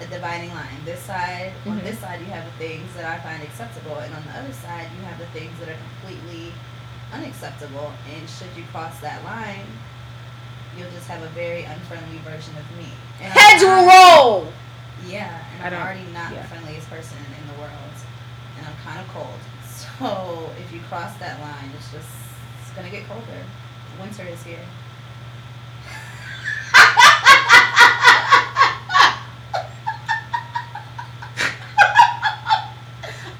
a 0.00 0.06
dividing 0.06 0.50
line. 0.54 0.84
This 0.84 1.00
side, 1.00 1.52
on 1.66 1.80
Mhm. 1.80 1.84
this 1.84 1.98
side, 1.98 2.20
you 2.20 2.26
have 2.26 2.44
the 2.44 2.52
things 2.64 2.92
that 2.96 3.06
I 3.06 3.18
find 3.24 3.42
acceptable, 3.42 3.96
and 3.98 4.14
on 4.14 4.22
the 4.24 4.32
other 4.38 4.52
side, 4.52 4.86
you 4.96 5.02
have 5.06 5.18
the 5.18 5.26
things 5.38 5.58
that 5.60 5.70
are 5.70 5.80
completely 6.00 6.52
unacceptable. 7.12 7.92
And 8.14 8.28
should 8.28 8.52
you 8.56 8.64
cross 8.70 8.98
that 9.00 9.24
line, 9.24 9.66
you'll 10.76 10.90
just 10.90 11.08
have 11.08 11.22
a 11.22 11.28
very 11.28 11.64
unfriendly 11.64 12.18
version 12.18 12.54
of 12.56 12.66
me. 12.76 12.88
And 13.20 13.32
will 13.62 13.86
roll 13.88 14.52
Yeah, 15.06 15.38
and 15.64 15.74
I 15.74 15.78
I'm 15.78 15.82
already 15.86 16.06
not 16.12 16.32
yeah. 16.32 16.42
the 16.42 16.48
friendliest 16.48 16.88
person 16.90 17.16
in 17.38 17.46
the 17.48 17.54
world, 17.60 17.89
and 18.60 18.68
I'm 18.68 18.76
kind 18.84 19.00
of 19.00 19.08
cold. 19.08 19.40
So 19.64 20.50
if 20.58 20.72
you 20.72 20.80
cross 20.88 21.16
that 21.18 21.40
line, 21.40 21.70
it's 21.76 21.90
just 21.90 22.08
it's 22.60 22.70
gonna 22.72 22.90
get 22.90 23.06
colder. 23.08 23.22
Winter 23.98 24.24
is 24.24 24.42
here. 24.42 24.58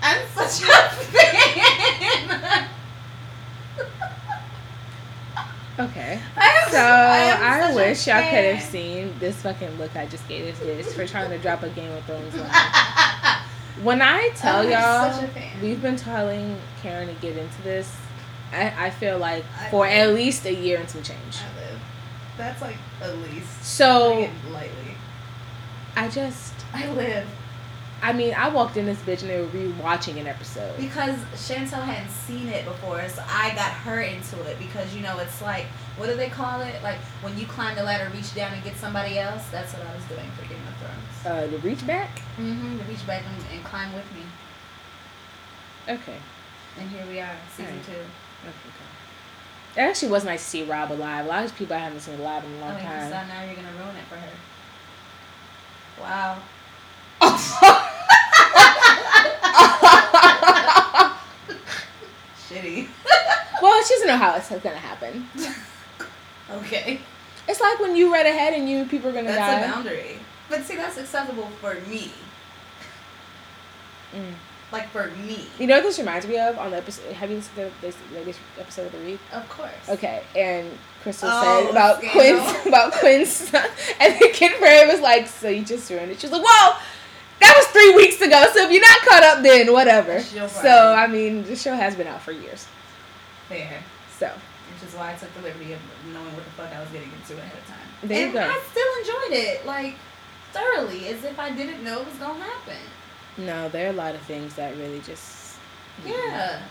I'm 0.03 0.27
such 0.35 0.63
a 0.63 0.89
fan. 0.89 2.69
Okay. 5.79 6.21
So 6.71 6.79
I 6.79 7.73
wish 7.75 8.07
y'all 8.07 8.23
could 8.23 8.45
have 8.55 8.63
seen 8.63 9.15
this 9.19 9.41
fucking 9.43 9.77
look 9.79 9.95
I 9.97 10.07
just 10.07 10.27
gave 10.29 10.45
this 10.45 10.59
bitch 10.59 10.93
for 10.95 11.07
trying 11.07 11.31
to 11.31 11.39
drop 11.39 11.63
a 11.63 11.69
Game 11.71 11.91
of 11.93 12.05
Thrones 12.05 12.35
line. 12.35 12.51
When 13.83 14.03
I 14.03 14.31
tell 14.37 14.59
oh, 14.59 14.63
I'm 14.63 14.71
y'all, 14.71 15.13
such 15.13 15.25
a 15.25 15.29
fan. 15.29 15.63
we've 15.63 15.81
been 15.81 15.97
telling 15.97 16.59
Karen 16.83 17.09
to 17.09 17.15
get 17.15 17.37
into 17.37 17.63
this. 17.63 17.91
I, 18.53 18.87
I 18.87 18.91
feel 18.91 19.19
like 19.19 19.45
I 19.59 19.71
for 19.71 19.87
live. 19.87 20.09
at 20.09 20.15
least 20.15 20.45
a 20.45 20.55
year 20.55 20.79
and 20.79 20.89
some 20.89 21.03
change. 21.03 21.39
I 21.39 21.61
live. 21.61 21.81
That's 22.37 22.61
like 22.61 22.77
at 23.01 23.17
least. 23.19 23.65
So 23.65 24.29
lightly. 24.51 24.97
I 25.97 26.09
just, 26.09 26.55
I 26.75 26.91
live. 26.93 27.27
I 28.03 28.13
mean, 28.13 28.35
I 28.35 28.49
walked 28.49 28.77
in 28.77 28.87
this 28.87 28.99
bitch 29.01 29.21
and 29.21 29.31
they 29.31 29.41
were 29.41 29.49
rewatching 29.49 30.19
an 30.19 30.27
episode. 30.27 30.75
Because 30.79 31.17
Chantel 31.35 31.83
hadn't 31.83 32.11
seen 32.11 32.49
it 32.49 32.65
before, 32.65 33.07
so 33.09 33.23
I 33.29 33.55
got 33.55 33.73
her 33.73 34.01
into 34.01 34.41
it 34.45 34.59
because 34.59 34.95
you 34.95 35.03
know 35.03 35.19
it's 35.19 35.43
like 35.43 35.67
what 36.01 36.09
do 36.09 36.17
they 36.17 36.31
call 36.31 36.63
it? 36.63 36.83
Like 36.83 36.99
when 37.21 37.39
you 37.39 37.47
climb 37.47 37.77
the 37.77 37.83
ladder, 37.83 38.11
reach 38.15 38.35
down 38.35 38.55
and 38.55 38.65
get 38.65 38.77
somebody 38.77 39.19
else. 39.19 39.47
That's 39.51 39.75
what 39.75 39.87
I 39.87 39.95
was 39.95 40.05
doing 40.05 40.31
for 40.31 40.49
Game 40.49 40.63
of 40.67 40.77
Thrones. 40.79 41.27
Uh, 41.27 41.47
the 41.49 41.59
reach 41.59 41.87
back. 41.87 42.23
Mm-hmm. 42.39 42.79
To 42.79 42.85
reach 42.85 43.07
back 43.07 43.23
and, 43.23 43.45
and 43.55 43.65
climb 43.65 43.93
with 43.93 44.07
me, 44.15 44.23
Okay. 45.95 46.17
and 46.79 46.89
here 46.89 47.05
we 47.07 47.21
are, 47.21 47.37
season 47.55 47.73
Alright. 47.73 47.87
two. 47.87 47.93
Okay. 47.93 48.05
okay. 48.49 49.77
It 49.77 49.81
actually 49.83 50.11
was 50.11 50.25
nice 50.25 50.43
to 50.43 50.49
see 50.49 50.63
Rob 50.63 50.91
alive. 50.91 51.27
A 51.27 51.29
lot 51.29 51.45
of 51.45 51.55
people 51.55 51.77
I 51.77 51.81
haven't 51.81 52.01
seen 52.01 52.19
alive 52.19 52.45
in 52.45 52.53
a 52.55 52.61
long 52.61 52.73
oh, 52.73 52.79
yeah, 52.79 53.09
so 53.09 53.15
time. 53.15 53.29
now 53.29 53.45
you're 53.45 53.55
gonna 53.57 53.77
ruin 53.79 53.97
it 53.97 54.05
for 54.09 54.17
her. 54.17 54.33
Wow. 56.01 56.39
know 64.11 64.17
how 64.17 64.35
it's 64.35 64.49
gonna 64.49 64.77
happen. 64.77 65.27
Okay. 66.51 67.01
It's 67.49 67.61
like 67.61 67.79
when 67.79 67.97
you 67.97 68.13
read 68.13 68.27
ahead 68.27 68.55
and 68.55 68.69
you 68.69 68.85
people 68.85 69.11
are 69.11 69.13
gonna 69.13 69.29
That's 69.29 69.39
die. 69.39 69.61
That's 69.61 69.71
a 69.71 69.75
boundary. 69.75 70.19
But 70.49 70.63
see, 70.65 70.77
that's 70.77 70.99
acceptable 70.99 71.49
for 71.61 71.75
me. 71.89 72.11
Mm. 74.13 74.35
Like 74.73 74.89
for 74.89 75.09
me. 75.27 75.47
You 75.59 75.67
know 75.69 75.77
what 75.77 75.85
this 75.85 75.99
reminds 75.99 76.27
me 76.27 76.39
of 76.39 76.59
on 76.59 76.73
the 76.73 76.79
episode? 76.79 77.13
Have 77.13 77.31
you 77.31 77.41
to 77.41 77.71
this 77.81 77.97
latest 78.13 78.41
episode 78.59 78.87
of 78.87 78.93
the 78.93 78.99
week? 78.99 79.21
Of 79.33 79.49
course. 79.49 79.89
Okay, 79.89 80.23
and 80.37 80.69
Crystal 81.03 81.29
Oh, 81.31 81.63
said 81.63 81.71
about. 81.71 82.03
Quinn's 82.03 82.67
about 82.67 82.93
Quinn's 82.93 83.53
and 84.01 84.15
the 84.21 84.31
kid 84.33 84.61
Mary 84.61 84.89
was 84.89 85.01
like, 85.01 85.27
"So 85.27 85.49
you 85.49 85.65
just 85.65 85.91
ruined 85.91 86.13
it." 86.13 86.21
She 86.21 86.27
was 86.27 86.33
like, 86.33 86.45
"Well, 86.45 86.79
that 87.41 87.55
was 87.57 87.67
three 87.69 87.95
weeks 87.97 88.21
ago. 88.21 88.47
So 88.55 88.65
if 88.67 88.71
you're 88.71 88.81
not 88.81 89.01
caught 89.09 89.23
up, 89.23 89.43
then 89.43 89.73
whatever." 89.73 90.21
So. 90.21 90.95
I 90.95 91.07
mean, 91.07 91.45
the 91.45 91.57
show 91.57 91.75
has 91.75 91.97
been 91.97 92.07
out 92.07 92.21
for 92.23 92.33
years. 92.33 92.67
Fair. 93.49 93.83
So 94.19 94.31
Which 94.75 94.89
is 94.89 94.95
why 94.95 95.13
I 95.13 95.15
took 95.17 95.33
the 95.35 95.43
liberty 95.43 95.73
of 95.73 95.81
knowing 96.13 96.35
what 96.35 96.45
the 96.45 96.51
fuck 96.51 96.73
I 96.73 96.81
was 96.81 96.89
getting 96.91 97.11
into 97.13 97.35
ahead 97.41 97.57
of 97.57 97.67
time. 97.67 97.79
There 98.03 98.27
you 98.27 98.33
go. 98.33 98.41
I 98.41 98.61
still 98.71 98.93
enjoyed 99.01 99.39
it, 99.45 99.67
like 99.67 99.97
thoroughly, 100.53 101.09
as 101.09 101.25
if 101.25 101.39
I 101.39 101.51
didn't 101.51 101.83
know 101.83 102.01
it 102.01 102.07
was 102.07 102.17
gonna 102.17 102.45
happen. 102.45 102.77
no, 103.39 103.69
there 103.71 103.87
are 103.87 103.91
a 103.91 103.95
lot 103.95 104.15
of 104.15 104.21
things 104.23 104.55
that 104.55 104.77
really 104.77 105.01
just 105.01 105.57
Yeah. 106.05 106.63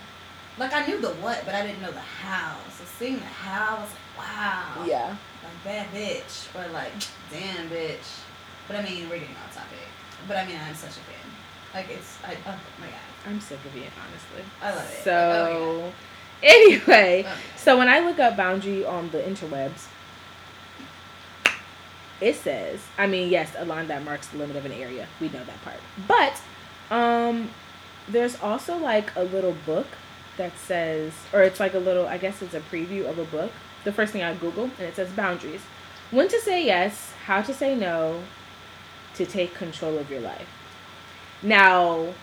Like 0.58 0.72
I 0.74 0.86
knew 0.86 1.00
the 1.00 1.10
what, 1.24 1.42
but 1.44 1.54
I 1.54 1.66
didn't 1.66 1.82
know 1.82 1.90
the 1.92 2.00
how. 2.00 2.56
So 2.76 2.84
seeing 2.98 3.16
the 3.16 3.24
how, 3.24 3.76
I 3.76 3.80
was 3.80 3.90
like, 3.90 4.28
wow. 4.28 4.84
yeah. 4.86 5.16
Like 5.42 5.64
bad 5.64 5.86
bitch, 5.94 6.54
or 6.54 6.70
like 6.72 6.92
damn 7.30 7.68
bitch. 7.70 8.08
But 8.66 8.76
I 8.76 8.82
mean, 8.82 9.08
we're 9.08 9.18
getting 9.18 9.36
off 9.44 9.54
topic. 9.54 9.89
But 10.28 10.36
I 10.36 10.46
mean, 10.46 10.56
I'm 10.66 10.74
such 10.74 10.90
a 10.90 10.92
fan. 10.92 11.16
Like 11.74 11.88
it's, 11.90 12.18
I, 12.24 12.34
oh 12.46 12.58
my 12.80 12.86
god, 12.86 13.28
I'm 13.28 13.40
sick 13.40 13.58
of 13.64 13.76
it, 13.76 13.90
honestly. 14.04 14.44
I 14.62 14.74
love 14.74 14.90
it. 14.92 15.04
So 15.04 15.12
Oh, 15.86 15.92
anyway, 16.42 17.22
yeah. 17.22 17.32
Oh, 17.34 17.40
so 17.56 17.78
when 17.78 17.88
I 17.88 18.00
look 18.00 18.18
up 18.18 18.36
boundary 18.36 18.84
on 18.84 19.10
the 19.10 19.18
interwebs, 19.18 19.86
it 22.20 22.36
says, 22.36 22.80
I 22.98 23.06
mean, 23.06 23.30
yes, 23.30 23.52
a 23.56 23.64
line 23.64 23.88
that 23.88 24.04
marks 24.04 24.28
the 24.28 24.38
limit 24.38 24.56
of 24.56 24.64
an 24.66 24.72
area. 24.72 25.06
We 25.20 25.28
know 25.28 25.42
that 25.44 25.62
part. 25.62 25.78
But 26.06 26.40
um 26.94 27.50
there's 28.08 28.40
also 28.42 28.76
like 28.76 29.14
a 29.14 29.22
little 29.22 29.54
book 29.64 29.86
that 30.36 30.52
says 30.58 31.12
or 31.32 31.42
it's 31.42 31.60
like 31.60 31.74
a 31.74 31.78
little 31.78 32.06
I 32.06 32.18
guess 32.18 32.42
it's 32.42 32.54
a 32.54 32.60
preview 32.60 33.08
of 33.08 33.18
a 33.18 33.24
book. 33.24 33.52
The 33.84 33.92
first 33.92 34.12
thing 34.12 34.22
I 34.22 34.34
Google 34.34 34.64
and 34.64 34.80
it 34.80 34.96
says 34.96 35.10
boundaries. 35.10 35.62
When 36.10 36.28
to 36.28 36.40
say 36.40 36.64
yes, 36.64 37.12
how 37.26 37.40
to 37.42 37.54
say 37.54 37.74
no, 37.76 38.22
to 39.20 39.26
take 39.26 39.54
control 39.54 39.98
of 39.98 40.10
your 40.10 40.20
life. 40.20 40.48
Now, 41.42 42.14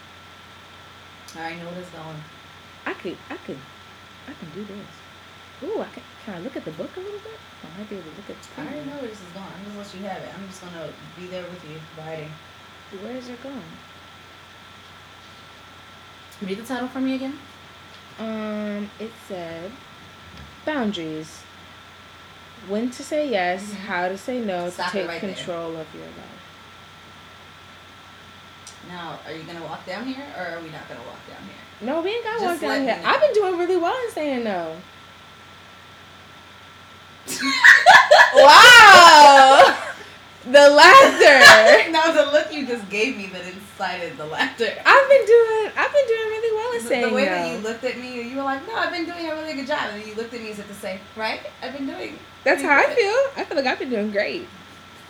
I 1.37 1.53
know 1.55 1.69
it's 1.79 1.89
going. 1.91 2.21
I 2.87 2.93
could, 2.93 3.17
I 3.29 3.37
could, 3.37 3.57
I 4.27 4.33
can 4.33 4.49
do 4.55 4.63
this. 4.65 4.87
Ooh, 5.63 5.79
I 5.81 5.85
can. 5.89 6.01
Can 6.25 6.33
I 6.35 6.39
look 6.39 6.57
at 6.57 6.65
the 6.65 6.71
book 6.71 6.89
a 6.97 6.99
little 6.99 7.19
bit? 7.19 7.39
I 7.63 7.77
might 7.79 7.87
be 7.89 7.95
able 7.97 8.09
to 8.09 8.17
look 8.17 8.29
at. 8.31 8.35
The 8.41 8.61
I 8.61 8.65
already 8.65 8.89
know 8.89 8.95
where 8.97 9.09
this 9.09 9.21
is 9.21 9.27
going. 9.33 9.45
I'm 9.45 9.65
just 9.75 9.93
let 9.93 10.01
you 10.01 10.07
have 10.07 10.21
it. 10.23 10.29
I'm 10.35 10.47
just 10.47 10.61
gonna 10.61 10.89
be 11.17 11.27
there 11.27 11.43
with 11.43 11.63
you, 11.69 11.79
writing. 11.97 12.31
Where 13.03 13.15
is 13.15 13.29
it 13.29 13.41
going? 13.43 13.61
Read 16.41 16.57
the 16.57 16.63
title 16.63 16.87
for 16.87 16.99
me 16.99 17.15
again. 17.15 17.37
Um, 18.19 18.89
it 18.99 19.11
said 19.27 19.71
boundaries. 20.65 21.41
When 22.67 22.89
to 22.91 23.03
say 23.03 23.29
yes, 23.29 23.63
Mhm. 23.71 23.75
how 23.85 24.07
to 24.09 24.17
say 24.17 24.39
no, 24.39 24.69
Stop 24.69 24.91
to 24.91 24.97
take 24.99 25.07
right 25.07 25.21
there. 25.21 25.33
control 25.33 25.77
of 25.77 25.87
your 25.95 26.05
life. 26.05 26.36
Now, 28.87 29.19
are 29.25 29.33
you 29.33 29.43
gonna 29.43 29.63
walk 29.63 29.85
down 29.85 30.05
here, 30.05 30.23
or 30.37 30.43
are 30.43 30.61
we 30.61 30.69
not 30.69 30.87
gonna 30.87 31.01
walk 31.01 31.19
down 31.27 31.43
here? 31.43 31.55
No, 31.81 32.01
we 32.01 32.11
ain't 32.11 32.23
gotta 32.23 32.45
walk 32.45 32.59
down 32.59 32.83
here. 32.83 32.99
I've 33.03 33.19
been 33.19 33.33
doing 33.33 33.57
really 33.57 33.77
well 33.77 33.95
in 34.05 34.11
saying 34.11 34.43
no. 34.43 34.77
wow, 38.35 39.77
the 40.45 40.69
laughter. 40.69 41.91
no, 41.91 42.13
the 42.13 42.31
look 42.31 42.53
you 42.53 42.65
just 42.65 42.89
gave 42.89 43.17
me 43.17 43.27
that 43.27 43.41
incited 43.45 44.17
the 44.17 44.25
laughter. 44.25 44.69
I've 44.85 45.09
been 45.09 45.25
doing. 45.25 45.71
I've 45.75 45.91
been 45.91 46.07
doing 46.07 46.27
really 46.29 46.55
well 46.55 46.71
in 46.71 46.83
The, 46.83 46.89
saying 46.89 47.07
the 47.09 47.13
way 47.13 47.25
no. 47.25 47.29
that 47.31 47.51
you 47.51 47.57
looked 47.57 47.83
at 47.83 47.97
me, 47.97 48.21
you 48.21 48.37
were 48.37 48.43
like, 48.43 48.65
"No, 48.65 48.75
I've 48.75 48.91
been 48.93 49.05
doing 49.05 49.29
a 49.29 49.35
really 49.35 49.55
good 49.55 49.67
job," 49.67 49.89
and 49.91 50.01
then 50.01 50.07
you 50.07 50.15
looked 50.15 50.33
at 50.33 50.41
me 50.41 50.51
as 50.51 50.59
if 50.59 50.67
to 50.69 50.73
say, 50.73 50.99
"Right, 51.17 51.41
I've 51.61 51.73
been 51.75 51.87
doing." 51.87 52.17
That's 52.45 52.61
how 52.61 52.77
I 52.77 52.85
feel. 52.95 53.19
I 53.35 53.43
feel 53.43 53.57
like 53.57 53.65
I've 53.65 53.79
been 53.79 53.89
doing 53.89 54.11
great. 54.11 54.47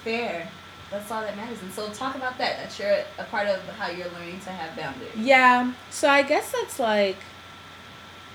Fair. 0.03 0.49
That's 0.91 1.11
all 1.11 1.21
that 1.21 1.35
matters. 1.35 1.61
And 1.61 1.71
so, 1.73 1.89
talk 1.91 2.15
about 2.15 2.37
that. 2.37 2.57
That 2.57 2.79
you're 2.79 2.97
a 3.19 3.23
part 3.25 3.47
of 3.47 3.61
how 3.77 3.89
you're 3.89 4.09
learning 4.09 4.39
to 4.41 4.49
have 4.51 4.75
boundaries. 4.77 5.11
Yeah. 5.15 5.73
So 5.89 6.07
I 6.09 6.21
guess 6.23 6.51
that's 6.51 6.79
like 6.79 7.17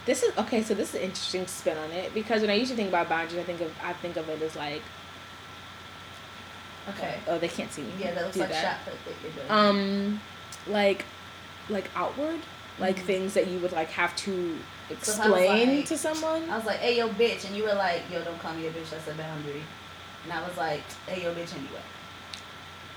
this 0.05 0.23
is 0.23 0.37
okay, 0.37 0.62
so 0.62 0.75
this 0.75 0.91
is 0.91 0.95
an 0.97 1.01
interesting 1.03 1.47
spin 1.47 1.79
on 1.79 1.91
it 1.93 2.12
because 2.12 2.41
when 2.43 2.51
I 2.51 2.55
usually 2.55 2.77
think 2.77 2.88
about 2.88 3.09
boundaries 3.09 3.38
I 3.41 3.45
think 3.45 3.61
of 3.62 3.73
I 3.83 3.93
think 3.95 4.17
of 4.17 4.29
it 4.29 4.43
as 4.43 4.55
like 4.57 4.83
Okay. 6.91 7.15
oh 7.29 7.38
they 7.38 7.49
can't 7.49 7.73
see 7.73 7.83
me. 7.83 7.93
Yeah, 7.99 8.12
that 8.15 8.25
looks 8.25 8.37
like 8.37 8.49
that. 8.51 8.79
shot 8.85 8.85
put 8.85 9.05
that 9.05 9.23
you're 9.23 9.33
doing. 9.33 9.47
Um 9.51 10.21
like 10.67 11.05
like 11.69 11.88
outward, 11.95 12.41
like 12.79 12.97
Mhm. 12.97 13.05
things 13.07 13.35
that 13.35 13.47
you 13.47 13.61
would 13.61 13.73
like 13.73 13.91
have 13.91 14.15
to 14.17 14.59
So 15.01 15.12
if 15.12 15.21
I 15.21 15.29
was 15.31 15.38
explain 15.41 15.77
like- 15.77 15.87
to 15.87 15.97
someone. 15.99 16.51
I 16.51 16.57
was 16.57 16.67
like, 16.67 16.81
"Hey, 16.81 16.97
yo, 16.99 17.09
bitch," 17.09 17.47
and 17.47 17.57
you 17.57 17.62
were 17.62 17.73
like, 17.75 18.03
"Yo, 18.11 18.23
don't 18.25 18.38
call 18.43 18.53
me 18.53 18.67
a 18.67 18.71
bitch. 18.71 18.91
That's 18.91 19.07
a 19.09 19.15
boundary." 19.15 19.62
And 20.25 20.33
I 20.33 20.47
was 20.47 20.57
like, 20.57 20.83
"Hey, 21.07 21.23
yo, 21.23 21.33
bitch," 21.33 21.53
anyway. 21.55 21.81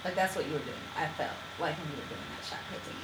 Like 0.05 0.15
that's 0.15 0.35
what 0.35 0.45
you 0.45 0.53
were 0.53 0.59
doing. 0.59 0.85
I 0.95 1.07
felt 1.07 1.31
like 1.59 1.75
when 1.77 1.87
you 1.89 1.97
were 1.97 2.07
doing 2.09 2.21
that 2.37 2.45
shot 2.45 2.59
put 2.71 2.79
either. 2.87 3.01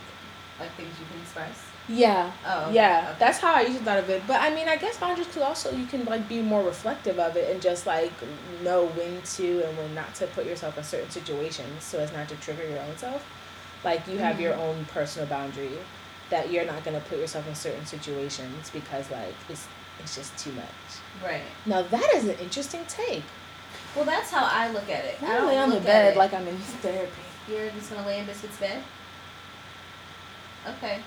Like 0.59 0.71
things 0.77 0.93
you 0.99 1.05
can 1.11 1.19
express. 1.21 1.65
Yeah. 1.89 2.31
Oh. 2.45 2.65
okay, 2.65 2.75
Yeah, 2.75 3.07
okay. 3.09 3.15
that's 3.19 3.39
how 3.39 3.55
I 3.55 3.61
usually 3.61 3.79
thought 3.83 3.97
of 3.97 4.09
it. 4.09 4.21
But 4.27 4.39
I 4.41 4.53
mean, 4.53 4.69
I 4.69 4.77
guess 4.77 4.97
boundaries 4.97 5.27
could 5.33 5.41
also 5.41 5.71
you 5.75 5.87
can 5.87 6.05
like 6.05 6.29
be 6.29 6.41
more 6.41 6.63
reflective 6.63 7.17
of 7.19 7.35
it 7.35 7.51
and 7.51 7.59
just 7.61 7.87
like 7.87 8.13
know 8.63 8.85
when 8.85 9.21
to 9.23 9.63
and 9.67 9.77
when 9.77 9.95
not 9.95 10.13
to 10.15 10.27
put 10.27 10.45
yourself 10.45 10.77
in 10.77 10.83
certain 10.83 11.09
situations 11.09 11.83
so 11.83 11.99
as 11.99 12.13
not 12.13 12.29
to 12.29 12.35
trigger 12.35 12.67
your 12.69 12.79
own 12.79 12.95
self. 12.97 13.25
Like 13.83 14.07
you 14.07 14.19
have 14.19 14.39
your 14.39 14.53
Mhm. 14.53 14.59
own 14.59 14.85
personal 14.93 15.27
boundary 15.27 15.71
that 16.29 16.51
you're 16.51 16.65
not 16.65 16.83
gonna 16.85 17.01
put 17.01 17.17
yourself 17.17 17.47
in 17.47 17.55
certain 17.55 17.85
situations 17.87 18.69
because 18.69 19.09
like 19.09 19.33
it's 19.49 19.67
it's 19.99 20.15
just 20.15 20.37
too 20.37 20.51
much. 20.53 20.65
right. 21.23 21.41
Now 21.65 21.81
that 21.81 22.11
is 22.15 22.25
an 22.27 22.37
interesting 22.39 22.85
take. 22.87 23.23
Well, 23.95 24.05
that's 24.05 24.31
how 24.31 24.45
I 24.49 24.71
look 24.71 24.89
at 24.89 25.03
it. 25.05 25.21
I 25.21 25.37
don't 25.37 25.47
lay 25.47 25.57
on 25.57 25.69
the 25.69 25.81
bed 25.81 26.15
like 26.15 26.33
I'm 26.33 26.47
in 26.47 26.57
therapy. 26.57 27.11
you're 27.49 27.69
just 27.71 27.91
gonna 27.91 28.07
lay 28.07 28.19
in 28.19 28.25
Biscuit's 28.25 28.57
bed. 28.57 28.81
Okay. 30.67 30.99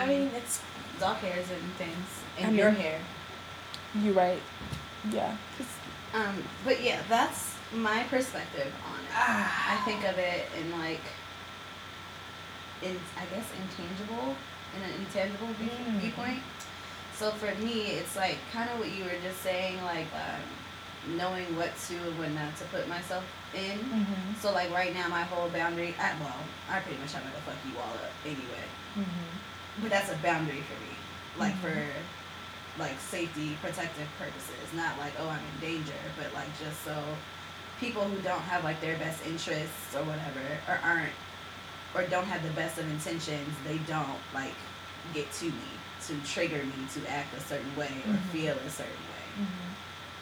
I 0.00 0.06
mean, 0.06 0.30
it's 0.36 0.60
dog 0.98 1.16
hairs 1.18 1.46
and 1.50 1.72
things, 1.74 2.06
and 2.38 2.46
I 2.48 2.50
your 2.58 2.70
hair. 2.70 2.98
you 4.00 4.12
right. 4.12 4.40
Yeah. 5.10 5.36
Um, 6.14 6.42
but 6.64 6.82
yeah, 6.82 7.00
that's 7.08 7.54
my 7.74 8.02
perspective 8.04 8.72
on 8.86 9.00
it. 9.00 9.10
I 9.16 9.80
think 9.84 10.04
of 10.08 10.18
it 10.18 10.46
in 10.58 10.72
like, 10.78 11.00
in 12.82 12.98
I 13.16 13.24
guess 13.34 13.46
intangible, 13.60 14.34
in 14.76 14.82
an 14.82 14.90
intangible 15.00 15.48
Mm. 15.48 15.98
viewpoint. 16.00 16.40
So 17.14 17.30
for 17.32 17.54
me, 17.62 17.92
it's 17.98 18.16
like 18.16 18.38
kind 18.52 18.68
of 18.70 18.78
what 18.78 18.90
you 18.90 19.04
were 19.04 19.18
just 19.22 19.42
saying, 19.42 19.82
like 19.84 20.06
um, 20.14 20.40
knowing 21.06 21.44
what 21.56 21.70
to 21.88 21.94
and 21.96 22.18
what 22.18 22.30
not 22.32 22.54
to 22.56 22.64
put 22.66 22.88
myself 22.88 23.24
in. 23.54 23.78
Mm-hmm. 23.78 24.34
So 24.40 24.52
like 24.52 24.70
right 24.72 24.94
now, 24.94 25.08
my 25.08 25.22
whole 25.22 25.48
boundary. 25.48 25.94
I, 25.98 26.12
well, 26.20 26.36
I 26.70 26.80
pretty 26.80 26.98
much 27.00 27.12
have 27.12 27.24
to 27.24 27.40
fuck 27.42 27.56
you 27.66 27.76
all 27.78 27.94
up 27.94 28.12
anyway. 28.24 28.66
Mm-hmm. 28.98 29.82
But 29.82 29.90
that's 29.90 30.10
a 30.12 30.16
boundary 30.18 30.62
for 30.62 30.78
me, 30.84 30.92
like 31.38 31.54
Mhm. 31.54 31.60
for 31.62 31.86
like 32.78 32.98
safety, 33.00 33.56
protective 33.62 34.08
purposes. 34.18 34.72
Not 34.74 34.98
like 34.98 35.12
oh 35.18 35.28
I'm 35.28 35.40
in 35.54 35.60
danger, 35.60 36.00
but 36.16 36.32
like 36.34 36.48
just 36.58 36.82
so 36.84 36.96
people 37.80 38.02
who 38.04 38.20
don't 38.22 38.42
have 38.42 38.64
like 38.64 38.80
their 38.80 38.96
best 38.98 39.24
interests 39.26 39.94
or 39.96 40.04
whatever, 40.04 40.40
or 40.68 40.78
aren't, 40.84 41.12
or 41.94 42.02
don't 42.04 42.26
have 42.26 42.42
the 42.42 42.50
best 42.50 42.78
of 42.78 42.88
intentions, 42.90 43.48
they 43.66 43.78
don't 43.88 44.20
like 44.34 44.54
get 45.14 45.30
to 45.32 45.46
me 45.46 45.70
to 46.06 46.14
trigger 46.24 46.62
me 46.64 46.86
to 46.94 47.10
act 47.10 47.34
a 47.36 47.40
certain 47.40 47.74
way 47.76 47.90
or 48.06 48.12
Mhm. 48.14 48.22
feel 48.32 48.54
a 48.56 48.70
certain 48.70 48.92
way. 49.10 49.46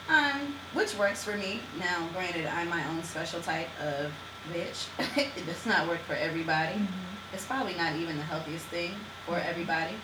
Mm-hmm. 0.07 0.41
Um, 0.41 0.55
which 0.73 0.95
works 0.97 1.23
for 1.23 1.35
me. 1.37 1.59
Now, 1.79 2.07
granted, 2.13 2.45
I'm 2.47 2.69
my 2.69 2.85
own 2.89 3.03
special 3.03 3.41
type 3.41 3.69
of 3.81 4.11
bitch. 4.51 4.87
it 5.17 5.45
does 5.45 5.65
not 5.65 5.87
work 5.87 5.99
for 5.99 6.13
everybody. 6.13 6.75
Mm-hmm. 6.75 7.33
It's 7.33 7.45
probably 7.45 7.75
not 7.75 7.95
even 7.95 8.17
the 8.17 8.23
healthiest 8.23 8.65
thing 8.65 8.91
for 9.25 9.37
everybody, 9.37 9.95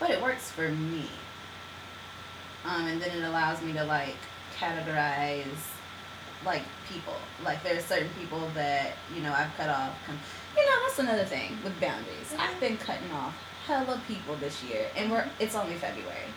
but 0.00 0.10
it 0.10 0.22
works 0.22 0.50
for 0.50 0.70
me. 0.70 1.04
Um, 2.64 2.86
and 2.86 3.00
then 3.00 3.16
it 3.16 3.24
allows 3.26 3.62
me 3.62 3.72
to 3.74 3.84
like 3.84 4.16
categorize 4.58 5.44
like 6.44 6.62
people. 6.92 7.16
Like 7.44 7.62
there's 7.62 7.84
certain 7.84 8.08
people 8.18 8.48
that 8.54 8.92
you 9.14 9.22
know 9.22 9.32
I've 9.32 9.54
cut 9.56 9.68
off. 9.68 9.94
You 10.56 10.64
know 10.64 10.82
that's 10.82 10.98
another 10.98 11.24
thing 11.24 11.56
with 11.62 11.78
boundaries. 11.80 12.34
I've 12.38 12.58
been 12.60 12.76
cutting 12.78 13.10
off 13.12 13.34
hella 13.66 14.00
people 14.08 14.34
this 14.36 14.62
year, 14.64 14.86
and 14.96 15.10
we're 15.10 15.26
it's 15.38 15.54
only 15.54 15.74
February, 15.74 16.32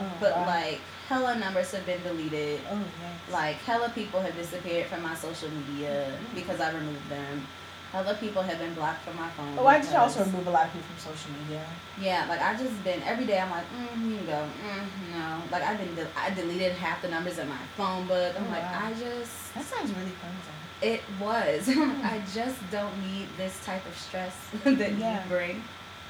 Oh, 0.00 0.12
but 0.20 0.36
wow. 0.36 0.46
like 0.46 0.80
hella 1.08 1.38
numbers 1.38 1.70
have 1.72 1.84
been 1.86 2.02
deleted. 2.02 2.60
oh 2.70 2.78
yes. 3.00 3.32
Like 3.32 3.56
hella 3.56 3.90
people 3.90 4.20
have 4.20 4.34
disappeared 4.34 4.86
from 4.86 5.02
my 5.02 5.14
social 5.14 5.50
media 5.50 6.10
because 6.34 6.60
I 6.60 6.72
removed 6.72 7.08
them. 7.08 7.46
Other 7.92 8.14
people 8.14 8.42
have 8.42 8.58
been 8.58 8.74
blocked 8.74 9.02
from 9.04 9.14
my 9.16 9.28
phone. 9.30 9.54
Oh, 9.56 9.66
I 9.68 9.78
just 9.78 9.94
also 9.94 10.24
remove 10.24 10.48
a 10.48 10.50
lot 10.50 10.66
of 10.66 10.72
people 10.72 10.88
from 10.96 11.12
social 11.14 11.30
media. 11.42 11.62
Yeah, 12.00 12.26
like 12.28 12.42
I 12.42 12.56
just 12.56 12.82
been 12.82 13.00
every 13.04 13.24
day. 13.24 13.38
I'm 13.38 13.50
like, 13.50 13.66
mm, 13.70 14.10
you 14.10 14.16
go, 14.26 14.42
mm, 14.66 14.84
no. 15.14 15.42
Like 15.52 15.62
I've 15.62 15.78
been, 15.78 15.94
de- 15.94 16.08
I 16.18 16.30
deleted 16.30 16.72
half 16.72 17.02
the 17.02 17.08
numbers 17.08 17.38
in 17.38 17.48
my 17.48 17.56
phone 17.76 18.08
book. 18.08 18.34
I'm 18.36 18.46
Oh, 18.46 18.50
like, 18.50 18.62
wow. 18.64 18.80
I 18.86 18.90
just, 18.94 19.54
That 19.54 19.62
sounds 19.64 19.92
really 19.92 20.10
cleansing. 20.20 20.58
it 20.82 21.02
was. 21.20 21.68
I 22.04 22.20
just 22.34 22.58
don't 22.72 23.00
need 23.06 23.28
this 23.36 23.64
type 23.64 23.86
of 23.86 23.96
stress 23.96 24.34
that 24.64 24.92
Yeah. 24.98 25.22
you 25.22 25.28
bring, 25.28 25.62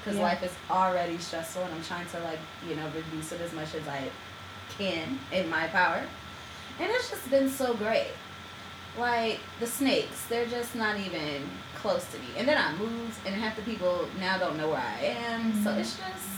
because 0.05 0.19
Yeah. 0.19 0.25
life 0.25 0.43
is 0.43 0.51
already 0.69 1.17
stressful, 1.17 1.63
and 1.63 1.73
I'm 1.73 1.83
trying 1.83 2.05
to 2.07 2.19
like, 2.19 2.37
you 2.69 2.75
know, 2.75 2.85
reduce 2.95 3.31
it 3.31 3.41
as 3.41 3.51
much 3.53 3.73
as 3.73 3.87
I 3.87 4.07
can 4.77 5.19
in 5.31 5.49
my 5.49 5.65
power. 5.67 6.01
And 6.79 6.91
it's 6.91 7.09
just 7.09 7.27
been 7.31 7.49
so 7.49 7.73
great. 7.73 8.11
Like 8.99 9.39
the 9.59 9.65
snakes, 9.67 10.25
they're 10.29 10.45
just 10.45 10.75
not 10.75 10.99
even 10.99 11.49
close 11.75 12.05
to 12.11 12.19
me. 12.19 12.27
And 12.37 12.47
then 12.47 12.57
I 12.57 12.71
moved, 12.77 13.17
and 13.25 13.33
half 13.35 13.55
the 13.55 13.63
people 13.63 14.07
now 14.19 14.37
don't 14.37 14.57
know 14.57 14.69
where 14.69 14.77
I 14.99 15.05
am. 15.05 15.63
So 15.63 15.71
Mhm. 15.71 15.79
it's 15.79 15.95
just. 15.97 16.29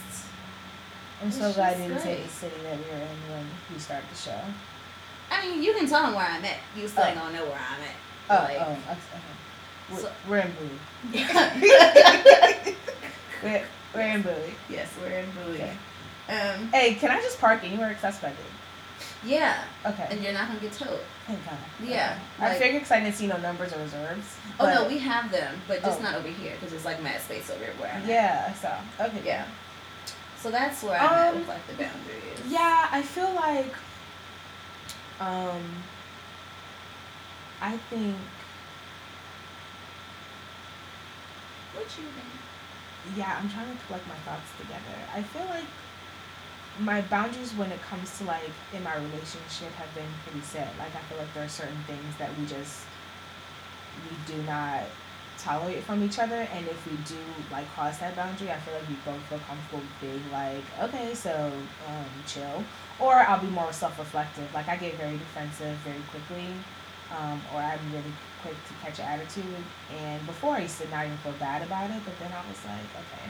I'm 1.22 1.28
It's 1.30 1.38
so 1.40 1.52
glad 1.52 1.78
you 1.80 1.88
didn't 1.90 2.02
say 2.04 2.22
the 2.22 2.30
city 2.30 2.56
that 2.64 2.78
we 2.78 2.84
were 2.86 2.98
in 3.02 3.18
when 3.32 3.50
we 3.74 3.80
started 3.80 4.08
the 4.12 4.16
show. 4.18 4.40
I 5.32 5.46
mean, 5.48 5.62
you 5.64 5.74
can 5.74 5.88
tell 5.88 6.04
them 6.04 6.14
where 6.16 6.26
I'm 6.26 6.46
at. 6.46 6.58
You 6.76 6.88
still 6.88 7.04
Oh. 7.06 7.14
gonna 7.16 7.34
know 7.34 7.46
where 7.46 7.60
I'm 7.60 7.82
at. 7.84 7.96
Oh, 8.30 8.44
Like- 8.44 8.62
oh, 8.62 8.72
okay. 8.92 9.22
We're, 9.90 10.00
So- 10.00 10.12
we're 10.28 10.38
in 10.40 10.52
Bowie. 10.54 10.80
We're, 13.44 13.64
we're 13.94 14.02
in 14.02 14.22
Bowie. 14.22 14.54
yes, 14.70 14.90
we're 15.02 15.08
in 15.20 15.32
Bowie. 15.32 15.56
Okay. 15.56 15.74
Um, 16.30 16.68
Hey, 16.72 16.96
can 16.96 17.12
I 17.12 17.22
just 17.22 17.40
park 17.40 17.64
anywhere 17.64 17.96
suspected? 18.02 18.46
yeah, 19.24 19.64
Okay. 19.86 20.08
and 20.12 20.22
you're 20.24 20.34
not 20.34 20.48
gonna 20.48 20.60
get 20.60 20.74
towed. 20.74 21.00
Thank 21.26 21.44
God. 21.46 21.58
Yeah, 21.82 22.18
Okay. 22.36 22.46
I 22.46 22.50
like- 22.50 22.58
figured 22.60 22.82
because 22.82 22.92
I 22.92 23.00
didn't 23.02 23.16
see 23.16 23.28
no 23.28 23.38
numbers 23.38 23.74
or 23.74 23.80
reserves. 23.80 24.36
Oh 24.60 24.66
no, 24.74 24.88
we 24.88 24.98
have 25.00 25.32
them, 25.32 25.62
but 25.68 25.82
just 25.84 26.00
Oh. 26.00 26.04
not 26.04 26.16
over 26.16 26.28
here 26.28 26.54
because 26.56 26.74
it's 26.74 26.86
like 26.86 27.02
mad 27.02 27.22
space 27.22 27.50
over 27.50 27.66
where 27.80 27.92
I'm. 27.94 28.08
Yeah, 28.08 28.48
I 28.50 28.54
saw. 28.54 28.80
Okay. 29.06 29.22
Yeah. 29.26 29.46
So 30.40 30.52
that's 30.52 30.84
where 30.84 31.00
I'm 31.00 31.10
at 31.14 31.34
Um, 31.34 31.40
with 31.40 31.48
like 31.48 31.66
the 31.68 31.74
boundaries. 31.74 32.40
Yeah, 32.48 32.88
I 32.92 33.02
feel 33.02 33.32
like 33.34 33.74
um 35.20 35.84
I 37.62 37.78
think 37.90 38.16
What 41.74 41.86
you 41.98 42.04
think? 42.04 42.37
Yeah, 43.16 43.40
I'm 43.42 43.50
trying 43.50 43.70
to 43.72 43.84
collect 43.86 44.08
my 44.08 44.16
thoughts 44.26 44.50
together. 44.60 44.98
I 45.14 45.22
feel 45.22 45.46
like 45.46 45.70
my 46.80 47.02
boundaries 47.02 47.54
when 47.56 47.72
it 47.72 47.82
comes 47.82 48.18
to 48.20 48.26
like 48.26 48.52
in 48.74 48.84
my 48.84 48.96
relationship 48.96 49.74
have 49.78 49.94
been 49.96 50.10
pretty 50.26 50.42
set. 50.42 50.74
Like 50.78 50.94
I 50.96 51.00
feel 51.10 51.18
like 51.18 51.34
there 51.34 51.46
are 51.46 51.50
certain 51.50 51.82
things 51.88 52.16
that 52.20 52.30
we 52.38 52.46
just 52.46 52.86
we 54.04 54.16
do 54.32 54.42
not 54.44 54.84
tolerate 55.38 55.84
from 55.84 56.04
each 56.04 56.18
other 56.18 56.48
and 56.54 56.68
if 56.68 56.86
we 56.90 56.98
do 57.06 57.20
like 57.52 57.70
cross 57.74 58.00
that 58.00 58.16
boundary 58.16 58.52
I 58.52 58.58
feel 58.60 58.74
like 58.74 58.88
we 58.90 58.96
both 59.06 59.22
feel 59.30 59.40
comfortable 59.40 59.84
being 60.02 60.24
like 60.32 60.64
okay 60.82 61.14
so 61.14 61.52
um 61.88 62.06
chill 62.26 62.64
or 63.00 63.14
I'll 63.14 63.40
be 63.40 63.48
more 63.48 63.72
self-reflective 63.72 64.52
like 64.54 64.68
I 64.68 64.78
get 64.78 64.96
very 64.96 65.18
defensive 65.18 65.78
very 65.86 66.02
quickly 66.10 66.48
um, 67.16 67.42
or 67.54 67.60
I'm 67.62 67.80
really 67.92 68.14
quick 68.42 68.56
to 68.68 68.74
catch 68.84 69.00
an 69.00 69.06
attitude 69.06 69.64
and 70.00 70.26
before 70.28 70.56
I 70.56 70.62
used 70.62 70.80
to 70.82 70.90
not 70.90 71.06
even 71.06 71.18
feel 71.20 71.34
bad 71.40 71.62
about 71.64 71.90
it 71.90 72.02
but 72.06 72.18
then 72.20 72.32
I 72.32 72.42
was 72.48 72.60
like 72.66 72.90
okay 73.04 73.28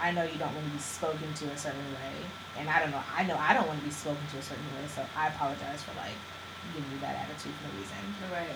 I 0.00 0.10
know 0.10 0.24
you 0.24 0.38
don't 0.38 0.52
want 0.54 0.66
to 0.66 0.72
be 0.72 0.78
spoken 0.80 1.32
to 1.34 1.44
a 1.50 1.56
certain 1.56 1.78
way 1.94 2.14
and 2.58 2.68
I 2.68 2.80
don't 2.80 2.90
know 2.90 3.02
I 3.16 3.22
know 3.24 3.36
I 3.38 3.54
don't 3.54 3.66
want 3.68 3.78
to 3.80 3.84
be 3.84 3.92
spoken 3.92 4.22
to 4.32 4.38
a 4.38 4.42
certain 4.42 4.64
way 4.76 4.86
so 4.94 5.04
I 5.16 5.28
apologize 5.28 5.82
for 5.82 5.94
like 5.96 6.16
giving 6.74 6.90
you 6.90 6.98
that 7.00 7.16
attitude 7.16 7.52
for 7.60 7.68
no 7.68 7.80
reason 7.80 7.96
Right, 8.32 8.54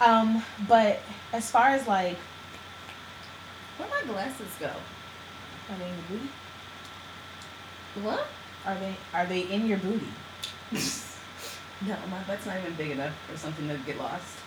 right. 0.00 0.06
um, 0.08 0.42
but 0.68 1.00
as 1.32 1.50
far 1.50 1.68
as 1.68 1.86
like, 1.86 2.16
Where 3.78 3.88
my 3.88 4.12
glasses 4.12 4.46
go? 4.60 4.66
are 4.68 5.76
they 5.78 5.84
in 5.88 5.94
your 5.94 6.04
booty? 6.18 6.28
What? 8.02 8.26
Are 8.66 8.74
they 8.76 8.96
are 9.14 9.26
they 9.26 9.40
in 9.42 9.66
your 9.66 9.78
booty? 9.78 10.08
No, 11.86 11.96
my 12.10 12.22
butt's 12.24 12.46
not 12.46 12.58
even 12.58 12.74
big 12.74 12.90
enough 12.92 13.14
for 13.28 13.36
something 13.36 13.68
to 13.68 13.76
get 13.86 13.98
lost. 13.98 14.38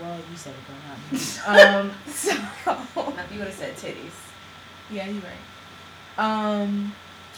Well, 0.00 0.16
you 0.30 0.36
said 0.36 0.54
it, 0.54 1.12
me. 1.12 1.18
um, 1.46 1.92
so 2.06 2.32
you 3.32 3.38
would 3.38 3.48
have 3.48 3.54
said 3.54 3.76
titties. 3.76 4.12
yeah, 4.90 5.06
you're 5.06 5.22
right. 5.22 6.18
Um, 6.18 6.92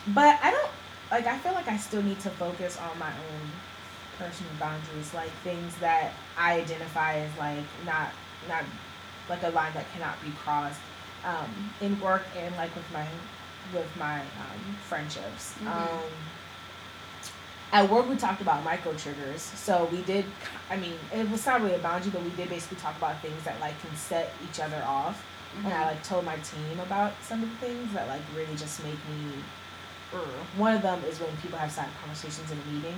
but 0.09 0.39
I 0.43 0.51
don't 0.51 0.71
like. 1.11 1.27
I 1.27 1.39
feel 1.39 1.53
like 1.53 1.69
I 1.69 1.77
still 1.77 2.03
need 2.03 2.21
to 2.21 2.31
focus 2.31 2.79
on 2.79 2.99
my 2.99 3.11
own 3.11 3.51
personal 4.19 4.53
boundaries, 4.59 5.13
like 5.13 5.31
things 5.45 5.75
that 5.77 6.13
I 6.39 6.61
identify 6.61 7.15
as 7.19 7.37
like 7.39 7.65
not 7.85 8.11
not 8.49 8.65
like 9.29 9.43
a 9.43 9.49
line 9.51 9.73
that 9.75 9.91
cannot 9.93 10.23
be 10.23 10.31
crossed. 10.33 10.81
Um, 11.25 11.73
in 11.81 11.99
work 12.01 12.23
and 12.37 12.55
like 12.57 12.75
with 12.77 12.91
my 12.93 13.07
with 13.75 13.89
my 13.99 14.21
um, 14.21 14.77
friendships. 14.89 15.55
Mhm. 15.61 15.67
Um, 15.67 16.01
at 17.73 17.91
work, 17.91 18.09
we 18.09 18.17
talked 18.17 18.41
about 18.41 18.65
micro 18.65 18.95
triggers. 18.95 19.43
So 19.43 19.89
we 19.91 20.03
did. 20.03 20.25
I 20.71 20.77
mean, 20.77 20.95
it 21.13 21.29
was 21.31 21.45
not 21.47 21.61
really 21.61 21.75
a 21.75 21.79
boundary, 21.79 22.11
but 22.13 22.23
we 22.23 22.31
did 22.31 22.49
basically 22.49 22.79
talk 22.79 22.97
about 22.97 23.21
things 23.21 23.43
that 23.45 23.59
like 23.61 23.81
can 23.81 23.95
set 23.97 24.33
each 24.49 24.61
other 24.61 24.83
off. 24.87 25.25
And 25.59 25.69
I 25.69 25.71
mm-hmm. 25.71 25.87
like 25.89 26.03
told 26.05 26.25
my 26.25 26.37
team 26.37 26.81
about 26.81 27.13
some 27.23 27.43
of 27.43 27.51
the 27.51 27.57
things 27.57 27.93
that 27.95 28.09
like 28.09 28.23
really 28.37 28.55
just 28.57 28.83
make 28.85 28.95
me. 28.95 29.33
Ugh. 30.15 30.21
One 30.57 30.75
of 30.75 30.83
them 30.83 31.03
is 31.05 31.19
when 31.19 31.35
people 31.43 31.59
have 31.59 31.73
side 31.73 31.89
conversations 32.01 32.51
in 32.51 32.59
a 32.59 32.73
meeting, 32.73 32.95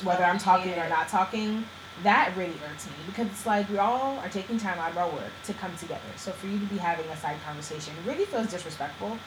oh, 0.00 0.06
whether 0.06 0.24
I'm 0.24 0.38
talking 0.38 0.74
or 0.74 0.88
not 0.88 1.08
talking. 1.08 1.64
That 2.04 2.32
really 2.36 2.54
irks 2.70 2.86
me 2.86 2.92
because 3.06 3.26
it's 3.26 3.44
like 3.44 3.68
we 3.68 3.78
all 3.78 4.18
are 4.18 4.28
taking 4.28 4.56
time 4.56 4.78
out 4.78 4.92
of 4.92 4.98
our 4.98 5.10
work 5.10 5.32
to 5.46 5.52
come 5.54 5.74
together. 5.76 6.00
So 6.14 6.30
for 6.30 6.46
you 6.46 6.56
to 6.60 6.66
be 6.66 6.76
having 6.76 7.04
a 7.06 7.16
side 7.16 7.38
conversation 7.44 7.92
really 8.06 8.24
feels 8.24 8.46
disrespectful, 8.46 9.18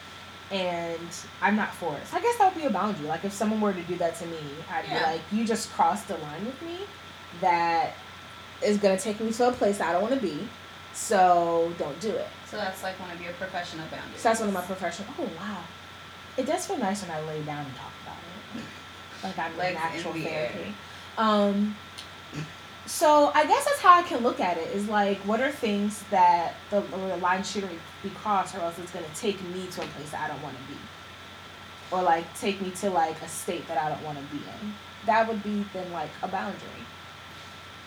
and 0.52 1.08
I'm 1.40 1.56
not 1.56 1.72
for 1.74 1.96
it. 1.96 2.06
So 2.06 2.16
I 2.18 2.20
guess 2.20 2.36
that 2.38 2.52
would 2.54 2.60
be 2.60 2.66
a 2.66 2.70
boundary. 2.70 3.06
Like 3.06 3.24
if 3.24 3.32
someone 3.32 3.60
were 3.60 3.72
to 3.72 3.82
do 3.82 3.96
that 3.96 4.14
to 4.16 4.26
me, 4.26 4.38
I'd 4.70 4.84
be 4.88 4.94
like, 4.94 5.20
"You 5.32 5.44
just 5.46 5.72
crossed 5.72 6.06
the 6.08 6.16
line 6.18 6.44
with 6.44 6.60
me. 6.62 6.80
That 7.40 7.94
is 8.62 8.76
gonna 8.78 8.98
take 8.98 9.18
me 9.20 9.32
to 9.32 9.48
a 9.48 9.52
place 9.52 9.80
I 9.80 9.92
don't 9.92 10.02
want 10.02 10.14
to 10.14 10.20
be. 10.20 10.46
So 10.92 11.72
don't 11.78 11.98
do 12.00 12.10
it." 12.10 12.28
So 12.46 12.58
that's 12.58 12.82
like 12.82 13.00
one 13.00 13.10
of 13.10 13.20
your 13.20 13.32
professional 13.32 13.86
boundaries. 13.86 14.20
So 14.20 14.28
that's 14.28 14.40
one 14.40 14.50
of 14.50 14.54
my 14.54 14.60
professional. 14.60 15.08
Oh 15.18 15.28
wow, 15.38 15.62
it 16.36 16.44
does 16.46 16.66
feel 16.66 16.76
nice 16.76 17.02
when 17.02 17.10
I 17.10 17.20
lay 17.22 17.42
down 17.42 17.64
and 17.64 17.74
talk 17.76 17.92
about 18.02 18.16
it, 18.56 18.64
like 19.24 19.38
I'm 19.38 19.52
in 19.52 19.58
Legs 19.58 19.76
in 19.76 19.92
natural 19.96 20.12
the 20.14 20.28
air. 20.28 20.48
therapy. 20.50 20.74
Um, 21.16 21.76
so 22.86 23.30
I 23.34 23.46
guess 23.46 23.64
that's 23.64 23.80
how 23.80 23.98
I 23.98 24.02
can 24.02 24.22
look 24.22 24.40
at 24.40 24.58
it. 24.58 24.68
Is 24.74 24.88
like, 24.88 25.18
what 25.18 25.40
are 25.40 25.50
things 25.50 26.02
that 26.10 26.54
the, 26.70 26.80
the 26.80 27.16
line 27.18 27.42
shouldn't 27.42 27.78
be 28.02 28.10
crossed, 28.10 28.54
or 28.54 28.60
else 28.60 28.78
it's 28.78 28.92
gonna 28.92 29.06
take 29.14 29.42
me 29.50 29.66
to 29.72 29.82
a 29.82 29.86
place 29.86 30.10
that 30.10 30.24
I 30.24 30.28
don't 30.32 30.42
want 30.42 30.56
to 30.56 30.62
be, 30.64 30.78
or 31.90 32.02
like 32.02 32.24
take 32.38 32.60
me 32.60 32.70
to 32.70 32.90
like 32.90 33.20
a 33.22 33.28
state 33.28 33.66
that 33.68 33.78
I 33.78 33.88
don't 33.88 34.02
want 34.02 34.18
to 34.18 34.24
be 34.34 34.42
in. 34.42 34.74
That 35.06 35.28
would 35.28 35.42
be 35.42 35.64
then 35.72 35.90
like 35.92 36.10
a 36.22 36.28
boundary. 36.28 36.86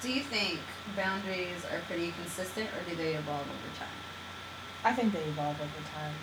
Do 0.01 0.11
you 0.11 0.21
think 0.21 0.59
boundaries 0.95 1.65
are 1.71 1.79
pretty 1.87 2.13
consistent 2.21 2.69
or 2.69 2.89
do 2.89 2.95
they 2.95 3.15
evolve 3.15 3.41
over 3.41 3.79
time? 3.79 3.87
I 4.83 4.93
think 4.93 5.13
they 5.13 5.23
evolve 5.23 5.59
over 5.59 5.89
time, 5.95 6.13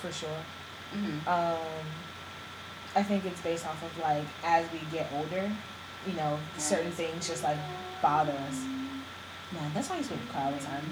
for 0.00 0.10
sure. 0.10 0.42
Mm-hmm. 0.92 1.28
um, 1.28 1.86
I 2.94 3.02
think 3.02 3.24
it's 3.24 3.40
based 3.40 3.66
off 3.66 3.82
of 3.82 3.96
like 3.98 4.26
as 4.44 4.66
we 4.72 4.80
get 4.90 5.10
older, 5.14 5.50
you 6.06 6.14
know, 6.14 6.38
certain 6.58 6.90
things 6.92 7.28
just 7.28 7.42
like 7.42 7.58
bother 8.00 8.32
us. 8.32 8.64
Man, 9.52 9.70
that's 9.74 9.88
why 9.90 9.96
I 9.96 9.98
used 9.98 10.10
to 10.10 10.16
cry 10.30 10.44
all 10.44 10.52
the 10.52 10.58
time. 10.58 10.84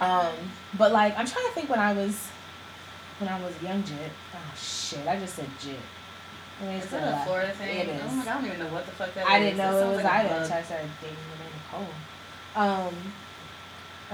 Um, 0.00 0.34
but 0.78 0.92
like 0.92 1.16
I'm 1.18 1.26
trying 1.26 1.46
to 1.46 1.52
think 1.52 1.68
when 1.68 1.80
I 1.80 1.92
was 1.92 2.28
when 3.18 3.28
I 3.28 3.40
was 3.40 3.60
young 3.62 3.82
jit. 3.84 4.12
Oh 4.34 4.54
shit, 4.56 5.06
I 5.06 5.18
just 5.18 5.34
said 5.34 5.48
jit. 5.60 5.78
Is 6.62 6.90
that 6.90 7.22
a. 7.22 7.24
Florida 7.26 7.52
thing? 7.52 7.80
It 7.80 7.88
is. 7.88 8.02
Oh 8.04 8.14
my 8.14 8.24
god, 8.24 8.30
I 8.30 8.34
don't 8.36 8.46
even 8.46 8.58
know 8.60 8.72
what 8.72 8.86
the 8.86 8.92
fuck 8.92 9.12
that 9.14 9.26
I 9.26 9.38
is. 9.38 9.44
didn't 9.44 9.58
know 9.58 9.78
it 9.78 9.96
was 9.96 10.04
like 10.04 10.12
either 10.12 10.34
until 10.34 10.56
I 10.56 10.62
started 10.62 10.90
dating 11.02 11.16
Nicole. 11.72 11.86
Um, 12.56 12.94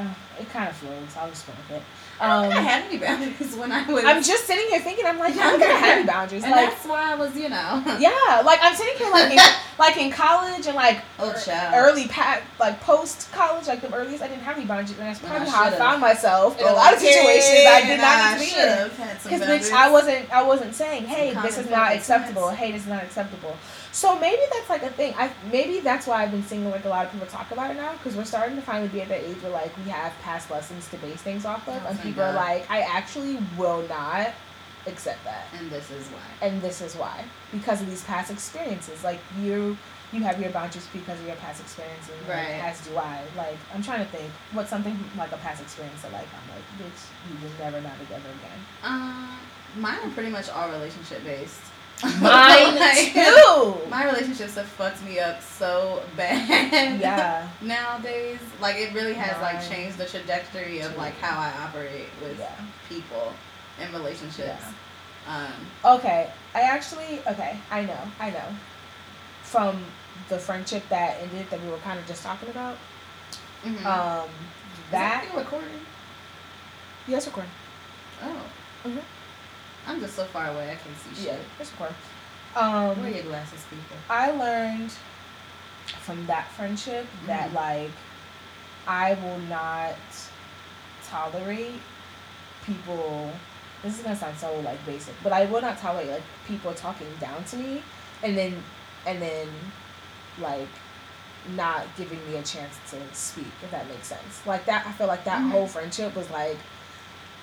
uh, 0.01 0.41
it 0.41 0.49
kind 0.51 0.69
of 0.69 0.77
flows. 0.77 1.17
I'll 1.19 1.29
just 1.31 1.47
go 1.47 1.53
with 1.69 1.79
it. 1.79 1.83
I 2.21 2.27
don't 2.29 2.37
Um, 2.37 2.51
think 2.53 2.55
I 2.55 2.63
had 2.63 2.85
any 2.85 2.99
boundaries 3.07 3.57
when 3.57 3.73
I 3.73 3.91
was. 3.91 4.05
I'm 4.05 4.23
just 4.23 4.45
sitting 4.47 4.69
here 4.69 4.81
thinking, 4.81 5.07
I'm 5.07 5.19
like, 5.19 5.35
I 5.37 5.51
don't 5.51 5.59
think 5.59 5.71
I 5.73 5.75
have 5.77 5.99
any 5.99 6.07
boundaries. 6.07 6.43
and 6.45 6.53
Like, 6.53 6.71
that's 6.71 6.85
why 6.87 7.13
I 7.13 7.15
was, 7.15 7.35
you 7.37 7.49
know. 7.49 7.83
Yeah, 7.99 8.43
like 8.45 8.59
I'm 8.63 8.75
sitting 8.75 8.97
here 8.99 9.11
like 9.11 9.33
in, 9.33 9.39
like 9.79 9.97
in 9.97 10.11
college 10.11 10.67
and 10.67 10.77
like 10.77 11.01
Oh, 11.19 11.33
child. 11.45 11.75
early 11.77 12.09
pat 12.09 12.43
like 12.59 12.81
post 12.83 13.31
college, 13.33 13.67
like 13.69 13.81
the 13.81 13.93
earliest 13.95 14.23
I 14.23 14.29
didn't 14.29 14.43
have 14.43 14.57
any 14.57 14.67
boundaries, 14.67 14.91
and 14.99 15.07
that's 15.09 15.19
probably 15.21 15.49
I 15.49 15.51
how 15.51 15.65
I 15.65 15.71
found 15.73 16.01
myself 16.01 16.59
in 16.61 16.67
a 16.67 16.73
lot 16.73 16.93
of 16.93 16.99
situations 17.01 17.67
I 17.67 17.81
did 17.87 18.01
not 18.01 18.39
need 18.41 18.49
to 18.49 18.55
be 18.55 18.61
in. 18.61 18.89
Because 19.23 19.41
bitch, 19.71 19.73
I 19.73 19.91
wasn't 19.91 20.31
I 20.31 20.43
wasn't 20.43 20.75
saying, 20.75 21.05
hey, 21.05 21.33
this 21.43 21.57
is 21.59 21.71
not 21.71 21.93
acceptable. 21.95 22.51
Hey, 22.51 22.73
this 22.73 22.83
is 22.83 22.89
not 22.89 23.03
acceptable. 23.03 23.57
So 23.93 24.19
maybe 24.19 24.43
that's 24.53 24.71
like 24.71 24.83
a 24.83 24.91
thing. 24.91 25.15
I 25.19 25.33
maybe 25.51 25.81
that's 25.81 26.07
why 26.07 26.23
I've 26.23 26.31
been 26.31 26.45
seeing 26.45 26.69
like 26.71 26.85
a 26.85 26.89
lot 26.89 27.07
of 27.07 27.13
people 27.13 27.27
talk 27.27 27.51
about 27.51 27.71
it 27.73 27.75
now 27.75 27.93
because 27.93 28.17
we're 28.17 28.25
starting 28.25 28.57
to 28.57 28.63
finally 28.63 28.89
be 28.89 29.03
at 29.03 29.09
that 29.09 29.21
age 29.21 29.37
where 29.43 29.53
like 29.53 29.77
we 29.79 29.91
have 29.91 30.13
past 30.23 30.51
lessons 30.51 30.89
to 30.91 30.97
base 30.99 31.21
things 31.23 31.45
off 31.45 31.67
of, 31.69 31.83
Oh, 31.85 31.89
and 31.89 32.01
people 32.01 32.23
are 32.23 32.33
like, 32.35 32.71
I 32.71 32.83
actually 32.83 33.39
will 33.59 33.83
not 33.89 34.33
accept 34.87 35.25
that. 35.25 35.47
And 35.59 35.71
this 35.71 35.91
is 35.91 36.07
why. 36.09 36.47
And 36.47 36.63
this 36.63 36.81
is 36.81 36.95
why. 36.95 37.25
Because 37.53 37.81
of 37.81 37.89
these 37.89 38.05
past 38.05 38.31
experiences. 38.31 39.03
Like 39.03 39.21
you 39.41 39.77
you 40.13 40.23
have 40.23 40.41
your 40.41 40.51
boundaries 40.51 40.89
because 40.93 41.19
of 41.21 41.27
your 41.27 41.37
past 41.37 41.61
experiences. 41.61 42.15
Right. 42.29 42.61
As 42.63 42.81
do 42.87 42.97
I. 42.97 43.23
Like 43.37 43.57
I'm 43.75 43.83
trying 43.83 44.05
to 44.05 44.11
think 44.11 44.31
what 44.53 44.69
something 44.69 44.97
like 45.17 45.33
a 45.33 45.37
past 45.39 45.63
experience 45.63 46.03
that 46.03 46.13
like 46.13 46.27
I'm 46.31 46.55
like, 46.55 46.65
bitch, 46.79 47.07
you 47.29 47.35
will 47.43 47.55
never 47.59 47.81
not 47.81 47.99
together 47.99 48.29
again. 48.29 48.61
Um, 48.83 49.39
mine 49.77 49.99
are 50.03 50.11
pretty 50.11 50.31
much 50.31 50.49
all 50.49 50.69
relationship 50.71 51.25
based. 51.25 51.61
Mine 52.03 52.75
Like, 52.79 53.13
too. 53.13 53.75
My 53.91 54.05
relationships 54.07 54.55
have 54.55 54.67
fucked 54.67 55.03
me 55.05 55.19
up 55.19 55.43
so 55.43 56.03
bad. 56.17 57.01
Yeah. 57.01 57.49
Nowadays, 57.61 58.39
like 58.61 58.77
it 58.77 58.93
really 58.95 59.15
has 59.15 59.41
like 59.43 59.61
changed 59.69 59.99
the 59.99 60.07
trajectory 60.07 60.81
of 60.81 60.97
like 60.97 61.15
how 61.19 61.39
I 61.39 61.53
operate 61.65 62.09
with 62.23 62.39
Yeah. 62.39 62.55
people 62.89 63.33
and 63.81 63.93
relationships. 63.93 64.65
Um, 65.29 65.53
Okay. 65.85 66.31
I 66.55 66.63
actually 66.63 67.21
okay, 67.27 67.57
I 67.71 67.83
know, 67.85 68.01
I 68.19 68.31
know. 68.31 68.49
From 69.43 69.85
the 70.29 70.39
friendship 70.39 70.83
that 70.89 71.19
ended 71.21 71.51
that 71.51 71.63
we 71.63 71.69
were 71.71 71.79
kind 71.79 71.99
of 71.99 72.07
just 72.07 72.23
talking 72.23 72.49
about. 72.49 72.77
mhm. 73.65 73.85
Um 73.85 74.29
Is 74.29 74.91
that 74.93 75.27
recording? 75.37 75.81
yes 77.09 77.27
recording. 77.27 77.51
Oh. 78.23 78.43
Mhm. 78.87 79.03
I'm 79.91 80.01
just 80.01 80.15
so 80.15 80.25
far 80.27 80.49
away 80.49 80.71
I 80.71 80.77
can't 80.77 80.97
see 80.99 81.15
shit. 81.25 81.33
Yeah, 81.33 81.39
it's 81.59 81.71
recording. 81.73 81.97
Um 82.57 83.01
Wear 83.01 83.11
your 83.11 83.25
glasses, 83.25 83.63
people. 83.71 83.97
I 84.09 84.31
learned 84.31 84.93
from 86.01 86.27
that 86.27 86.49
friendship 86.53 87.07
that 87.27 87.51
Mhm. 87.51 87.55
like 87.55 87.91
I 88.87 89.15
will 89.15 89.39
not 89.41 89.95
tolerate 91.09 91.81
people 92.65 93.31
this 93.83 93.97
is 93.97 94.03
gonna 94.05 94.15
sound 94.17 94.39
so 94.39 94.55
like 94.61 94.85
basic, 94.85 95.15
but 95.23 95.33
I 95.33 95.47
will 95.47 95.63
not 95.63 95.79
tolerate 95.79 96.11
like 96.11 96.23
people 96.47 96.75
talking 96.75 97.07
down 97.19 97.43
to 97.45 97.57
me 97.57 97.83
and 98.23 98.37
then 98.37 98.63
and 99.07 99.21
then 99.23 99.49
like 100.39 100.69
not 101.57 101.87
giving 101.97 102.21
me 102.31 102.37
a 102.37 102.43
chance 102.43 102.77
to 102.91 102.97
speak, 103.15 103.47
if 103.65 103.71
that 103.71 103.89
makes 103.89 104.07
sense. 104.09 104.43
Like 104.47 104.67
that 104.67 104.87
I 104.87 104.93
feel 104.93 105.07
like 105.07 105.25
that 105.25 105.41
Mhm. 105.41 105.51
whole 105.53 105.67
friendship 105.67 106.15
was 106.15 106.29
like 106.31 106.59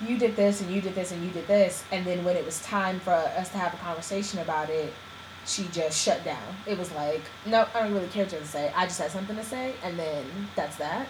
you 0.06 0.18
did 0.18 0.36
this 0.36 0.60
and 0.60 0.70
you 0.70 0.80
did 0.80 0.94
this 0.94 1.12
and 1.12 1.24
you 1.24 1.30
did 1.30 1.46
this. 1.46 1.84
And 1.90 2.06
then 2.06 2.24
when 2.24 2.36
it 2.36 2.44
was 2.44 2.62
time 2.62 3.00
for 3.00 3.12
us 3.12 3.48
to 3.50 3.58
have 3.58 3.74
a 3.74 3.78
conversation 3.78 4.40
about 4.40 4.70
it 4.70 4.92
she 5.48 5.66
just 5.72 6.00
shut 6.00 6.22
down. 6.24 6.54
It 6.66 6.78
was 6.78 6.92
like 6.92 7.22
no 7.46 7.66
i 7.74 7.82
don't 7.82 7.92
really 7.92 8.08
care 8.08 8.24
what 8.24 8.32
you 8.32 8.38
have 8.38 8.46
to 8.46 8.52
say. 8.52 8.72
I 8.76 8.84
just 8.84 9.00
had 9.00 9.10
something 9.10 9.36
to 9.36 9.44
say 9.44 9.74
and 9.82 9.98
then 9.98 10.24
that's 10.54 10.76
that. 10.76 11.08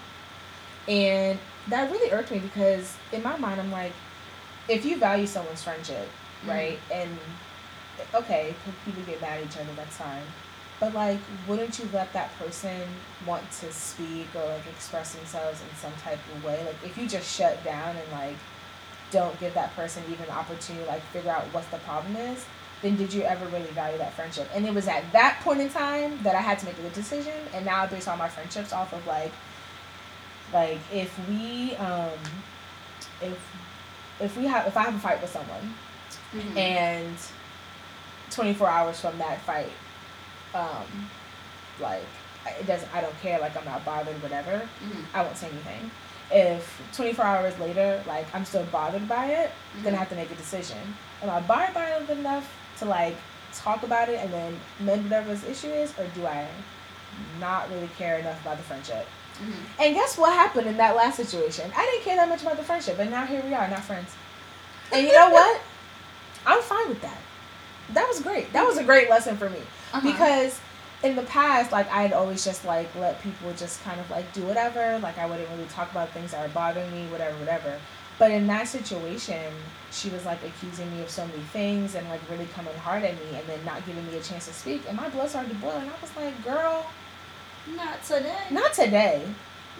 And 0.87 1.37
that 1.67 1.91
really 1.91 2.11
irked 2.11 2.31
me 2.31 2.39
because 2.39 2.95
in 3.11 3.21
my 3.21 3.37
mind 3.37 3.61
i'm 3.61 3.71
like 3.71 3.91
if 4.67 4.85
you 4.85 4.97
value 4.97 5.27
someone's 5.27 5.63
friendship 5.63 6.07
mm. 6.45 6.49
right 6.49 6.79
and 6.91 7.09
okay 8.15 8.55
people 8.85 9.03
get 9.03 9.21
mad 9.21 9.39
at 9.39 9.45
each 9.45 9.57
other? 9.57 9.69
That's 9.75 9.97
fine. 9.97 10.23
But 10.79 10.93
like 10.93 11.19
wouldn't 11.47 11.77
you 11.77 11.89
let 11.91 12.13
that 12.13 12.31
person 12.39 12.81
want 13.27 13.49
to 13.51 13.71
speak 13.73 14.27
or 14.33 14.45
like 14.45 14.65
express 14.67 15.13
themselves 15.13 15.61
in 15.61 15.75
some 15.77 15.93
type 16.01 16.19
of 16.33 16.43
way? 16.45 16.63
Like 16.65 16.77
if 16.83 16.97
you 16.97 17.07
just 17.07 17.35
shut 17.35 17.61
down 17.65 17.97
and 17.97 18.11
like 18.13 18.37
don't 19.11 19.39
give 19.39 19.53
that 19.53 19.75
person 19.75 20.03
even 20.11 20.25
the 20.25 20.31
opportunity 20.33 20.83
to 20.85 20.91
like 20.91 21.01
figure 21.13 21.31
out 21.31 21.43
what 21.53 21.69
the 21.71 21.77
problem 21.79 22.15
is 22.15 22.45
then 22.81 22.95
did 22.95 23.11
you 23.13 23.23
ever 23.23 23.45
really 23.47 23.67
value 23.71 23.97
that 23.97 24.13
friendship 24.13 24.47
and 24.53 24.65
it 24.65 24.73
was 24.73 24.87
at 24.87 25.03
that 25.11 25.39
point 25.43 25.59
in 25.59 25.69
time 25.69 26.17
that 26.23 26.35
i 26.35 26.41
had 26.41 26.57
to 26.59 26.65
make 26.65 26.77
a 26.77 26.81
good 26.81 26.93
decision 26.93 27.33
and 27.53 27.65
now 27.65 27.81
i 27.83 27.87
base 27.87 28.07
all 28.07 28.17
my 28.17 28.29
friendships 28.29 28.71
off 28.71 28.93
of 28.93 29.05
like 29.07 29.31
like 30.53 30.79
if 30.93 31.11
we 31.29 31.75
um 31.77 32.09
if 33.21 33.37
if 34.19 34.37
we 34.37 34.45
have 34.45 34.65
if 34.67 34.75
i 34.77 34.83
have 34.83 34.95
a 34.95 34.99
fight 34.99 35.21
with 35.21 35.31
someone 35.31 35.73
Mhm. 36.33 36.57
and 36.57 37.17
24 38.31 38.69
hours 38.69 38.99
from 39.01 39.17
that 39.17 39.41
fight 39.41 39.71
um 40.53 41.09
like 41.81 42.03
it 42.59 42.65
doesn't 42.67 42.93
i 42.95 43.01
don't 43.01 43.19
care 43.21 43.39
like 43.39 43.55
i'm 43.57 43.65
not 43.65 43.83
bothered 43.83 44.21
whatever 44.21 44.67
Mhm. 44.83 45.03
i 45.13 45.21
won't 45.23 45.35
say 45.37 45.47
anything 45.49 45.89
if 46.31 46.81
24 46.95 47.25
hours 47.25 47.57
later 47.59 48.03
like 48.07 48.25
i'm 48.35 48.45
still 48.45 48.63
bothered 48.65 49.07
by 49.07 49.25
it 49.25 49.51
then 49.83 49.93
i 49.93 49.97
Mhm. 49.97 49.99
have 49.99 50.09
to 50.09 50.15
make 50.15 50.29
a 50.31 50.35
decision 50.35 50.77
am 51.23 51.29
i 51.29 51.39
bothered 51.41 51.73
by 51.73 51.85
it 51.89 52.09
enough 52.09 52.47
to 52.79 52.85
like 52.85 53.15
talk 53.55 53.81
about 53.83 54.09
it 54.09 54.19
and 54.19 54.31
then 54.31 54.59
mend 54.79 55.03
whatever 55.03 55.33
this 55.33 55.43
issue 55.45 55.71
is 55.73 55.91
or 55.97 56.05
do 56.15 56.25
i 56.27 56.47
not 57.39 57.69
really 57.71 57.89
care 57.97 58.19
enough 58.19 58.39
about 58.41 58.57
the 58.57 58.63
friendship 58.63 59.07
Mhm. 59.41 59.53
and 59.79 59.95
guess 59.95 60.17
what 60.17 60.33
happened 60.33 60.67
in 60.67 60.75
that 60.77 60.95
last 60.97 61.15
situation? 61.15 61.71
I 61.75 61.85
didn't 61.85 62.03
care 62.03 62.17
that 62.17 62.27
much 62.27 62.41
about 62.41 62.57
the 62.57 62.63
friendship, 62.63 62.99
and 62.99 63.09
now 63.09 63.25
here 63.25 63.41
we 63.41 63.53
are, 63.53 63.69
not 63.69 63.79
friends. 63.85 64.11
And 64.91 65.07
you 65.07 65.13
know 65.13 65.29
what? 65.37 65.61
I'm 66.45 66.61
fine 66.61 66.89
with 66.89 67.01
that. 67.01 67.17
That 67.93 68.05
was 68.05 68.19
great. 68.21 68.51
That 68.51 68.65
was 68.67 68.77
a 68.77 68.83
great 68.83 69.09
lesson 69.09 69.37
for 69.37 69.49
me 69.49 69.59
Uh-huh. 69.93 70.01
because 70.11 70.59
in 71.03 71.15
the 71.15 71.23
past, 71.23 71.71
like 71.71 71.89
I'd 71.91 72.13
always 72.13 72.43
just 72.43 72.65
like 72.65 72.93
let 72.95 73.21
people 73.21 73.53
just 73.53 73.81
kind 73.83 73.99
of 73.99 74.09
like 74.09 74.31
do 74.33 74.43
whatever. 74.43 74.99
Like 74.99 75.17
I 75.17 75.25
wouldn't 75.25 75.49
really 75.49 75.67
talk 75.67 75.91
about 75.91 76.09
things 76.09 76.31
that 76.31 76.45
are 76.45 76.49
bothering 76.49 76.91
me, 76.91 77.07
whatever, 77.07 77.37
whatever. 77.37 77.79
But 78.17 78.31
in 78.31 78.47
that 78.47 78.67
situation, 78.67 79.53
she 79.91 80.09
was 80.09 80.25
like 80.25 80.39
accusing 80.43 80.91
me 80.95 81.01
of 81.01 81.09
so 81.09 81.25
many 81.25 81.41
things 81.53 81.95
and 81.95 82.07
like 82.09 82.19
really 82.29 82.47
coming 82.47 82.75
hard 82.75 83.03
at 83.03 83.13
me, 83.15 83.37
and 83.37 83.47
then 83.47 83.63
not 83.63 83.85
giving 83.85 84.05
me 84.07 84.17
a 84.17 84.21
chance 84.21 84.47
to 84.47 84.53
speak. 84.53 84.83
And 84.87 84.97
my 84.97 85.07
blood 85.09 85.29
started 85.29 85.49
to 85.51 85.55
boil, 85.55 85.71
and 85.71 85.89
I 85.89 85.93
was 86.01 86.15
like, 86.17 86.43
"Girl, 86.43 86.85
not 87.75 88.03
today. 88.03 88.47
not 88.51 88.73
today." 88.73 89.23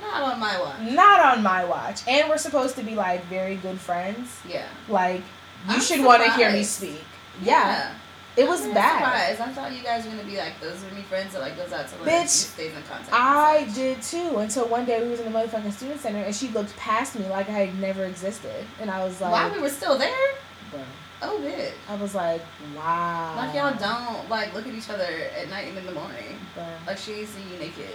Not 0.02 0.22
on 0.22 0.40
my 0.40 0.58
watch. 0.62 0.80
Not 0.94 1.20
on 1.20 1.44
my 1.44 1.66
watch. 1.66 2.08
And 2.08 2.30
we're 2.30 2.38
supposed 2.38 2.78
to 2.78 2.84
be 2.84 2.96
like 2.96 3.26
very 3.26 3.58
good 3.58 3.78
friends. 3.78 4.40
Yeah. 4.48 4.66
Like 4.88 5.20
you 5.68 5.76
I'm 5.76 5.82
should 5.82 6.06
want 6.06 6.24
to 6.24 6.32
hear 6.32 6.50
me 6.52 6.64
speak. 6.64 7.04
Yeah, 7.42 7.94
it 8.40 8.48
was 8.48 8.64
I'm 8.66 8.74
bad. 8.74 8.98
Surprised. 9.36 9.42
I 9.42 9.54
thought 9.54 9.76
you 9.78 9.84
guys 9.84 10.06
were 10.06 10.12
gonna 10.12 10.24
be 10.24 10.38
like 10.38 10.60
those 10.62 10.84
are 10.84 10.96
me 10.96 11.02
friends 11.02 11.34
that 11.34 11.42
like 11.42 11.58
goes 11.58 11.74
out 11.74 11.88
to 11.90 11.96
lunch 11.98 12.10
Bitch, 12.10 12.28
stays 12.28 12.74
in 12.76 12.84
contact. 12.84 13.10
I 13.12 13.68
did 13.76 14.02
too 14.02 14.38
until 14.38 14.68
one 14.68 14.86
day 14.86 15.04
we 15.04 15.10
was 15.10 15.20
in 15.20 15.32
the 15.32 15.38
motherfucking 15.38 15.74
student 15.74 16.00
center 16.00 16.20
and 16.20 16.34
she 16.34 16.48
looked 16.50 16.76
past 16.78 17.18
me 17.18 17.28
like 17.28 17.50
I 17.50 17.54
had 17.66 17.80
never 17.80 18.06
existed, 18.06 18.66
and 18.80 18.90
I 18.90 19.04
was 19.04 19.20
like, 19.22 19.32
why 19.32 19.50
we 19.56 19.62
were 19.62 19.70
still 19.70 19.98
there. 19.98 20.30
Bruh. 20.72 20.84
Oh, 21.22 21.38
bitch. 21.44 21.74
I 21.90 21.96
was 21.98 22.16
like, 22.16 22.42
wow. 22.78 23.34
Like 23.36 23.54
y'all 23.54 23.78
don't 23.78 24.30
like 24.30 24.54
look 24.54 24.66
at 24.66 24.74
each 24.74 24.90
other 24.90 25.04
at 25.38 25.50
night 25.50 25.68
and 25.68 25.78
in 25.78 25.86
the 25.86 25.92
morning. 25.92 26.40
Bruh. 26.56 26.88
Like 26.88 26.98
she 26.98 27.14
ain't 27.14 27.28
see 27.28 27.42
you 27.52 27.60
naked. 27.60 27.90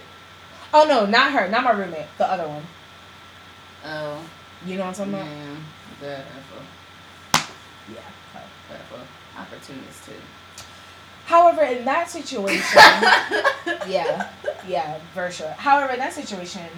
Oh 0.74 0.84
no, 0.86 1.06
not 1.06 1.32
her, 1.32 1.48
not 1.48 1.64
my 1.64 1.70
roommate, 1.72 2.06
the 2.18 2.30
other 2.30 2.46
one. 2.48 2.62
Oh. 3.84 4.20
You 4.66 4.76
know 4.76 4.86
what 4.86 4.88
I'm 4.88 4.94
talking 4.94 5.14
about? 5.14 5.26
Mm-hmm. 5.26 6.04
Man, 6.04 6.24
careful, 6.24 6.62
Yeah. 7.94 8.00
her. 8.32 8.42
careful. 8.68 8.98
Opportunist 9.38 10.04
too. 10.04 10.12
However, 11.26 11.62
in 11.62 11.84
that 11.86 12.10
situation, 12.10 12.62
yeah, 13.88 14.28
yeah, 14.68 14.98
for 15.14 15.30
sure. 15.30 15.50
However, 15.52 15.92
in 15.94 15.98
that 15.98 16.12
situation, 16.12 16.68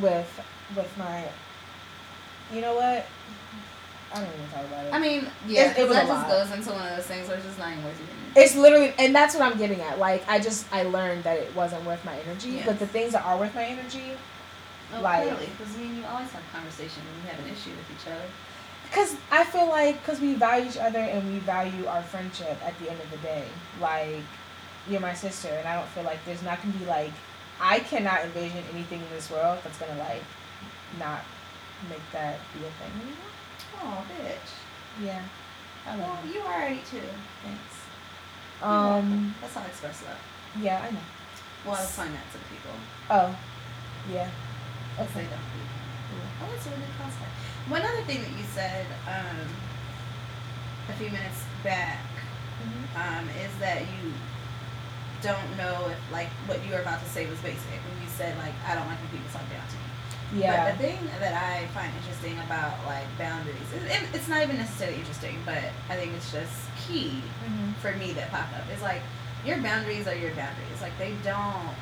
with 0.00 0.40
with 0.76 0.96
my, 0.98 1.24
you 2.52 2.60
know 2.60 2.74
what? 2.76 3.06
I 4.14 4.20
don't 4.20 4.28
even 4.34 4.48
talk 4.50 4.64
about 4.66 4.86
it. 4.86 4.94
I 4.94 4.98
mean, 5.00 5.26
yeah, 5.48 5.70
It- 5.72 5.78
it 5.78 5.88
was 5.88 5.96
that 5.96 6.04
a 6.04 6.08
just 6.08 6.28
lot. 6.28 6.30
goes 6.30 6.50
into 6.52 6.70
one 6.70 6.86
of 6.86 6.96
those 6.96 7.06
things 7.06 7.26
where 7.28 7.36
it's 7.36 7.46
just 7.46 7.58
not 7.58 7.72
even 7.72 7.84
worth 7.84 7.98
your 7.98 8.08
energy. 8.08 8.40
it's 8.40 8.54
literally, 8.54 8.94
and 8.98 9.14
that's 9.14 9.34
what 9.34 9.42
I'm 9.42 9.58
getting 9.58 9.80
at. 9.80 9.98
Like, 9.98 10.26
I 10.28 10.38
just 10.38 10.64
I 10.72 10.84
learned 10.84 11.24
that 11.24 11.38
it 11.38 11.54
wasn't 11.56 11.84
worth 11.84 12.04
my 12.04 12.16
energy. 12.20 12.50
Yes. 12.50 12.66
But 12.66 12.78
the 12.78 12.86
things 12.86 13.12
that 13.12 13.24
are 13.24 13.36
worth 13.36 13.54
my 13.54 13.64
energy, 13.64 14.12
Oh, 14.94 15.00
like- 15.00 15.24
clearly, 15.26 15.48
because 15.58 15.76
me 15.76 15.86
and 15.86 15.96
you 15.98 16.04
always 16.06 16.30
have 16.30 16.42
conversation 16.52 17.02
when 17.04 17.14
you 17.24 17.30
have 17.36 17.40
an 17.44 17.52
issue 17.52 17.70
with 17.70 17.90
each 17.90 18.06
other. 18.06 18.22
Because 18.96 19.14
I 19.30 19.44
feel 19.44 19.68
like 19.68 20.00
because 20.00 20.20
we 20.22 20.32
value 20.32 20.70
each 20.70 20.78
other 20.78 20.98
and 20.98 21.30
we 21.30 21.38
value 21.40 21.84
our 21.86 22.02
friendship 22.02 22.56
at 22.64 22.78
the 22.78 22.90
end 22.90 22.98
of 22.98 23.10
the 23.10 23.18
day. 23.18 23.44
Like, 23.78 24.22
you're 24.88 25.00
my 25.00 25.12
sister, 25.12 25.48
and 25.48 25.68
I 25.68 25.74
don't 25.76 25.88
feel 25.88 26.04
like 26.04 26.24
there's 26.24 26.42
not 26.42 26.62
gonna 26.62 26.72
be 26.78 26.86
like, 26.86 27.12
I 27.60 27.80
cannot 27.80 28.24
envision 28.24 28.64
anything 28.72 29.02
in 29.02 29.10
this 29.10 29.30
world 29.30 29.58
that's 29.62 29.76
gonna 29.76 29.98
like, 29.98 30.22
not 30.98 31.20
make 31.90 32.00
that 32.12 32.38
be 32.54 32.60
a 32.60 32.70
thing 32.80 32.92
anymore. 33.02 33.32
Oh, 33.82 34.02
bitch. 34.16 35.04
Yeah, 35.04 35.22
I 35.86 35.96
Well, 35.98 36.18
you. 36.32 36.40
are 36.40 36.54
alright 36.54 36.86
too. 36.86 37.02
Thanks. 37.44 37.74
Um. 38.62 39.34
that's 39.42 39.58
I 39.58 39.66
express 39.66 40.02
love. 40.04 40.16
Yeah, 40.58 40.80
I 40.82 40.90
know. 40.90 40.98
Well, 41.66 41.74
I 41.74 41.82
explain 41.82 42.12
that 42.12 42.32
to 42.32 42.38
people. 42.48 42.72
Oh. 43.10 43.36
Yeah. 44.10 44.30
If 44.98 45.12
they 45.12 45.20
Okay. 45.20 45.28
don't. 45.28 45.40
Oh, 46.40 46.48
that's 46.50 46.66
a 46.66 46.70
really 46.70 46.80
good 46.80 46.96
concept. 46.98 47.25
One 47.68 47.82
other 47.82 48.02
thing 48.02 48.22
that 48.22 48.30
you 48.30 48.44
said 48.54 48.86
um, 49.08 49.38
a 50.88 50.92
few 50.94 51.10
minutes 51.10 51.42
back 51.64 51.98
Mhm. 52.62 52.84
um, 53.02 53.28
is 53.42 53.50
that 53.60 53.80
you 53.82 54.12
don't 55.22 55.56
know 55.56 55.88
if 55.90 55.98
like 56.12 56.28
what 56.46 56.64
you 56.64 56.72
were 56.72 56.80
about 56.80 57.02
to 57.02 57.08
say 57.10 57.26
was 57.26 57.38
basic 57.40 57.80
when 57.90 57.96
you 58.02 58.08
said 58.16 58.36
like 58.38 58.54
I 58.68 58.74
don't 58.74 58.86
like 58.86 58.98
when 59.00 59.08
people 59.10 59.30
talk 59.32 59.48
down 59.50 59.66
to 59.66 59.76
me. 59.76 60.42
Yeah. 60.42 60.64
But 60.64 60.78
the 60.78 60.82
thing 60.84 60.98
that 61.20 61.34
I 61.34 61.66
find 61.68 61.90
interesting 61.98 62.38
about 62.40 62.74
like 62.86 63.06
boundaries, 63.18 63.68
it, 63.74 63.82
it, 63.90 64.02
it's 64.14 64.28
not 64.28 64.42
even 64.42 64.56
necessarily 64.58 64.98
interesting, 64.98 65.38
but 65.44 65.58
I 65.90 65.96
think 65.96 66.12
it's 66.14 66.30
just 66.32 66.52
key 66.86 67.22
Mhm. 67.48 67.74
for 67.82 67.92
me 67.92 68.12
that 68.12 68.30
pop 68.30 68.46
up. 68.54 68.70
Is 68.74 68.82
like 68.82 69.02
your 69.44 69.58
boundaries 69.58 70.06
are 70.06 70.14
your 70.14 70.32
boundaries. 70.34 70.80
Like 70.80 70.96
they 70.98 71.14
don't 71.24 71.74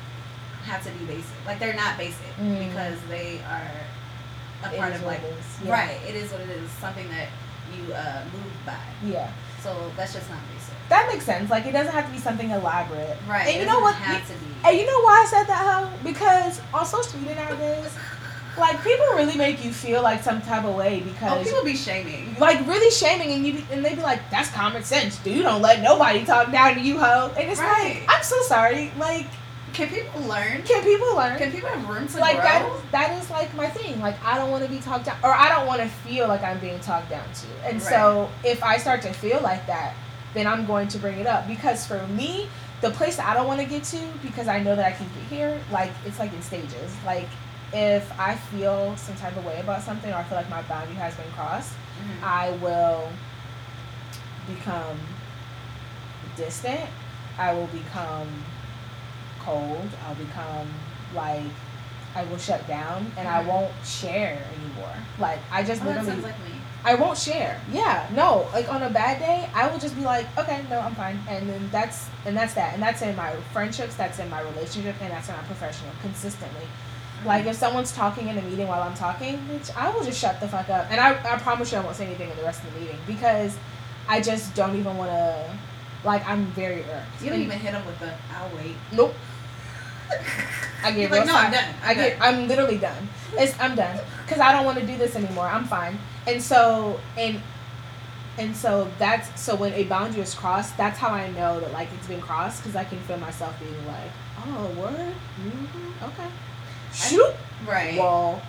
have 0.65 0.83
to 0.83 0.91
be 0.91 1.05
basic. 1.05 1.37
Like 1.45 1.59
they're 1.59 1.75
not 1.75 1.97
basic 1.97 2.33
Mm. 2.39 2.69
because 2.69 2.97
they 3.09 3.39
are 3.45 3.69
a 4.71 4.75
It 4.75 4.79
part 4.79 4.93
of 4.93 5.01
yeah. 5.01 5.71
right. 5.71 5.97
It 6.07 6.15
is 6.15 6.31
what 6.31 6.41
it 6.41 6.49
is. 6.49 6.69
Something 6.71 7.07
that 7.09 7.27
you 7.75 7.93
uh, 7.93 8.23
move 8.33 8.51
by. 8.65 8.77
Yeah. 9.03 9.31
So 9.61 9.91
that's 9.97 10.13
just 10.13 10.29
not 10.29 10.39
basic. 10.53 10.75
That 10.89 11.09
makes 11.11 11.25
sense. 11.25 11.49
Like 11.49 11.65
it 11.65 11.71
doesn't 11.71 11.91
have 11.93 12.05
to 12.05 12.11
be 12.11 12.19
something 12.19 12.49
elaborate. 12.51 13.17
Right. 13.27 13.47
And 13.47 13.57
it 13.57 13.59
you 13.61 13.65
know 13.65 13.79
what? 13.79 13.95
Have 13.95 14.27
to 14.27 14.33
be. 14.33 14.45
And 14.63 14.77
you 14.77 14.85
know 14.85 15.01
why 15.01 15.23
I 15.23 15.27
said 15.27 15.45
that, 15.45 15.63
huh? 15.65 15.89
Because 16.03 16.61
on 16.73 16.85
social 16.85 17.19
media 17.19 17.35
nowadays, 17.35 17.91
like 18.57 18.83
people 18.83 19.05
really 19.15 19.35
make 19.37 19.63
you 19.65 19.71
feel 19.71 20.01
like 20.03 20.21
some 20.23 20.41
type 20.41 20.63
of 20.65 20.75
way 20.75 21.01
oh, 21.03 21.09
because 21.11 21.47
people 21.47 21.63
be 21.63 21.75
shaming. 21.75 22.35
like 22.39 22.65
really 22.67 22.91
shaming 22.91 23.31
and 23.31 23.45
you 23.45 23.53
be, 23.53 23.65
and 23.71 23.83
they 23.83 23.95
be 23.95 24.01
like, 24.01 24.21
that's 24.29 24.49
common 24.51 24.83
sense. 24.83 25.17
Dude, 25.19 25.41
don't 25.43 25.61
let 25.61 25.81
nobody 25.81 26.23
talk 26.23 26.51
down 26.51 26.75
to 26.75 26.81
you, 26.81 26.99
ho. 26.99 27.31
And 27.37 27.49
it's 27.49 27.59
Right. 27.59 28.01
like, 28.07 28.15
I'm 28.15 28.23
so 28.23 28.39
sorry. 28.43 28.91
Like, 28.99 29.25
Can 29.75 29.89
people 29.89 30.21
learn? 30.21 30.63
can 30.63 30.83
people 30.83 31.15
learn? 31.15 31.37
Can 31.37 31.51
people 31.51 31.69
have 31.69 31.89
room 31.89 32.07
to 32.07 32.17
like 32.19 32.35
grow? 32.35 32.43
that 32.43 32.71
is 32.71 32.81
that 32.91 33.21
is 33.23 33.29
like 33.29 33.53
my 33.55 33.67
thing. 33.67 33.99
Like 33.99 34.15
I 34.23 34.37
don't 34.37 34.49
want 34.51 34.63
to 34.63 34.69
be 34.69 34.79
talked 34.79 35.05
down, 35.05 35.17
or 35.23 35.33
I 35.33 35.49
don't 35.49 35.67
want 35.67 35.81
to 35.81 35.87
feel 35.87 36.27
like 36.27 36.41
I'm 36.43 36.59
being 36.59 36.79
talked 36.79 37.09
down 37.09 37.25
to. 37.41 37.47
And 37.69 37.81
so 37.81 38.29
if 38.43 38.63
I 38.63 38.77
start 38.77 39.01
to 39.03 39.11
feel 39.13 39.41
like 39.41 39.67
that, 39.67 39.93
then 40.33 40.47
I'm 40.47 40.65
going 40.65 40.87
to 40.89 40.97
bring 40.97 41.19
it 41.19 41.27
up 41.27 41.47
because 41.47 41.85
for 41.85 42.05
me, 42.07 42.47
the 42.81 42.91
place 42.91 43.17
that 43.17 43.27
I 43.27 43.33
don't 43.33 43.47
want 43.47 43.59
to 43.61 43.65
get 43.65 43.83
to 43.85 43.99
because 44.21 44.47
I 44.47 44.59
know 44.63 44.75
that 44.75 44.85
I 44.85 44.91
can 44.91 45.07
get 45.07 45.23
here, 45.29 45.59
like 45.71 45.91
it's 46.05 46.19
like 46.19 46.31
in 46.33 46.41
stages. 46.41 46.95
Like 47.05 47.27
if 47.73 48.09
I 48.17 48.35
feel 48.35 48.95
some 48.95 49.15
type 49.17 49.35
of 49.35 49.43
way 49.45 49.59
about 49.59 49.81
something, 49.81 50.11
or 50.11 50.15
I 50.15 50.23
feel 50.23 50.37
like 50.37 50.49
my 50.49 50.61
boundary 50.63 50.95
has 50.95 51.13
been 51.15 51.29
crossed, 51.33 51.73
Mhm. 51.73 52.23
I 52.23 52.51
will 52.61 53.09
become 54.47 54.97
distant. 56.37 56.89
I 57.37 57.53
will 57.53 57.67
become 57.67 58.27
cold. 59.45 59.89
I'll 60.07 60.15
become 60.15 60.67
like 61.13 61.43
I 62.15 62.23
will 62.25 62.37
shut 62.37 62.65
down 62.67 63.11
and 63.17 63.27
I 63.27 63.43
Mhm. 63.43 63.47
won't 63.47 63.73
share 63.85 64.41
anymore. 64.57 64.95
Like 65.19 65.39
I 65.51 65.63
just 65.63 65.81
Oh, 65.81 65.85
that 65.85 65.89
literally 66.03 66.11
sounds 66.11 66.23
like 66.23 66.39
me. 66.39 66.51
I 66.85 66.93
won't 66.95 67.17
share. 67.17 67.59
Yeah, 67.71 68.05
no. 68.13 68.47
Like 68.53 68.71
on 68.71 68.83
a 68.83 68.89
bad 68.89 69.19
day, 69.19 69.49
I 69.55 69.67
will 69.67 69.79
just 69.79 69.95
be 69.95 70.03
like, 70.03 70.25
okay, 70.37 70.61
no, 70.69 70.79
I'm 70.79 70.93
fine, 70.95 71.19
and 71.27 71.49
then 71.49 71.67
that's 71.71 72.05
and 72.25 72.37
that's 72.37 72.53
that, 72.53 72.73
and 72.75 72.81
that's 72.83 73.01
in 73.01 73.15
my 73.15 73.31
friendships, 73.53 73.95
that's 73.95 74.19
in 74.19 74.29
my 74.29 74.41
relationship, 74.41 74.95
and 75.01 75.11
that's 75.11 75.27
in 75.29 75.35
my 75.35 75.41
professional 75.43 75.91
consistently. 76.01 76.67
Like 77.25 77.45
if 77.47 77.55
someone's 77.55 77.91
talking 77.91 78.27
in 78.27 78.37
a 78.37 78.41
meeting 78.43 78.67
while 78.67 78.83
I'm 78.83 78.93
talking, 78.93 79.39
bitch, 79.49 79.75
I 79.75 79.89
will 79.89 80.03
just 80.03 80.19
shut 80.19 80.39
the 80.39 80.47
fuck 80.47 80.69
up, 80.69 80.85
and 80.91 80.99
I 81.01 81.09
I 81.11 81.37
promise 81.39 81.71
you 81.71 81.79
I 81.79 81.81
won't 81.81 81.95
say 81.95 82.05
anything 82.05 82.29
in 82.29 82.37
the 82.37 82.43
rest 82.43 82.63
of 82.63 82.71
the 82.73 82.79
meeting 82.81 82.99
because 83.07 83.57
I 84.07 84.21
just 84.21 84.53
don't 84.55 84.75
even 84.77 84.95
want 84.95 85.09
to. 85.11 85.57
Like 86.03 86.23
I'm 86.29 86.45
very 86.53 86.83
irked. 86.83 87.23
You 87.23 87.31
don't 87.31 87.41
even 87.41 87.57
hit 87.57 87.71
them 87.71 87.83
with 87.87 87.97
the 87.99 88.13
"I'll 88.37 88.49
wait." 88.55 88.75
Nope. 88.91 89.15
I 90.83 90.91
get 90.91 91.09
like, 91.11 91.25
"No, 91.25 91.35
I'm 91.35 91.51
done. 91.51 91.73
I 91.83 91.93
get. 91.93 92.17
I'm 92.21 92.47
literally 92.47 92.77
done. 92.77 93.07
It's. 93.33 93.57
I'm 93.59 93.75
done 93.75 93.99
because 94.25 94.39
I 94.39 94.51
don't 94.51 94.65
want 94.65 94.77
to 94.79 94.85
do 94.85 94.95
this 94.97 95.15
anymore. 95.15 95.47
I'm 95.47 95.65
fine. 95.65 95.97
And 96.27 96.41
so 96.41 96.99
and 97.17 97.41
and 98.37 98.55
so 98.55 98.87
that's 98.99 99.39
so 99.41 99.55
when 99.55 99.73
a 99.73 99.83
boundary 99.85 100.21
is 100.21 100.35
crossed, 100.35 100.77
that's 100.77 100.99
how 100.99 101.09
I 101.09 101.31
know 101.31 101.59
that 101.59 101.71
like 101.73 101.89
it's 101.97 102.07
been 102.07 102.21
crossed 102.21 102.61
because 102.61 102.75
I 102.75 102.83
can 102.83 102.99
feel 103.01 103.17
myself 103.17 103.57
being 103.59 103.85
like, 103.87 104.11
oh, 104.45 104.67
word, 104.79 105.13
mm-hmm. 105.41 106.03
okay, 106.05 106.27
shoot 106.93 107.33
Right. 107.67 107.97
wall. 107.97 108.41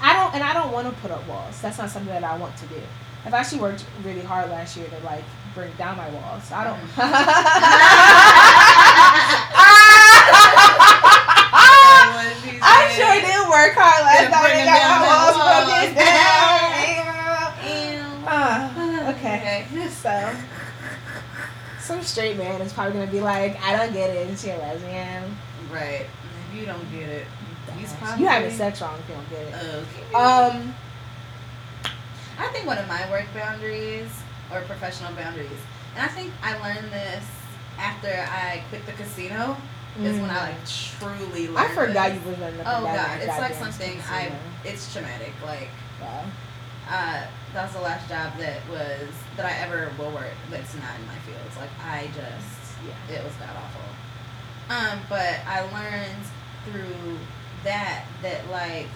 I 0.00 0.12
don't, 0.12 0.34
and 0.34 0.44
I 0.44 0.52
don't 0.52 0.70
want 0.72 0.86
to 0.88 0.92
put 1.00 1.10
up 1.10 1.26
walls. 1.26 1.58
That's 1.62 1.78
not 1.78 1.88
something 1.90 2.12
that 2.12 2.22
I 2.22 2.36
want 2.36 2.54
to 2.58 2.66
do. 2.66 2.80
I've 3.24 3.32
actually 3.34 3.62
worked 3.62 3.84
really 4.04 4.20
hard 4.20 4.50
last 4.50 4.76
year 4.76 4.86
to 4.86 4.98
like 5.06 5.24
bring 5.54 5.72
down 5.78 5.96
my 5.96 6.08
walls. 6.10 6.52
I 6.52 6.64
don't. 6.64 6.78
What 10.96 12.24
did 12.44 12.52
she 12.52 12.58
I 12.62 12.88
say? 12.88 12.96
sure 12.96 13.20
did 13.20 13.48
work 13.48 13.74
hard 13.76 14.02
last 14.04 14.22
Yeah, 14.22 14.30
time. 14.30 14.44
bring 14.44 14.56
I 14.56 14.58
it 14.62 14.66
got 14.66 14.78
down 14.80 15.00
my 15.00 15.06
that 15.06 15.16
walls 15.16 15.36
wall. 15.36 15.64
broken 15.66 15.94
down. 15.96 16.60
Ew. 17.66 18.02
Ah, 18.28 19.10
okay. 19.10 19.66
So, 19.90 20.14
some 21.86 22.02
straight 22.02 22.36
man 22.36 22.60
is 22.60 22.72
probably 22.72 22.94
gonna 22.94 23.10
be 23.10 23.20
like, 23.20 23.62
"I 23.62 23.76
don't 23.76 23.92
get 23.92 24.10
it. 24.10 24.38
She 24.38 24.50
a 24.50 24.58
lesbian." 24.58 25.36
Right. 25.72 26.06
If 26.50 26.60
you 26.60 26.66
don't 26.66 26.90
get 26.90 27.08
it, 27.08 27.26
he's 27.78 27.92
probably. 27.94 28.24
You 28.24 28.28
having 28.28 28.50
sex 28.50 28.80
wrong 28.80 28.98
if 28.98 29.08
you 29.08 29.14
don't 29.14 29.30
get 29.30 29.40
it. 29.40 29.54
Okay. 29.54 30.14
Um. 30.14 30.74
I 32.38 32.48
think 32.48 32.66
one 32.66 32.76
of 32.76 32.86
my 32.86 33.08
work 33.10 33.24
boundaries 33.32 34.10
or 34.52 34.60
professional 34.62 35.12
boundaries, 35.14 35.48
and 35.94 36.04
I 36.04 36.08
think 36.08 36.32
I 36.42 36.58
learned 36.58 36.92
this 36.92 37.24
after 37.78 38.08
I 38.08 38.62
quit 38.68 38.84
the 38.84 38.92
casino, 38.92 39.56
is 40.02 40.20
when 40.20 40.28
I 40.28 40.50
like 40.50 40.68
truly 40.68 41.48
learned. 41.48 41.56
Mm. 41.56 41.70
I 41.70 41.74
forgot 41.74 42.08
this. 42.10 42.22
you 42.22 42.30
was 42.30 42.38
in 42.38 42.60
up 42.60 42.66
Oh 42.66 42.84
god, 42.84 43.20
it's 43.22 43.38
like 43.38 43.54
something 43.54 43.96
casino. 43.96 44.12
I. 44.12 44.32
It's 44.64 44.92
traumatic. 44.92 45.32
Like 45.44 45.68
Wow. 46.00 46.24
Uh, 46.88 47.26
that 47.52 47.64
was 47.64 47.72
the 47.74 47.80
last 47.80 48.08
job 48.08 48.36
that 48.38 48.60
was 48.70 49.08
that 49.36 49.46
I 49.46 49.52
ever 49.64 49.90
will 49.98 50.10
work. 50.10 50.34
That's 50.50 50.74
not 50.74 50.94
in 51.00 51.06
my 51.06 51.18
fields. 51.26 51.56
Like 51.56 51.70
I 51.84 52.06
just 52.08 52.76
Yeah. 52.86 53.16
it 53.16 53.24
was 53.24 53.34
god 53.34 53.50
awful. 53.56 53.82
Um, 54.68 55.00
but 55.08 55.40
I 55.46 55.60
learned 55.72 56.24
through 56.64 57.18
that 57.64 58.04
that 58.22 58.48
like 58.50 58.88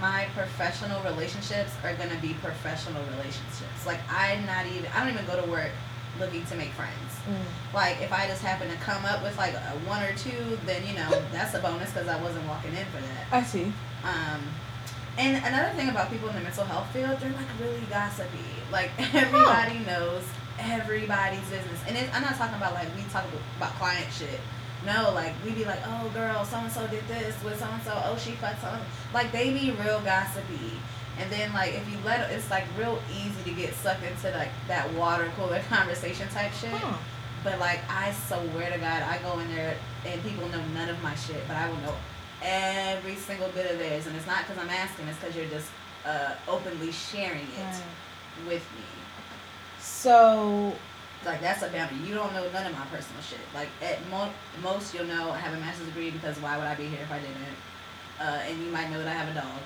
my 0.00 0.26
professional 0.34 1.02
relationships 1.02 1.72
are 1.82 1.94
gonna 1.94 2.18
be 2.20 2.34
professional 2.34 3.02
relationships. 3.16 3.86
Like 3.86 4.00
I'm 4.10 4.44
not 4.46 4.66
even 4.66 4.90
I 4.94 5.00
don't 5.04 5.14
even 5.14 5.26
go 5.26 5.40
to 5.40 5.50
work 5.50 5.70
looking 6.20 6.44
to 6.46 6.56
make 6.56 6.70
friends. 6.70 6.92
Mm. 7.28 7.74
Like 7.74 8.00
if 8.00 8.12
I 8.12 8.26
just 8.26 8.42
happen 8.42 8.68
to 8.68 8.76
come 8.76 9.04
up 9.04 9.22
with 9.22 9.36
like 9.38 9.54
a 9.54 9.78
one 9.86 10.02
or 10.02 10.12
two, 10.14 10.58
then 10.66 10.86
you 10.86 10.94
know 10.94 11.10
that's 11.32 11.54
a 11.54 11.60
bonus 11.60 11.90
because 11.92 12.08
I 12.08 12.20
wasn't 12.22 12.46
walking 12.46 12.70
in 12.76 12.84
for 12.86 13.00
that. 13.00 13.26
I 13.32 13.42
see. 13.42 13.72
Um, 14.04 14.42
and 15.18 15.44
another 15.44 15.74
thing 15.74 15.88
about 15.88 16.10
people 16.10 16.28
in 16.28 16.36
the 16.36 16.40
mental 16.40 16.64
health 16.64 16.86
field, 16.92 17.18
they're 17.18 17.32
like 17.32 17.48
really 17.60 17.80
gossipy. 17.90 18.38
Like 18.70 18.90
everybody 19.14 19.80
knows 19.80 20.22
everybody's 20.60 21.42
business, 21.50 21.80
and 21.88 21.96
it, 21.96 22.08
I'm 22.14 22.22
not 22.22 22.36
talking 22.36 22.56
about 22.56 22.74
like 22.74 22.88
we 22.96 23.02
talk 23.10 23.24
about 23.56 23.72
client 23.74 24.06
shit. 24.12 24.40
No, 24.86 25.10
like 25.12 25.34
we 25.44 25.50
be 25.50 25.64
like, 25.64 25.80
oh 25.86 26.08
girl, 26.14 26.44
so 26.44 26.58
and 26.58 26.70
so 26.70 26.86
did 26.86 27.06
this 27.08 27.34
with 27.42 27.58
so 27.58 27.66
and 27.66 27.82
so. 27.82 28.00
Oh, 28.06 28.16
she 28.16 28.32
fucked 28.32 28.62
so. 28.62 28.72
Like 29.12 29.32
they 29.32 29.52
be 29.52 29.72
real 29.72 30.00
gossipy. 30.00 30.78
And 31.18 31.30
then 31.32 31.52
like 31.52 31.74
if 31.74 31.90
you 31.90 31.98
let, 32.04 32.30
it's 32.30 32.48
like 32.48 32.64
real 32.78 33.00
easy 33.10 33.42
to 33.42 33.50
get 33.50 33.74
sucked 33.74 34.04
into 34.04 34.30
like 34.36 34.50
that 34.68 34.92
water 34.94 35.30
cooler 35.36 35.60
conversation 35.68 36.28
type 36.28 36.52
shit. 36.52 36.70
Huh. 36.70 36.96
But 37.42 37.58
like 37.58 37.80
I 37.90 38.12
swear 38.12 38.70
to 38.70 38.78
God, 38.78 39.02
I 39.02 39.18
go 39.18 39.40
in 39.40 39.52
there 39.52 39.76
and 40.06 40.22
people 40.22 40.48
know 40.48 40.62
none 40.74 40.88
of 40.88 41.02
my 41.02 41.16
shit, 41.16 41.42
but 41.48 41.56
I 41.56 41.68
will 41.68 41.78
know 41.78 41.94
every 42.42 43.14
single 43.16 43.48
bit 43.48 43.70
of 43.70 43.78
theirs, 43.78 44.06
and 44.06 44.16
it's 44.16 44.26
not 44.26 44.46
because 44.46 44.58
I'm 44.62 44.70
asking, 44.70 45.08
it's 45.08 45.18
because 45.18 45.34
you're 45.36 45.46
just 45.46 45.68
uh, 46.06 46.34
openly 46.48 46.92
sharing 46.92 47.42
it 47.42 47.58
Right. 47.64 47.82
with 48.46 48.62
me. 48.76 48.84
So 49.80 50.74
Like 51.24 51.40
that's 51.40 51.62
a 51.62 51.68
boundary. 51.68 51.98
You 52.06 52.14
don't 52.14 52.32
know 52.32 52.48
none 52.52 52.66
of 52.66 52.72
my 52.78 52.84
personal 52.86 53.20
shit. 53.22 53.40
Like 53.54 53.68
at 53.82 53.98
mo- 54.08 54.32
most, 54.62 54.94
you'll 54.94 55.06
know 55.06 55.30
I 55.32 55.38
have 55.38 55.52
a 55.54 55.60
master's 55.60 55.86
degree 55.86 56.10
because 56.10 56.36
why 56.38 56.56
would 56.56 56.66
I 56.66 56.74
be 56.76 56.86
here 56.86 57.00
if 57.02 57.10
I 57.10 57.18
didn't? 57.18 57.36
Uh, 58.20 58.48
and 58.48 58.64
you 58.64 58.70
might 58.70 58.90
know 58.90 58.98
that 58.98 59.08
I 59.08 59.12
have 59.12 59.28
a 59.28 59.34
dog. 59.34 59.60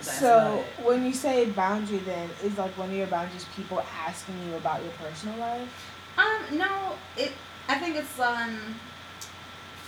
So 0.00 0.64
when 0.84 1.04
you 1.04 1.12
say 1.12 1.50
boundary, 1.50 1.98
then 1.98 2.28
is 2.44 2.56
like 2.56 2.76
one 2.78 2.90
of 2.90 2.94
your 2.94 3.06
boundaries 3.08 3.46
people 3.56 3.82
asking 4.06 4.34
you 4.46 4.54
about 4.56 4.82
your 4.82 4.92
personal 4.92 5.36
life? 5.38 5.92
Um, 6.16 6.58
no, 6.58 6.92
it. 7.16 7.32
I 7.68 7.76
think 7.78 7.96
it's 7.96 8.18
um. 8.20 8.58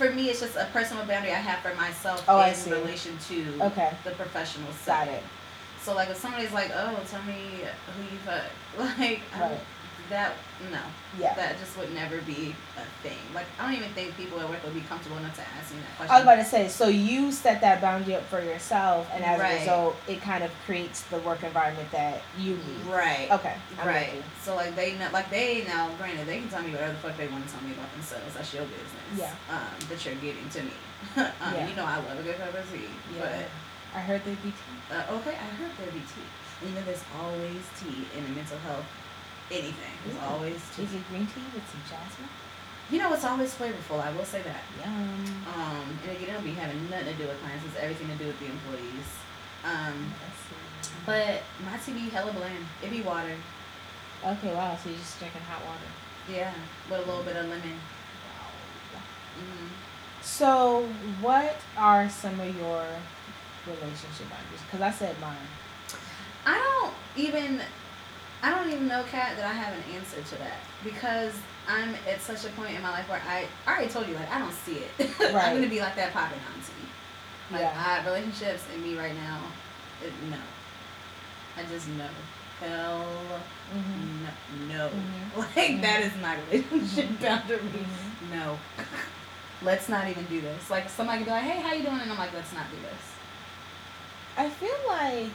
For 0.01 0.09
me, 0.09 0.31
it's 0.31 0.39
just 0.39 0.55
a 0.55 0.67
personal 0.73 1.05
boundary 1.05 1.29
I 1.31 1.35
have 1.35 1.59
for 1.59 1.75
myself 1.79 2.25
Oh, 2.27 2.41
in 2.41 2.71
relation 2.71 3.15
to 3.27 3.65
Okay, 3.65 3.93
the 4.03 4.09
professional 4.11 4.65
got 4.65 5.05
side. 5.05 5.07
it. 5.09 5.23
So 5.83 5.93
like 5.93 6.09
if 6.09 6.17
somebody's 6.17 6.51
like, 6.51 6.71
"Oh, 6.73 6.97
tell 7.07 7.21
me 7.21 7.59
who 7.93 8.01
you 8.11 8.17
fuck," 8.25 8.45
like 8.99 9.21
Right. 9.39 9.59
That 10.11 10.33
no, 10.71 10.79
Yeah. 11.19 11.33
that 11.33 11.57
just 11.59 11.75
would 11.77 11.91
never 11.95 12.21
be 12.21 12.53
a 12.77 12.85
thing. 13.01 13.17
Like 13.33 13.47
I 13.59 13.65
don't 13.65 13.77
even 13.81 13.89
think 13.93 14.15
people 14.15 14.39
at 14.39 14.47
work 14.47 14.63
would 14.63 14.73
be 14.75 14.81
comfortable 14.81 15.17
enough 15.17 15.35
to 15.35 15.41
ask 15.57 15.73
me 15.73 15.79
that 15.81 15.97
question. 15.97 16.11
I 16.13 16.17
was 16.19 16.23
about 16.23 16.35
to 16.35 16.45
say, 16.45 16.67
so 16.69 16.87
you 16.87 17.31
set 17.31 17.61
that 17.61 17.81
boundary 17.81 18.15
up 18.15 18.23
for 18.27 18.39
yourself, 18.41 19.09
and 19.13 19.23
as 19.25 19.39
Right. 19.39 19.55
a 19.55 19.59
result, 19.59 19.95
it 20.07 20.21
kind 20.21 20.43
of 20.43 20.51
creates 20.65 21.01
the 21.03 21.17
work 21.19 21.43
environment 21.43 21.89
that 21.91 22.21
you 22.37 22.57
need. 22.57 22.85
right. 22.87 23.31
Okay, 23.31 23.55
I'm 23.79 23.87
Right. 23.87 24.23
So 24.43 24.55
like 24.55 24.75
they 24.75 24.93
know, 24.97 25.09
like 25.11 25.29
they 25.31 25.63
now, 25.67 25.89
granted, 25.97 26.27
they 26.27 26.39
can 26.39 26.49
tell 26.49 26.61
me 26.61 26.71
whatever 26.71 26.93
the 26.93 26.99
fuck 26.99 27.17
they 27.17 27.27
want 27.27 27.47
to 27.47 27.53
tell 27.53 27.63
me 27.63 27.71
about 27.71 27.91
themselves. 27.93 28.33
That's 28.35 28.53
your 28.53 28.63
business. 28.63 29.17
Yeah. 29.17 29.33
Um, 29.49 29.73
that 29.89 30.05
you're 30.05 30.15
giving 30.15 30.47
to 30.49 30.61
me. 30.63 30.71
um, 31.17 31.25
Yeah. 31.55 31.67
You 31.67 31.75
know 31.75 31.85
I 31.85 31.97
love 31.97 32.19
a 32.19 32.23
good 32.23 32.37
cup 32.37 32.53
of 32.53 32.71
tea. 32.71 32.85
Yeah. 33.15 33.21
But 33.23 33.97
I 33.97 34.01
heard 34.01 34.21
there'd 34.23 34.43
be 34.43 34.51
tea. 34.51 34.93
Uh, 34.93 35.15
okay, 35.17 35.31
I 35.35 35.47
heard 35.57 35.71
there 35.79 35.91
be 35.91 35.99
tea. 35.99 36.27
You 36.67 36.75
know, 36.75 36.83
there's 36.85 37.03
always 37.19 37.63
tea 37.81 38.05
in 38.15 38.23
a 38.23 38.29
mental 38.29 38.57
health. 38.59 38.85
Anything. 39.51 39.95
It's 40.07 40.15
Ooh. 40.15 40.31
always 40.31 40.59
tea. 40.75 40.83
Is 40.83 40.93
it 40.95 41.03
green 41.09 41.27
tea 41.27 41.43
with 41.53 41.67
some 41.67 41.83
jasmine? 41.83 42.29
You 42.89 42.99
know, 42.99 43.13
it's 43.13 43.23
always 43.23 43.53
flavorful. 43.53 44.01
I 44.01 44.11
will 44.11 44.25
say 44.25 44.41
that. 44.41 44.63
Yum. 44.79 45.43
Um, 45.55 45.99
and 46.03 46.17
again, 46.17 46.29
it'll 46.29 46.41
be 46.41 46.51
having 46.51 46.89
nothing 46.89 47.07
to 47.07 47.13
do 47.13 47.27
with 47.27 47.39
clients. 47.41 47.65
It's 47.65 47.77
everything 47.79 48.07
to 48.09 48.15
do 48.15 48.27
with 48.27 48.39
the 48.39 48.47
employees. 48.47 49.07
Um, 49.63 50.11
but 51.05 51.43
my 51.63 51.77
tea 51.77 51.93
be 51.93 52.09
hella 52.09 52.31
bland. 52.31 52.65
It 52.83 52.89
be 52.89 53.01
water. 53.01 53.35
Okay, 54.25 54.53
wow. 54.53 54.77
So 54.81 54.89
you're 54.89 54.99
just 54.99 55.19
drinking 55.19 55.41
hot 55.41 55.63
water. 55.65 55.89
Yeah, 56.29 56.53
with 56.89 57.03
a 57.03 57.09
little 57.09 57.23
bit 57.23 57.35
of 57.35 57.45
lemon. 57.47 57.61
Wow. 57.71 59.01
hmm 59.35 59.67
So, 60.21 60.85
what 61.19 61.57
are 61.77 62.09
some 62.09 62.39
of 62.39 62.55
your 62.55 62.85
relationship 63.65 64.29
boundaries? 64.29 64.61
Because 64.65 64.81
I 64.81 64.91
said 64.91 65.19
mine. 65.19 65.35
I 66.45 66.57
don't 66.57 66.93
even 67.15 67.61
I 68.43 68.49
don't 68.49 68.69
even 68.71 68.87
know, 68.87 69.03
Kat, 69.11 69.35
that 69.37 69.45
I 69.45 69.53
have 69.53 69.73
an 69.73 69.83
answer 69.95 70.21
to 70.21 70.35
that 70.39 70.57
because 70.83 71.33
I'm 71.67 71.93
at 72.09 72.21
such 72.21 72.43
a 72.45 72.49
point 72.49 72.75
in 72.75 72.81
my 72.81 72.89
life 72.89 73.07
where 73.07 73.21
I, 73.27 73.45
I 73.67 73.73
already 73.73 73.89
told 73.91 74.07
you 74.07 74.15
like 74.15 74.31
I 74.31 74.39
don't 74.39 74.53
see 74.53 74.79
it. 74.79 74.91
Right. 75.19 75.35
I'm 75.35 75.55
gonna 75.55 75.69
be 75.69 75.79
like 75.79 75.95
that 75.95 76.11
popping 76.13 76.39
on 76.39 76.53
to 76.61 76.71
me. 76.81 76.87
Like 77.51 77.61
Yeah. 77.61 78.01
I, 78.01 78.05
relationships 78.05 78.63
and 78.73 78.81
me 78.83 78.97
right 78.97 79.13
now, 79.15 79.41
it, 80.03 80.11
no. 80.29 80.37
I 81.57 81.63
just 81.69 81.87
know. 81.89 82.07
Hell 82.59 83.05
Mm-hmm. 83.75 84.67
no. 84.69 84.77
no. 84.77 84.89
Mhm. 84.89 85.37
Like 85.55 85.81
that 85.81 86.01
is 86.01 86.11
my 86.21 86.37
relationship 86.51 87.19
boundary. 87.21 87.57
Mhm. 87.59 88.31
No. 88.33 88.57
Let's 89.63 89.87
not 89.87 90.07
even 90.09 90.25
do 90.25 90.41
this. 90.41 90.69
Like 90.69 90.89
somebody 90.89 91.19
could 91.19 91.25
be 91.25 91.31
like, 91.31 91.43
"Hey, 91.43 91.61
how 91.61 91.73
you 91.73 91.83
doing?" 91.83 91.99
And 92.01 92.11
I'm 92.11 92.17
like, 92.17 92.33
"Let's 92.33 92.51
not 92.53 92.65
do 92.71 92.77
this." 92.77 93.03
I 94.37 94.49
feel 94.49 94.75
like, 94.87 95.27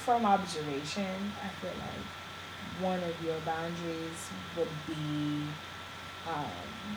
from 0.00 0.24
observation, 0.24 1.32
I 1.44 1.48
feel 1.60 1.70
like 1.78 2.82
one 2.82 3.02
of 3.02 3.14
your 3.24 3.38
boundaries 3.44 4.20
would 4.56 4.68
be, 4.86 5.44
um, 6.26 6.96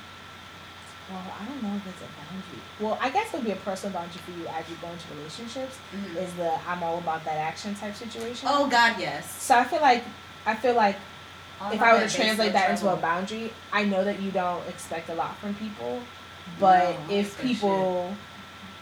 well, 1.11 1.21
I 1.39 1.45
don't 1.45 1.61
know 1.61 1.75
if 1.75 1.85
it's 1.87 2.01
a 2.01 2.07
boundary. 2.17 2.61
Well, 2.79 2.97
I 3.01 3.09
guess 3.09 3.27
it 3.33 3.37
would 3.37 3.45
be 3.45 3.51
a 3.51 3.57
personal 3.57 3.93
boundary 3.93 4.21
for 4.25 4.31
you 4.31 4.47
as 4.47 4.67
you 4.69 4.77
go 4.81 4.87
into 4.89 5.05
relationships. 5.15 5.75
Mhm. 5.93 6.15
Is 6.15 6.33
the 6.35 6.53
I'm 6.67 6.81
all 6.81 6.97
about 6.97 7.25
that 7.25 7.37
action 7.37 7.75
type 7.75 7.95
situation. 7.95 8.47
Oh 8.49 8.67
God, 8.67 8.95
yes. 8.97 9.29
So 9.41 9.57
I 9.57 9.65
feel 9.65 9.81
like 9.81 10.03
I 10.45 10.55
feel 10.55 10.75
like 10.75 10.95
All 11.61 11.71
if 11.73 11.81
I 11.81 11.93
were 11.93 12.07
to 12.07 12.09
translate 12.15 12.53
that 12.53 12.69
into 12.71 12.89
a 12.89 12.95
boundary, 12.95 13.51
I 13.73 13.83
know 13.83 14.03
that 14.05 14.21
you 14.21 14.31
don't 14.31 14.65
expect 14.69 15.09
a 15.09 15.13
lot 15.15 15.37
from 15.39 15.53
people, 15.55 15.99
but 16.59 16.95
No, 17.09 17.13
if 17.15 17.39
people 17.41 18.15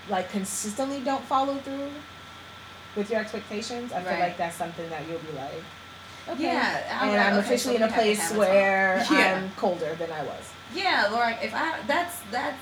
like 0.09 0.29
consistently 0.31 0.99
don't 0.99 1.23
follow 1.25 1.55
through 1.55 1.89
with 2.95 3.09
your 3.09 3.19
expectations, 3.21 3.91
I 3.93 4.01
feel 4.01 4.19
like 4.19 4.37
that's 4.37 4.55
something 4.55 4.89
that 4.89 5.07
you'll 5.07 5.19
be 5.19 5.31
like, 5.33 5.63
okay. 6.29 6.43
Yeah, 6.43 6.99
I'll 7.01 7.11
and 7.11 7.21
I'm 7.21 7.33
okay, 7.39 7.39
officially 7.39 7.77
so 7.77 7.83
in 7.83 7.83
a 7.83 7.87
we 7.87 7.91
have 7.91 8.01
to 8.01 8.01
place 8.01 8.31
where. 8.31 9.05
Yeah. 9.11 9.41
I'm 9.43 9.49
colder 9.51 9.95
than 9.95 10.11
I 10.11 10.23
was. 10.23 10.49
Yeah, 10.73 11.07
Laura, 11.11 11.35
if 11.41 11.53
I 11.53 11.79
that's 11.87 12.19
that's 12.31 12.57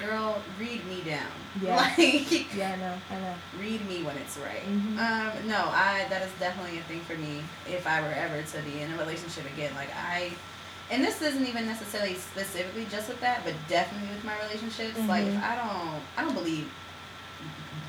girl, 0.00 0.40
read 0.58 0.84
me 0.86 1.02
down. 1.02 1.26
Yeah. 1.62 1.74
Like 1.76 2.54
Yeah, 2.54 2.72
I 2.72 2.76
know, 2.76 2.94
I 3.10 3.20
know. 3.20 3.34
read 3.58 3.88
me 3.88 4.04
when 4.04 4.16
it's 4.18 4.36
right. 4.36 4.62
Mhm. 4.64 4.96
Um, 4.98 5.48
no, 5.48 5.56
I 5.74 6.06
that 6.08 6.22
is 6.22 6.30
definitely 6.38 6.78
a 6.78 6.82
thing 6.82 7.00
for 7.00 7.16
me 7.16 7.42
if 7.66 7.84
I 7.86 8.00
were 8.00 8.12
ever 8.14 8.40
to 8.42 8.58
be 8.62 8.80
in 8.80 8.92
a 8.92 8.96
relationship 8.98 9.44
again. 9.54 9.72
Like 9.74 9.88
I 9.96 10.30
and 10.90 11.02
this 11.02 11.20
isn't 11.20 11.46
even 11.46 11.66
necessarily 11.66 12.14
specifically 12.14 12.86
just 12.90 13.08
with 13.08 13.20
that, 13.22 13.44
but 13.44 13.54
definitely 13.68 14.08
with 14.14 14.24
my 14.24 14.38
relationships. 14.44 14.98
Like 15.08 15.26
if. 15.26 15.42
I 15.42 15.56
don't 15.56 16.00
I 16.16 16.22
don't 16.24 16.34
believe 16.34 16.70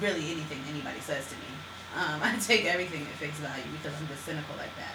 really 0.02 0.32
anything 0.32 0.60
anybody 0.70 1.00
says 1.02 1.28
to 1.28 1.36
me. 1.36 1.49
Um, 1.96 2.20
I 2.24 2.36
take 2.40 2.66
everything 2.66 3.02
at 3.02 3.16
face 3.18 3.38
value 3.40 3.64
because 3.82 3.98
I'm 4.00 4.08
just 4.08 4.24
cynical 4.26 4.56
like 4.58 4.76
that 4.78 4.94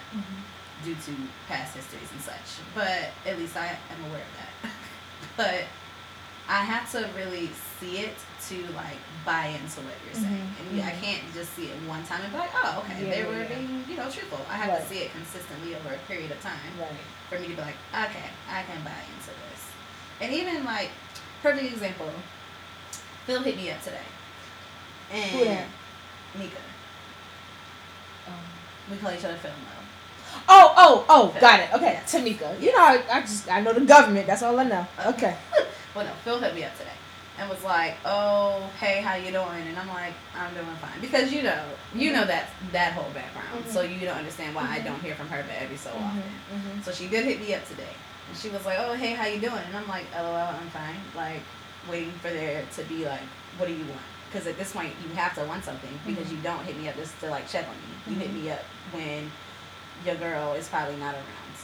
due 0.83 0.95
to 0.95 1.11
past 1.47 1.75
histories 1.75 2.11
and 2.11 2.21
such. 2.21 2.61
But 2.75 3.09
at 3.25 3.37
least 3.39 3.55
I 3.57 3.67
am 3.67 3.99
aware 4.09 4.21
of 4.21 4.33
that. 4.39 4.71
but 5.37 5.63
I 6.47 6.61
have 6.63 6.89
to 6.91 7.09
really 7.17 7.49
see 7.79 7.99
it 7.99 8.13
to 8.49 8.55
like 8.73 8.97
buy 9.25 9.47
into 9.47 9.81
what 9.81 9.95
you're 10.05 10.13
saying, 10.21 10.45
Mhm, 10.45 10.77
and 10.77 10.81
I 10.83 10.91
mhm. 10.93 11.01
can't 11.01 11.23
just 11.33 11.55
see 11.55 11.65
it 11.65 11.75
one 11.89 12.05
time 12.05 12.21
and 12.21 12.31
be 12.31 12.37
like, 12.37 12.51
oh, 12.53 12.83
okay, 12.85 13.03
Yeah, 13.05 13.09
they 13.09 13.23
were 13.25 13.39
yeah. 13.41 13.47
being 13.49 13.83
you 13.89 13.95
know 13.97 14.03
truthful. 14.11 14.45
I 14.49 14.55
have 14.57 14.69
Right. 14.69 14.81
to 14.81 14.87
see 14.87 14.99
it 14.99 15.11
consistently 15.11 15.73
over 15.75 15.95
a 15.95 15.97
period 16.07 16.29
of 16.31 16.39
time 16.41 16.59
Right. 16.79 16.93
for 17.29 17.39
me 17.39 17.47
to 17.49 17.55
be 17.55 17.61
like, 17.61 17.77
okay, 17.93 18.29
I 18.47 18.61
can 18.63 18.83
buy 18.83 18.93
into 19.17 19.33
this. 19.49 19.61
And 20.21 20.31
even 20.33 20.63
like, 20.63 20.91
perfect 21.41 21.65
example, 21.73 22.11
Phil 23.25 23.41
hit 23.41 23.57
me 23.57 23.71
up 23.71 23.81
today, 23.81 24.05
and 25.11 25.49
that? 25.49 25.67
Mika. 26.37 26.61
We 28.91 28.97
call 28.97 29.11
each 29.11 29.23
other 29.25 29.35
Phil 29.37 29.51
now. 29.51 30.41
oh, 30.49 30.73
oh, 30.77 31.05
oh, 31.09 31.27
Okay. 31.29 31.39
got 31.39 31.59
it. 31.59 31.73
Okay, 31.73 31.93
Yes. 31.93 32.11
Tamika. 32.13 32.59
You 32.61 32.71
know, 32.73 32.83
I, 32.83 33.03
I 33.11 33.21
just 33.21 33.49
I 33.49 33.61
know 33.61 33.73
the 33.73 33.81
government. 33.81 34.27
That's 34.27 34.43
all 34.43 34.57
I 34.59 34.63
know. 34.63 34.85
Okay. 35.07 35.35
Well, 35.95 36.03
no, 36.03 36.11
Phil 36.25 36.39
hit 36.41 36.53
me 36.53 36.61
up 36.65 36.77
today 36.77 36.91
and 37.39 37.49
was 37.49 37.63
like, 37.63 37.95
"Oh, 38.03 38.69
hey, 38.81 38.99
how 38.99 39.15
you 39.15 39.31
doing?" 39.31 39.63
And 39.65 39.79
I'm 39.79 39.87
like, 39.87 40.11
"I'm 40.35 40.53
doing 40.53 40.75
fine," 40.81 40.99
because 40.99 41.31
you 41.31 41.41
know, 41.41 41.63
you 41.95 42.11
know 42.11 42.25
that 42.25 42.49
that 42.73 42.91
whole 42.91 43.09
background, 43.11 43.63
Mhm. 43.63 43.71
so 43.71 43.81
you 43.81 44.01
don't 44.05 44.17
understand 44.17 44.53
why 44.53 44.63
I 44.63 44.79
Mhm. 44.79 44.83
don't 44.87 45.01
hear 45.01 45.15
from 45.15 45.29
her 45.29 45.41
but 45.47 45.55
every 45.57 45.77
so 45.77 45.91
Mhm, 45.91 46.03
often. 46.03 46.33
mhm. 46.51 46.83
So 46.83 46.91
she 46.91 47.07
did 47.07 47.23
hit 47.23 47.39
me 47.39 47.53
up 47.55 47.65
today, 47.65 47.95
and 48.27 48.37
she 48.37 48.49
was 48.49 48.65
like, 48.65 48.77
"Oh, 48.77 48.93
hey, 48.95 49.13
how 49.13 49.25
you 49.25 49.39
doing?" 49.39 49.63
And 49.67 49.77
I'm 49.77 49.87
like, 49.87 50.03
"LOL, 50.13 50.35
I'm 50.35 50.69
fine." 50.71 50.99
Like, 51.15 51.39
waiting 51.89 52.11
for 52.21 52.27
there 52.29 52.65
to 52.75 52.81
be 52.83 53.05
like, 53.05 53.23
"What 53.57 53.67
do 53.67 53.73
you 53.73 53.85
want?" 53.85 54.03
Because 54.35 54.47
at 54.49 54.57
this 54.57 54.73
point, 54.73 54.91
you 55.01 55.15
have 55.15 55.33
to 55.35 55.45
want 55.45 55.63
something 55.63 55.97
because 56.05 56.27
Mhm. 56.27 56.31
you 56.31 56.37
don't 56.43 56.59
hit 56.65 56.77
me 56.77 56.89
up 56.89 56.97
just 56.97 57.17
to 57.21 57.29
like 57.29 57.49
check 57.49 57.65
on 57.69 57.75
me. 57.75 57.95
You 58.13 58.19
hit 58.19 58.31
Mhm. 58.35 58.43
me 58.43 58.51
up 58.51 58.59
when 58.91 59.31
your 60.05 60.15
girl 60.15 60.51
is 60.55 60.67
probably 60.67 60.97
not 60.97 61.15
around. 61.15 61.55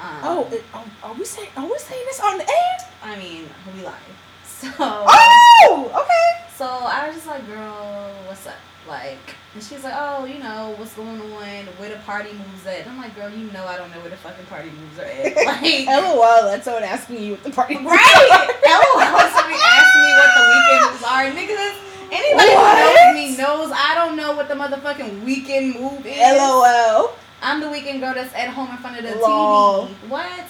Um, 0.00 0.20
Oh, 0.24 0.48
it, 0.50 0.64
are, 0.72 0.82
are 1.02 1.12
we 1.12 1.26
saying 1.26 1.50
are 1.58 1.66
we 1.66 1.76
saying 1.76 2.02
this 2.06 2.18
on 2.20 2.38
the 2.38 2.48
air? 2.48 2.76
I 3.04 3.16
mean, 3.16 3.50
we 3.76 3.82
live. 3.82 3.92
So. 4.60 4.70
Oh, 4.78 5.90
okay. 5.94 6.44
So 6.56 6.64
I 6.66 7.06
was 7.06 7.16
just 7.16 7.26
like, 7.26 7.46
girl, 7.46 8.10
what's 8.26 8.46
up? 8.46 8.54
Like, 8.88 9.36
and 9.54 9.62
she's 9.62 9.84
like, 9.84 9.92
oh, 9.96 10.24
you 10.24 10.38
know, 10.38 10.72
what's 10.78 10.94
going 10.94 11.20
on? 11.20 11.66
Where 11.76 11.90
the 11.90 11.96
party 12.06 12.32
moves 12.32 12.66
at? 12.66 12.80
And 12.80 12.90
I'm 12.90 12.98
like, 12.98 13.14
girl, 13.14 13.28
you 13.28 13.50
know 13.52 13.66
I 13.66 13.76
don't 13.76 13.90
know 13.90 14.00
where 14.00 14.08
the 14.10 14.16
fucking 14.16 14.46
party 14.46 14.70
moves 14.70 14.98
are 14.98 15.04
at. 15.04 15.36
Like, 15.60 15.86
LOL, 15.86 16.44
that's 16.48 16.64
someone 16.64 16.84
asking 16.84 17.22
you 17.22 17.32
what 17.32 17.42
the 17.44 17.50
party 17.50 17.76
right? 17.76 18.48
LOL, 18.64 19.28
somebody 19.36 19.60
asking 19.60 20.00
me 20.00 20.12
what 20.16 20.30
the 20.36 20.44
weekend 20.48 20.80
moves 20.88 21.04
are. 21.04 21.24
Niggas, 21.36 21.76
anybody 22.10 22.48
What? 22.54 22.78
who 22.78 22.94
knows 22.94 23.14
me 23.14 23.36
knows 23.36 23.72
I 23.74 23.94
don't 23.94 24.16
know 24.16 24.34
what 24.34 24.48
the 24.48 24.54
motherfucking 24.54 25.24
weekend 25.24 25.74
move 25.80 26.04
is. 26.06 26.18
LOL. 26.18 27.14
I'm 27.42 27.60
the 27.60 27.70
weekend 27.70 28.00
girl 28.00 28.14
that's 28.14 28.34
at 28.34 28.48
home 28.50 28.70
in 28.70 28.76
front 28.78 28.98
of 28.98 29.04
the 29.04 29.16
Lol. 29.16 29.86
TV. 29.86 29.90
What? 30.08 30.46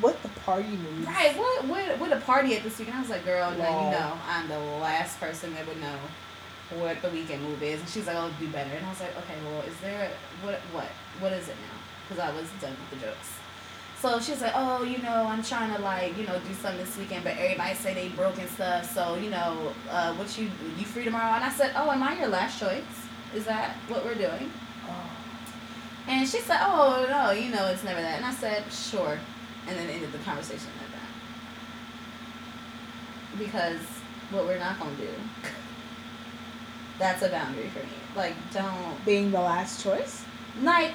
What 0.00 0.22
the 0.22 0.28
party 0.28 0.68
moves? 0.68 1.06
Right, 1.08 1.36
what 1.36 1.64
what 1.64 1.98
what 1.98 2.12
a 2.12 2.20
party 2.20 2.54
at 2.56 2.62
this 2.62 2.78
weekend. 2.78 2.98
I 2.98 3.00
was 3.00 3.10
like, 3.10 3.24
girl, 3.24 3.50
now 3.52 3.84
you 3.84 3.90
know 3.90 4.12
I'm 4.28 4.46
the 4.48 4.58
last 4.80 5.18
person 5.18 5.52
that 5.54 5.66
would 5.66 5.80
know 5.80 5.96
what 6.78 7.00
the 7.02 7.08
weekend 7.10 7.42
move 7.42 7.60
is. 7.62 7.80
And 7.80 7.88
she's 7.88 8.06
like, 8.06 8.14
I'll 8.16 8.30
do 8.38 8.46
better. 8.48 8.70
And 8.70 8.86
I 8.86 8.90
was 8.90 9.00
like, 9.00 9.16
okay, 9.18 9.34
well, 9.44 9.62
is 9.62 9.74
there 9.80 10.10
what 10.42 10.60
what 10.72 10.86
what 11.18 11.32
is 11.32 11.48
it 11.48 11.56
now? 11.56 11.78
Because 12.08 12.22
I 12.22 12.30
was 12.36 12.48
done 12.60 12.76
with 12.90 13.00
the 13.00 13.06
jokes. 13.06 13.28
So 14.00 14.20
she's 14.20 14.40
like, 14.40 14.52
oh, 14.54 14.84
you 14.84 14.98
know, 14.98 15.26
I'm 15.26 15.42
trying 15.42 15.74
to 15.74 15.82
like, 15.82 16.16
you 16.16 16.24
know, 16.24 16.38
do 16.46 16.54
something 16.54 16.78
this 16.78 16.96
weekend, 16.96 17.24
but 17.24 17.36
everybody 17.36 17.74
say 17.74 17.94
they 17.94 18.08
broke 18.10 18.38
and 18.38 18.48
stuff. 18.50 18.94
So 18.94 19.16
you 19.16 19.30
know, 19.30 19.72
uh, 19.90 20.14
what 20.14 20.38
you 20.38 20.50
you 20.78 20.84
free 20.84 21.04
tomorrow? 21.04 21.34
And 21.34 21.44
I 21.44 21.50
said, 21.50 21.72
oh, 21.74 21.90
am 21.90 22.02
I 22.02 22.18
your 22.18 22.28
last 22.28 22.60
choice? 22.60 22.84
Is 23.34 23.44
that 23.46 23.76
what 23.88 24.04
we're 24.04 24.14
doing? 24.14 24.52
Oh. 24.88 25.10
And 26.06 26.28
she 26.28 26.38
said, 26.38 26.58
oh 26.60 27.06
no, 27.10 27.32
you 27.32 27.50
know, 27.50 27.66
it's 27.66 27.82
never 27.82 28.00
that. 28.00 28.16
And 28.16 28.24
I 28.24 28.32
said, 28.32 28.72
sure. 28.72 29.18
And 29.66 29.76
then 29.76 29.90
ended 29.90 30.12
the 30.12 30.18
conversation 30.18 30.70
at 30.80 30.92
that. 30.92 31.02
Because 33.38 33.80
what 34.30 34.44
we're 34.44 34.58
not 34.58 34.78
gonna 34.78 34.96
do. 34.96 35.08
That's 36.98 37.22
a 37.22 37.28
boundary 37.28 37.68
for 37.68 37.80
me. 37.80 37.92
Like, 38.16 38.34
don't 38.52 39.04
Being 39.04 39.30
the 39.30 39.40
last 39.40 39.82
choice? 39.82 40.24
like 40.62 40.92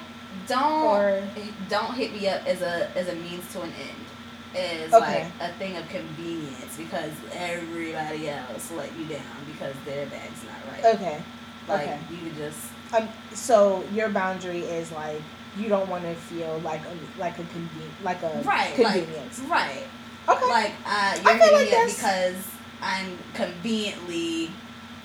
don't 0.48 0.84
Or 0.84 1.24
don't 1.70 1.94
hit 1.94 2.14
me 2.14 2.28
up 2.28 2.46
as 2.48 2.62
a 2.62 2.90
as 2.98 3.08
a 3.10 3.16
means 3.16 3.52
to 3.54 3.62
an 3.62 3.72
end. 3.72 4.56
As 4.56 4.94
Okay. 4.94 5.24
like 5.40 5.50
a 5.50 5.54
thing 5.54 5.76
of 5.78 5.88
convenience 5.90 6.78
because 6.78 7.12
everybody 7.34 8.30
else 8.30 8.72
let 8.72 8.96
you 8.98 9.06
down 9.06 9.22
because 9.52 9.74
their 9.86 10.06
bag's 10.08 10.44
not 10.44 10.72
right. 10.72 10.96
okay. 10.96 11.24
Like 11.68 11.82
okay. 11.82 12.00
you 12.12 12.18
could 12.18 12.36
just 12.38 12.60
Um, 12.96 13.10
so 13.34 13.84
your 13.94 14.10
boundary 14.10 14.60
is 14.60 14.92
like 14.92 15.22
you 15.58 15.70
don't 15.70 15.88
want 15.90 16.04
to 16.04 16.14
feel 16.16 16.60
like 16.60 16.82
a 16.82 17.20
like 17.20 17.38
a 17.40 17.44
conven- 17.44 18.04
like 18.04 18.22
a 18.24 18.42
right 18.46 18.74
convenience. 18.76 19.40
Like, 19.42 19.50
right. 19.50 19.84
okay. 20.30 20.48
Like 20.50 20.72
uh, 20.86 21.18
you're 21.24 21.32
I 21.32 21.38
feel 21.40 21.48
hitting 21.48 21.54
like 21.54 21.66
me 21.66 21.66
up 21.66 21.72
that's- 21.72 21.96
because 21.96 22.48
I'm 22.82 23.18
conveniently 23.34 24.52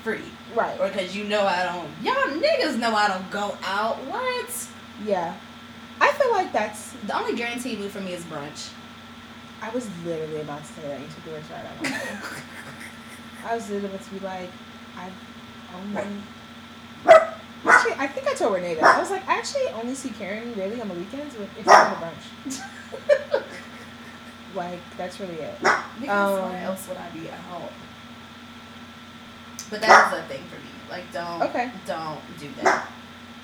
free, 0.02 0.20
right. 0.54 0.78
or 0.80 0.88
because 0.88 1.14
you 1.16 1.24
know 1.24 1.46
I 1.46 1.64
don't. 1.64 1.88
Y'all 2.02 2.40
niggas 2.42 2.76
know 2.78 2.94
I 2.94 3.08
don't 3.08 3.30
go 3.30 3.56
out. 3.64 3.96
What? 4.06 4.68
Yeah. 5.04 5.34
I 6.00 6.12
feel 6.12 6.30
like 6.32 6.52
that's. 6.52 6.92
The 7.06 7.16
only 7.16 7.34
guaranteed 7.36 7.78
move 7.80 7.90
for 7.92 8.00
me 8.00 8.12
is 8.12 8.24
brunch. 8.24 8.70
I 9.60 9.70
was 9.70 9.88
literally 10.04 10.40
about 10.40 10.60
to 10.60 10.72
say 10.72 10.82
that. 10.82 11.00
You 11.00 11.06
took 11.06 11.24
the 11.24 11.30
words 11.32 11.50
right 11.50 11.64
out 11.64 11.76
of 11.76 11.82
my 11.82 11.90
mouth. 11.90 12.42
I 13.46 13.54
was 13.54 13.68
literally 13.70 13.94
about 13.94 14.04
to 14.06 14.10
be 14.14 14.20
like, 14.20 14.50
I 14.96 15.10
only. 15.76 16.22
Actually, 17.66 17.94
I 17.98 18.06
think 18.06 18.28
I 18.28 18.34
told 18.34 18.54
Renee 18.54 18.74
that. 18.74 18.84
I 18.84 19.00
was 19.00 19.10
like, 19.10 19.26
I 19.28 19.36
actually 19.36 19.66
only 19.74 19.94
see 19.94 20.10
Karen 20.10 20.54
really 20.56 20.80
on 20.80 20.88
the 20.88 20.94
weekends 20.94 21.36
with 21.36 21.48
if 21.58 21.64
going 21.66 21.90
to 21.90 21.96
brunch. 21.96 22.62
like, 24.54 24.78
that's 24.96 25.18
really 25.18 25.34
it. 25.34 25.58
Because 26.00 26.38
Um, 26.38 26.42
why 26.52 26.60
else 26.62 26.88
would 26.88 26.96
I 26.96 27.08
be 27.10 27.28
out? 27.30 27.72
But 29.70 29.80
that 29.80 30.12
is 30.12 30.18
a 30.20 30.22
thing 30.28 30.44
for 30.44 30.56
me. 30.56 30.70
Like, 30.88 31.12
don't 31.12 31.42
Okay. 31.42 31.70
don't 31.84 32.20
do 32.38 32.48
that. 32.62 32.88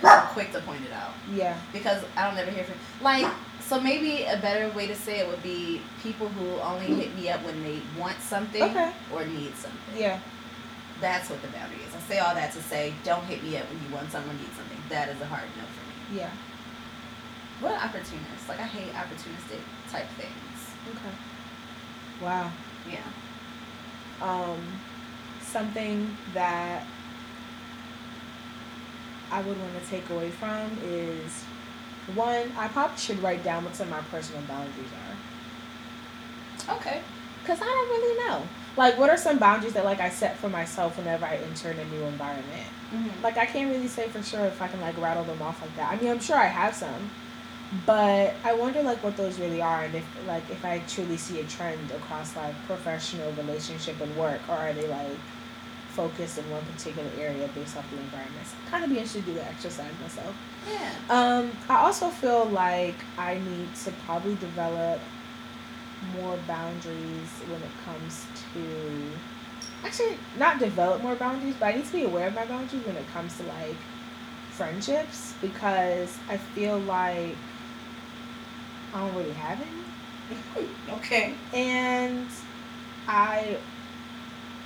Quick 0.00 0.52
to 0.52 0.60
point 0.60 0.84
it 0.84 0.92
out 0.92 1.12
Yeah. 1.32 1.56
because 1.72 2.02
I 2.16 2.28
don't 2.28 2.38
ever 2.38 2.50
hear 2.50 2.64
from 2.64 2.76
like. 3.02 3.26
So 3.60 3.80
maybe 3.80 4.24
a 4.24 4.36
better 4.36 4.68
way 4.76 4.86
to 4.88 4.94
say 4.94 5.20
it 5.20 5.26
would 5.26 5.42
be 5.42 5.80
people 6.02 6.28
who 6.28 6.60
only 6.60 6.84
hit 6.86 7.16
me 7.16 7.30
up 7.30 7.42
when 7.46 7.62
they 7.62 7.80
want 7.98 8.20
something 8.20 8.62
Okay. 8.62 8.92
or 9.10 9.24
need 9.24 9.54
something. 9.56 9.96
Yeah. 9.96 10.20
That's 11.00 11.30
what 11.30 11.40
the 11.40 11.48
boundary 11.48 11.78
is. 11.88 11.94
I 11.94 12.00
say 12.00 12.18
all 12.18 12.34
that 12.34 12.52
to 12.52 12.62
say, 12.62 12.92
don't 13.04 13.24
hit 13.24 13.42
me 13.42 13.56
up 13.56 13.64
when 13.70 13.82
you 13.82 13.94
want 13.94 14.12
someone 14.12 14.36
need 14.36 14.54
something. 14.54 14.76
That 14.90 15.08
is 15.08 15.18
a 15.22 15.24
hard 15.26 15.44
no 15.56 15.62
for 15.64 16.12
me. 16.12 16.18
Yeah. 16.20 16.30
What 17.60 17.72
are 17.72 17.84
opportunists? 17.86 18.48
Like 18.48 18.60
I 18.60 18.64
hate 18.64 18.92
opportunistic 18.92 19.60
type 19.90 20.08
things. 20.18 20.70
Okay. 20.90 21.14
Wow. 22.22 22.50
Yeah. 22.90 23.00
Um, 24.20 24.60
something 25.40 26.14
that 26.34 26.86
I 29.30 29.40
would 29.42 29.58
want 29.58 29.72
to 29.82 29.90
take 29.90 30.08
away 30.10 30.30
from 30.30 30.70
is 30.84 31.44
one, 32.14 32.52
I 32.56 32.68
probably 32.68 32.96
should 32.98 33.22
write 33.22 33.42
down 33.42 33.64
what 33.64 33.74
some 33.76 33.88
of 33.88 33.92
my 33.92 34.00
personal 34.10 34.42
boundaries 34.42 34.90
are. 36.68 36.76
Okay. 36.76 37.00
Cause 37.44 37.58
I 37.60 37.64
don't 37.64 37.88
really 37.88 38.26
know. 38.26 38.48
Like, 38.76 38.98
what 38.98 39.10
are 39.10 39.16
some 39.16 39.38
boundaries 39.38 39.74
that 39.74 39.84
like 39.84 40.00
I 40.00 40.08
set 40.08 40.36
for 40.36 40.48
myself 40.48 40.96
whenever 40.96 41.24
I 41.24 41.36
enter 41.36 41.70
in 41.70 41.78
a 41.78 41.84
new 41.86 42.02
environment? 42.04 42.68
Mm-hmm. 42.92 43.22
Like, 43.22 43.36
I 43.36 43.46
can't 43.46 43.70
really 43.70 43.88
say 43.88 44.08
for 44.08 44.22
sure 44.22 44.44
if 44.46 44.60
I 44.60 44.68
can 44.68 44.80
like 44.80 44.98
rattle 44.98 45.24
them 45.24 45.40
off 45.42 45.60
like 45.60 45.74
that. 45.76 45.92
I 45.92 46.00
mean, 46.00 46.10
I'm 46.10 46.20
sure 46.20 46.36
I 46.36 46.46
have 46.46 46.74
some, 46.74 47.10
but 47.86 48.34
I 48.44 48.54
wonder 48.54 48.82
like 48.82 49.02
what 49.02 49.16
those 49.16 49.38
really 49.38 49.62
are, 49.62 49.84
and 49.84 49.94
if 49.94 50.04
like 50.26 50.48
if 50.50 50.64
I 50.64 50.80
truly 50.88 51.16
see 51.16 51.40
a 51.40 51.44
trend 51.44 51.90
across 51.92 52.36
like 52.36 52.54
professional, 52.66 53.32
relationship, 53.32 54.00
and 54.00 54.14
work, 54.16 54.40
or 54.48 54.54
are 54.54 54.72
they 54.72 54.86
like 54.88 55.18
focused 55.94 56.38
in 56.38 56.50
one 56.50 56.64
particular 56.66 57.08
area 57.18 57.48
based 57.54 57.76
off 57.76 57.88
the 57.90 57.98
environment? 57.98 58.46
So 58.46 58.70
kind 58.70 58.84
of 58.84 58.90
be 58.90 58.96
interested 58.96 59.24
to 59.24 59.30
do 59.30 59.34
the 59.34 59.44
exercise 59.44 59.92
myself. 60.02 60.34
Yeah. 60.68 60.92
Um, 61.08 61.52
I 61.68 61.76
also 61.76 62.08
feel 62.08 62.46
like 62.46 62.96
I 63.16 63.38
need 63.38 63.74
to 63.84 63.92
probably 64.06 64.34
develop 64.36 65.00
more 66.16 66.36
boundaries 66.46 67.30
when 67.48 67.62
it 67.62 67.70
comes 67.84 68.26
to 68.52 69.12
actually 69.84 70.16
not 70.38 70.58
develop 70.58 71.02
more 71.02 71.14
boundaries, 71.14 71.54
but 71.58 71.66
I 71.66 71.76
need 71.76 71.86
to 71.86 71.92
be 71.92 72.04
aware 72.04 72.28
of 72.28 72.34
my 72.34 72.44
boundaries 72.44 72.84
when 72.86 72.96
it 72.96 73.06
comes 73.12 73.36
to 73.38 73.42
like 73.44 73.76
friendships 74.50 75.34
because 75.40 76.16
I 76.28 76.36
feel 76.36 76.78
like 76.80 77.36
I 78.92 79.00
don't 79.00 79.14
really 79.16 79.32
have 79.32 79.60
any. 79.60 80.68
Okay. 80.88 81.34
And 81.52 82.28
I 83.06 83.58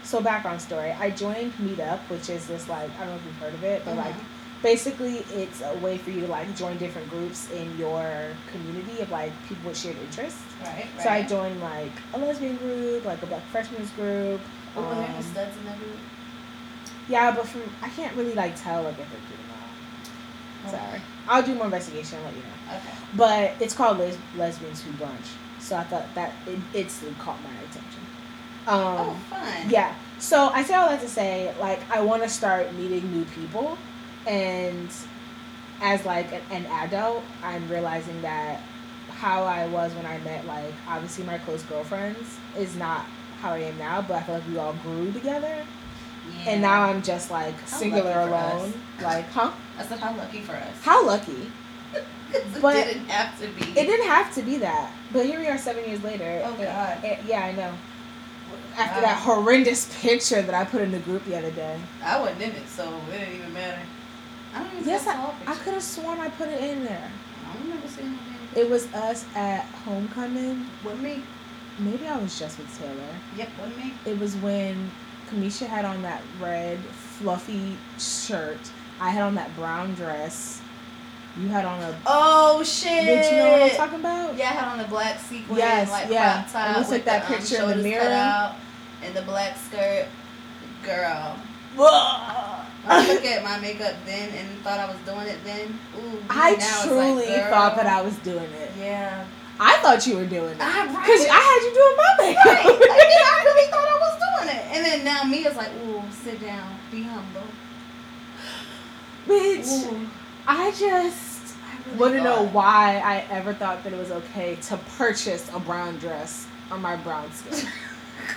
so 0.09 0.21
background 0.23 0.61
story. 0.61 0.91
I 0.93 1.11
joined 1.11 1.53
Meetup, 1.59 1.99
which 2.09 2.31
is 2.31 2.47
this 2.47 2.69
like 2.69 2.91
I 2.97 3.01
don't 3.01 3.11
know 3.11 3.17
if 3.17 3.25
you've 3.27 3.37
heard 3.37 3.55
of 3.55 3.63
it, 3.65 3.85
but 3.85 3.97
like 3.97 4.15
Mhm. 4.15 4.25
basically 4.63 5.17
it's 5.35 5.61
a 5.61 5.75
way 5.85 5.99
for 5.99 6.11
you 6.11 6.21
to 6.23 6.27
like 6.29 6.49
join 6.57 6.79
different 6.79 7.09
groups 7.11 7.49
in 7.51 7.77
your 7.79 8.07
community 8.53 9.01
of 9.03 9.11
like 9.11 9.33
people 9.49 9.69
with 9.69 9.79
shared 9.79 9.97
interests. 10.07 10.41
Right. 10.63 10.87
Right. 10.97 11.03
So 11.03 11.09
I 11.11 11.23
joined 11.23 11.61
like 11.61 11.93
a 12.15 12.19
lesbian 12.19 12.57
group, 12.57 13.05
like 13.05 13.23
a 13.23 13.27
black 13.27 13.43
freshmen's 13.53 13.91
group. 13.91 14.41
Oh, 14.77 14.83
were 14.83 14.95
there 14.95 15.05
any 15.09 15.17
um, 15.19 15.23
studs 15.23 15.57
in 15.59 15.65
that 15.67 15.79
group? 15.79 15.99
yeah, 17.09 17.31
but 17.37 17.47
from 17.47 17.63
I 17.83 17.89
can't 17.91 18.15
really 18.17 18.35
like 18.35 18.55
tell 18.63 18.83
like 18.85 18.99
if 18.99 19.09
they're 19.11 19.27
good 19.29 19.41
or 19.45 19.49
not. 19.53 20.81
Sorry, 20.81 21.01
I'll 21.29 21.43
do 21.43 21.55
more 21.55 21.67
investigation 21.67 22.17
and 22.19 22.27
let 22.27 22.35
you 22.35 22.43
know. 22.43 22.77
Okay. 22.77 22.95
But 23.17 23.63
it's 23.63 23.75
called 23.75 23.99
Les- 23.99 24.19
Lesbians 24.37 24.83
Who 24.83 24.91
Brunch, 24.93 25.29
so 25.61 25.77
I 25.77 25.85
thought 25.85 26.07
that 26.15 26.33
it 26.47 26.59
instantly 26.75 27.15
caught 27.25 27.41
my 27.43 27.51
attention. 27.69 28.03
Um, 28.67 28.77
oh, 28.99 29.15
fun. 29.31 29.71
Yeah. 29.71 29.95
So 30.19 30.49
I 30.49 30.63
say 30.65 30.75
all 30.75 30.89
that 30.89 31.01
to 31.01 31.09
say, 31.09 31.55
like, 31.61 31.79
I 31.91 32.01
want 32.01 32.23
to 32.25 32.29
start 32.29 32.75
meeting 32.75 33.11
new 33.13 33.25
people, 33.27 33.79
and 34.27 34.89
as 35.81 36.05
like 36.05 36.33
an, 36.33 36.43
an 36.51 36.67
adult, 36.67 37.23
I'm 37.43 37.69
realizing 37.69 38.21
that 38.23 38.61
how 39.11 39.45
I 39.45 39.67
was 39.69 39.93
when 39.95 40.07
I 40.07 40.19
met, 40.19 40.45
like, 40.47 40.73
obviously 40.89 41.25
my 41.25 41.39
close 41.39 41.63
girlfriends 41.65 42.37
is 42.57 42.75
not 42.77 43.07
how 43.41 43.53
I 43.53 43.59
am 43.59 43.79
now, 43.79 44.03
but 44.03 44.15
I 44.17 44.23
feel 44.23 44.35
like 44.37 44.49
we 44.49 44.59
all 44.59 44.73
grew 44.83 45.13
together, 45.13 45.65
Yeah. 46.29 46.51
and 46.51 46.63
now 46.63 46.83
I'm 46.83 47.01
just 47.03 47.31
like 47.31 47.59
How 47.61 47.77
singular 47.79 48.21
alone. 48.21 48.73
Like, 49.01 49.29
huh? 49.31 49.53
I 49.79 49.85
said, 49.85 50.01
how 50.01 50.17
lucky 50.17 50.41
for 50.41 50.53
us. 50.53 50.83
How 50.83 51.07
lucky? 51.07 51.51
but 52.61 52.75
it 52.77 52.85
didn't 52.95 53.07
have 53.09 53.39
to 53.41 53.47
be. 53.49 53.71
It 53.81 53.87
didn't 53.87 54.07
have 54.09 54.35
to 54.35 54.43
be 54.43 54.57
that, 54.59 54.93
but 55.13 55.25
here 55.27 55.39
we 55.39 55.47
are 55.47 55.59
seven 55.59 55.85
years 55.89 56.03
later. 56.03 56.43
Oh, 56.45 56.53
God. 56.55 57.05
and- 57.05 57.25
yeah, 57.29 57.45
I 57.45 57.53
know. 57.53 57.73
After 58.79 59.01
that 59.01 59.19
horrendous 59.19 59.93
picture 60.01 60.41
that 60.43 60.55
I 60.55 60.65
put 60.65 60.81
in 60.83 60.93
the 60.93 61.01
group 61.01 61.25
the 61.25 61.37
other 61.37 61.51
day. 61.51 61.81
I 62.03 62.21
wasn't 62.21 62.43
in 62.43 62.51
it, 62.53 62.69
so 62.69 62.85
it 63.09 63.19
didn't 63.19 63.35
even 63.37 63.53
matter. 63.53 63.83
I 64.55 64.63
don't 64.63 64.73
even 64.75 64.89
Yes, 64.89 65.07
I 65.07 65.11
I, 65.11 65.15
saw 65.15 65.21
a 65.23 65.27
I 65.29 65.33
picture. 65.33 65.65
could 65.65 65.73
have 65.75 65.83
sworn 65.83 66.21
I 66.21 66.29
put 66.31 66.49
it 66.49 66.63
in 66.63 66.85
there. 66.85 67.11
I 67.49 67.53
don't 67.55 67.63
remember 67.65 67.89
seeing 67.89 68.19
damn 68.55 68.65
It 68.65 68.71
was 68.71 68.87
us 68.95 69.25
at 69.35 69.65
homecoming. 69.85 70.67
With 70.85 71.01
me? 71.01 71.23
Maybe 71.81 72.07
I 72.07 72.17
was 72.19 72.39
just 72.39 72.59
with 72.59 72.79
Taylor. 72.79 73.15
Yep, 73.37 73.49
with 73.63 73.77
me. 73.77 73.95
It 74.07 74.19
was 74.19 74.37
when 74.37 74.91
Kamisha 75.31 75.67
had 75.67 75.85
on 75.85 76.03
that 76.03 76.23
red 76.41 76.79
fluffy 76.79 77.77
shirt. 77.99 78.59
I 79.01 79.11
had 79.11 79.23
on 79.23 79.35
that 79.37 79.55
brown 79.57 79.95
dress. 79.95 80.61
You 81.39 81.49
had 81.49 81.65
on 81.65 81.81
a. 81.83 81.97
Oh 82.07 82.65
shit! 82.65 83.05
Did 83.05 83.31
you 83.31 83.39
know 83.39 83.53
what 83.53 83.63
I'm 83.63 83.77
talking 83.77 84.01
about? 84.01 84.37
Yeah, 84.37 84.47
I 84.47 84.53
had 84.55 84.69
on 84.73 84.79
the 84.79 84.85
black 84.85 85.21
sequin, 85.21 85.57
Yes, 85.57 85.89
like 85.89 86.11
yeah. 86.11 86.43
crop 86.49 86.53
top 86.53 86.77
we 86.79 86.83
took 86.83 86.91
with 86.93 87.05
that 87.05 87.31
um, 87.31 87.37
picture 87.37 87.63
in 87.63 87.69
the 87.69 87.77
mirror. 87.77 88.55
And 89.03 89.15
the 89.15 89.23
black 89.23 89.57
skirt. 89.57 90.07
Girl. 90.85 91.37
I 91.81 93.07
look 93.13 93.25
at 93.25 93.43
my 93.45 93.59
makeup 93.59 93.95
then 94.07 94.31
and 94.35 94.59
thought 94.61 94.79
I 94.81 94.87
was 94.87 94.97
doing 95.05 95.27
it 95.27 95.39
then. 95.45 95.79
Ooh, 95.99 96.19
I 96.31 96.53
now 96.53 96.57
it's 96.57 96.87
like, 96.87 96.89
truly 96.89 97.27
thought 97.27 97.77
that 97.77 97.87
I 97.87 98.03
was 98.03 98.17
doing 98.19 98.45
it. 98.45 98.71
Yeah. 98.79 99.25
I 99.61 99.77
thought 99.79 100.07
you 100.07 100.17
were 100.17 100.25
doing 100.27 100.53
it. 100.53 100.61
I, 100.61 100.87
Because 100.87 101.27
right. 101.27 101.31
I 101.31 101.41
had 101.41 101.61
you 101.67 101.75
doing 101.75 101.97
my 101.97 102.15
makeup. 102.21 102.45
right. 102.47 102.89
Like, 102.89 103.09
yeah, 103.11 103.27
I 103.27 103.43
really 103.45 103.71
thought 103.71 103.89
I 103.89 103.99
was 103.99 104.47
doing 104.47 104.57
it. 104.57 104.65
And 104.77 104.87
then 104.87 105.05
now 105.05 105.25
Mia's 105.25 105.57
like, 105.57 105.71
ooh, 105.85 106.03
sit 106.13 106.41
down, 106.41 106.77
be 106.91 107.03
humble. 107.03 107.43
Bitch, 109.27 109.93
Ooh. 109.93 110.09
I 110.47 110.71
just 110.71 111.57
I 111.67 111.77
really 111.87 111.99
want 111.99 112.15
to 112.15 112.23
know 112.23 112.47
why 112.49 113.03
I 113.05 113.25
ever 113.31 113.53
thought 113.53 113.85
that 113.85 113.93
it 113.93 113.99
was 113.99 114.11
okay 114.11 114.57
to 114.63 114.77
purchase 114.97 115.51
a 115.53 115.61
brown 115.61 115.99
dress 115.99 116.47
on 116.71 116.81
my 116.81 116.97
brown 116.97 117.31
skin. 117.33 117.69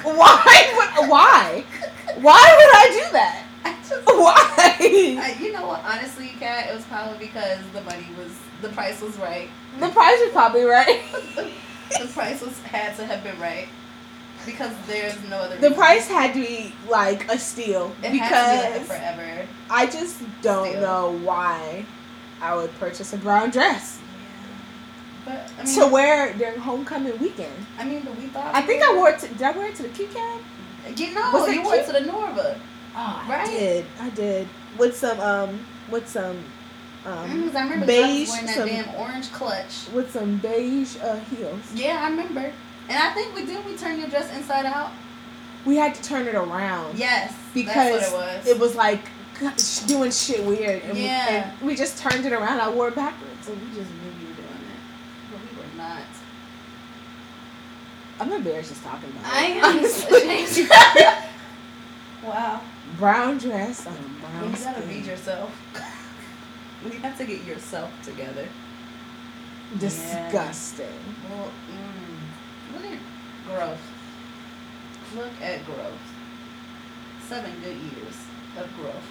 why? 0.03 0.93
Would, 0.97 1.09
why? 1.09 1.63
Why 2.19 2.55
would 2.57 2.75
I 2.75 3.03
do 3.05 3.11
that? 3.13 3.43
I 3.63 3.75
just, 3.87 4.05
Why? 4.05 4.35
I, 5.21 5.37
you 5.39 5.51
know 5.53 5.67
what? 5.67 5.83
Honestly, 5.85 6.31
Kat, 6.39 6.69
it 6.69 6.75
was 6.75 6.83
probably 6.85 7.27
because 7.27 7.59
the 7.73 7.81
money 7.81 8.07
was, 8.17 8.31
the 8.61 8.69
price 8.69 9.01
was 9.01 9.15
right. 9.17 9.49
The 9.79 9.89
price 9.89 10.19
was 10.19 10.31
probably 10.31 10.63
right. 10.63 11.01
the 11.99 12.07
price 12.13 12.41
was 12.41 12.59
had 12.63 12.95
to 12.97 13.05
have 13.05 13.23
been 13.23 13.39
right 13.39 13.67
because 14.45 14.73
there's 14.87 15.15
no 15.29 15.37
other. 15.37 15.55
The 15.57 15.61
reason. 15.69 15.73
price 15.75 16.07
had 16.07 16.33
to 16.33 16.41
be 16.41 16.73
like 16.89 17.31
a 17.31 17.37
steal 17.37 17.93
It 18.01 18.07
to 18.07 18.11
be 18.11 18.19
like 18.19 18.29
because 18.29 18.87
forever. 18.87 19.47
I 19.69 19.85
just 19.85 20.21
don't 20.41 20.69
Steal. 20.69 20.81
know 20.81 21.11
why 21.23 21.85
I 22.41 22.55
would 22.55 22.71
purchase 22.79 23.13
a 23.13 23.17
brown 23.17 23.51
dress. 23.51 23.99
But 25.25 25.51
I 25.59 25.63
mean, 25.63 25.75
to 25.79 25.87
wear 25.87 26.33
during 26.33 26.59
homecoming 26.59 27.17
weekend. 27.19 27.65
I 27.77 27.85
mean, 27.85 28.01
but 28.03 28.17
we 28.17 28.27
thought. 28.27 28.53
I 28.55 28.61
think 28.61 28.81
I 28.83 28.95
wore 28.95 29.09
it. 29.09 29.19
To, 29.19 29.27
did 29.27 29.41
I 29.41 29.51
wear 29.51 29.67
it 29.67 29.75
to 29.75 29.83
the 29.83 29.89
Q 29.89 30.07
cab? 30.07 30.41
You 30.97 31.13
know, 31.13 31.29
Was 31.33 31.53
you 31.53 31.63
wore 31.63 31.75
it 31.75 31.85
to 31.85 31.91
the 31.93 31.99
Norva. 31.99 32.57
Oh, 32.95 33.25
Right? 33.29 33.47
I 33.47 33.51
did. 33.51 33.85
I 33.99 34.09
did 34.09 34.47
with 34.77 34.95
some 34.97 35.19
um 35.19 35.65
with 35.91 36.07
some 36.07 36.37
um 37.05 37.13
I 37.55 37.63
remember 37.63 37.85
beige, 37.85 38.29
wearing 38.29 38.45
that 38.47 38.55
some- 38.55 38.67
damn 38.67 38.95
orange 38.95 39.31
clutch. 39.31 39.87
with 39.93 40.11
some 40.11 40.37
beige 40.37 40.97
uh, 41.01 41.17
heels. 41.29 41.61
Yeah, 41.73 41.99
I 42.03 42.09
remember. 42.09 42.51
And 42.89 42.97
I 42.97 43.11
think 43.13 43.35
we 43.35 43.45
did. 43.45 43.63
We 43.65 43.75
turn 43.77 43.99
your 43.99 44.09
dress 44.09 44.33
inside 44.35 44.65
out. 44.65 44.91
We 45.65 45.75
had 45.75 45.93
to 45.95 46.01
turn 46.01 46.27
it 46.27 46.33
around 46.35 46.97
Yes, 46.97 47.33
because 47.53 48.07
it 48.11 48.13
was. 48.13 48.47
it 48.47 48.59
was 48.59 48.75
like 48.75 49.01
doing 49.87 50.09
shit 50.11 50.43
weird, 50.43 50.81
and, 50.83 50.97
Yeah. 50.97 51.27
we, 51.29 51.35
and 51.35 51.61
we 51.61 51.75
just 51.75 51.99
turned 51.99 52.25
it 52.25 52.33
around. 52.33 52.59
I 52.59 52.69
wore 52.69 52.87
it 52.87 52.95
backwards. 52.95 53.45
So 53.45 53.53
we 53.53 53.67
just 53.67 53.89
knew 53.91 54.11
you 54.19 54.27
were 54.29 54.33
doing 54.33 54.47
it, 54.47 54.81
but 55.31 55.39
we 55.39 55.57
were 55.61 55.77
not. 55.77 56.01
I'm 58.21 58.31
embarrassed 58.31 58.69
just 58.69 58.83
talking 58.83 59.09
about 59.09 59.23
it. 59.25 59.33
I 59.33 59.45
am 59.45 59.63
honestly. 59.77 60.67
wow. 62.23 62.61
brown 62.99 63.39
dress 63.39 63.87
on 63.87 63.93
a 63.93 63.97
brown 63.97 64.51
You 64.51 64.57
gotta 64.57 64.79
skin. 64.81 64.89
read 64.89 65.05
yourself. 65.05 65.51
you 66.85 66.99
have 66.99 67.17
to 67.17 67.25
get 67.25 67.43
yourself 67.45 67.91
together. 68.03 68.47
Disgusting. 69.79 70.85
Well, 71.29 71.49
mm, 71.71 72.73
look 72.75 72.91
at 72.91 72.99
growth. 73.47 73.81
Look 75.15 75.41
at 75.41 75.65
growth. 75.65 76.13
Seven 77.27 77.51
good 77.63 77.75
years 77.77 78.17
of 78.57 78.75
growth. 78.75 79.07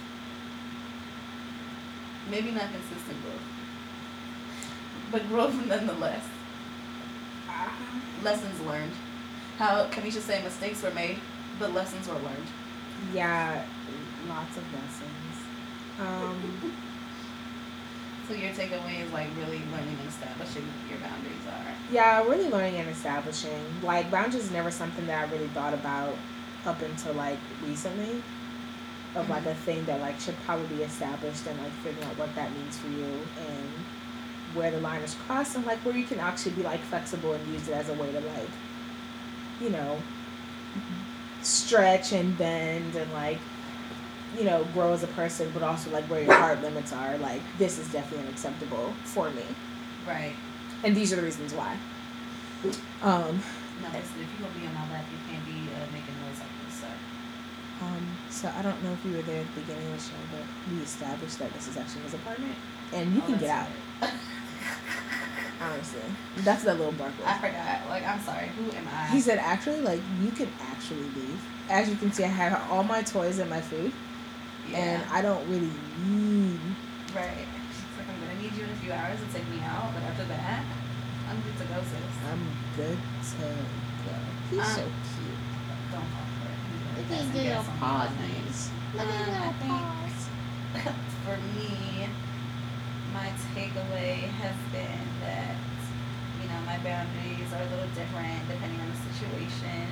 Maybe 2.30 2.52
not 2.52 2.70
consistent 2.70 3.20
growth, 3.22 3.42
but 5.10 5.26
growth 5.28 5.66
nonetheless. 5.66 6.24
Lessons 8.22 8.60
learned. 8.60 8.92
How 9.58 9.86
Kamisha 9.86 10.20
say 10.20 10.42
mistakes 10.42 10.82
were 10.82 10.90
made, 10.92 11.18
but 11.58 11.72
lessons 11.74 12.08
were 12.08 12.14
learned. 12.14 12.46
Yeah, 13.14 13.64
lots 14.28 14.56
of 14.56 14.64
lessons. 14.72 15.34
Um, 16.00 16.72
So 18.28 18.36
your 18.36 18.50
takeaway 18.50 19.04
is 19.04 19.12
like 19.12 19.26
really 19.36 19.58
learning 19.72 19.96
and 19.98 20.08
establishing 20.08 20.62
what 20.62 20.88
your 20.88 21.00
boundaries 21.00 21.44
are. 21.48 21.74
yeah, 21.92 22.22
really 22.22 22.48
learning 22.48 22.76
and 22.76 22.88
establishing. 22.88 23.60
Like 23.82 24.08
boundaries 24.08 24.44
is 24.44 24.50
never 24.52 24.70
something 24.70 25.04
that 25.08 25.26
I 25.28 25.32
really 25.32 25.48
thought 25.48 25.74
about 25.74 26.14
up 26.64 26.80
until 26.80 27.14
like 27.14 27.38
recently. 27.66 28.22
Of 29.16 29.28
like 29.28 29.44
a 29.46 29.54
thing 29.56 29.84
that 29.86 30.00
like 30.00 30.20
should 30.20 30.36
probably 30.44 30.76
be 30.76 30.84
established 30.84 31.44
and 31.48 31.58
like 31.60 31.72
figuring 31.82 32.06
out 32.08 32.16
what 32.16 32.32
that 32.36 32.52
means 32.52 32.78
for 32.78 32.86
you 32.86 33.02
and 33.04 33.68
where 34.54 34.70
the 34.70 34.80
line 34.80 35.02
is 35.02 35.14
crossed 35.26 35.56
and 35.56 35.64
like 35.66 35.78
where 35.84 35.96
you 35.96 36.04
can 36.04 36.18
actually 36.20 36.52
be 36.52 36.62
like 36.62 36.80
flexible 36.80 37.32
and 37.34 37.46
use 37.52 37.68
it 37.68 37.72
as 37.74 37.88
a 37.88 37.94
way 37.94 38.10
to 38.12 38.20
like, 38.20 38.48
you 39.60 39.70
know, 39.70 39.98
stretch 41.42 42.12
and 42.12 42.36
bend 42.36 42.94
and 42.96 43.12
like, 43.12 43.38
you 44.36 44.44
know, 44.44 44.64
grow 44.74 44.92
as 44.92 45.02
a 45.02 45.08
person, 45.08 45.50
but 45.54 45.62
also 45.62 45.90
like 45.90 46.04
where 46.04 46.22
your 46.22 46.34
hard 46.34 46.62
limits 46.62 46.92
are. 46.92 47.16
Like 47.18 47.40
this 47.58 47.78
is 47.78 47.90
definitely 47.92 48.26
unacceptable 48.26 48.92
for 49.04 49.30
me, 49.30 49.42
Right. 50.06 50.34
and 50.84 50.94
these 50.96 51.12
are 51.12 51.16
the 51.16 51.22
reasons 51.22 51.52
why. 51.54 51.76
Um, 53.02 53.42
No, 53.82 53.88
listen, 53.88 54.20
if 54.20 54.28
you're 54.38 54.46
gonna 54.48 54.60
be 54.60 54.66
on 54.66 54.74
my 54.74 54.90
lap, 54.92 55.04
you 55.10 55.18
can't 55.32 55.44
be 55.46 55.70
uh, 55.72 55.86
making 55.92 56.14
noise 56.26 56.38
like 56.38 56.66
this, 56.66 56.80
sir. 56.80 56.86
Um, 57.80 58.06
so 58.28 58.52
I 58.56 58.60
don't 58.60 58.82
know 58.84 58.92
if 58.92 59.02
you 59.06 59.16
were 59.16 59.22
there 59.22 59.40
at 59.40 59.54
the 59.54 59.60
beginning 59.62 59.86
of 59.90 59.96
the 59.96 60.04
show, 60.10 60.20
but 60.30 60.44
we 60.70 60.82
established 60.82 61.38
that 61.38 61.50
this 61.54 61.66
is 61.66 61.78
actually 61.78 62.02
his 62.02 62.12
apartment, 62.14 62.54
and 62.92 63.14
you 63.14 63.22
Oh, 63.22 63.26
can 63.26 63.38
get 63.38 63.48
out. 63.50 63.68
that's 65.92 66.04
Honestly, 66.04 66.42
that's 66.44 66.62
that 66.64 66.76
little 66.78 66.92
bark. 66.92 67.12
I 67.24 67.38
forgot. 67.38 67.88
Like, 67.88 68.06
I'm 68.06 68.20
sorry. 68.20 68.48
Who 68.56 68.70
am 68.76 68.88
I? 68.92 69.06
He 69.08 69.20
said, 69.20 69.38
"Actually, 69.38 69.80
like 69.82 70.00
you 70.22 70.30
can 70.30 70.48
actually 70.72 71.02
leave. 71.16 71.40
As 71.68 71.88
you 71.88 71.96
can 71.96 72.12
see, 72.12 72.24
I 72.24 72.28
have 72.28 72.70
all 72.70 72.82
my 72.82 73.02
toys 73.02 73.38
and 73.38 73.48
my 73.50 73.60
food, 73.60 73.92
and 74.74 75.02
I 75.12 75.22
don't 75.22 75.46
really 75.48 75.70
need." 76.06 76.60
right. 77.14 77.46
She's 77.74 77.98
like, 77.98 78.08
I'm 78.08 78.20
gonna 78.22 78.40
need 78.40 78.52
you 78.56 78.64
in 78.64 78.70
a 78.70 78.76
few 78.76 78.92
hours 78.92 79.18
to 79.20 79.26
take 79.32 79.48
me 79.50 79.60
out, 79.64 79.92
but 79.94 80.02
after 80.04 80.24
that, 80.26 80.62
I'm 81.28 81.40
good 81.42 81.56
to 81.58 81.64
go, 81.64 81.80
sis. 81.82 82.14
I'm 82.30 82.42
good 82.76 82.98
to 82.98 83.46
go. 84.06 84.16
He's 84.50 84.74
so 84.74 84.82
Um, 84.82 84.92
cute. 85.14 85.40
Don't 85.92 86.06
fall 86.14 86.26
for 86.38 86.48
it. 86.50 86.58
Look 86.98 87.08
Got 87.08 87.18
at 87.18 87.22
some 87.22 87.30
his 87.30 87.42
gas 87.42 87.66
little 87.66 87.78
paws. 87.80 88.10
me 88.10 88.28
last 88.46 88.70
night. 88.70 88.94
Look 88.94 89.06
at 89.06 89.14
his 89.14 89.28
Um, 89.28 89.34
I 89.34 89.38
little 89.38 89.54
paws. 89.66 90.28
for 91.24 91.36
me, 91.58 92.08
my 93.12 93.28
takeaway 93.54 94.14
has 94.38 94.56
been 94.72 95.06
that, 95.22 95.56
you 96.42 96.48
know, 96.48 96.60
my 96.66 96.78
boundaries 96.78 97.48
are 97.52 97.62
a 97.62 97.70
little 97.70 97.88
different 97.94 98.40
depending 98.48 98.80
on 98.80 98.88
the 98.90 99.00
situation. 99.12 99.86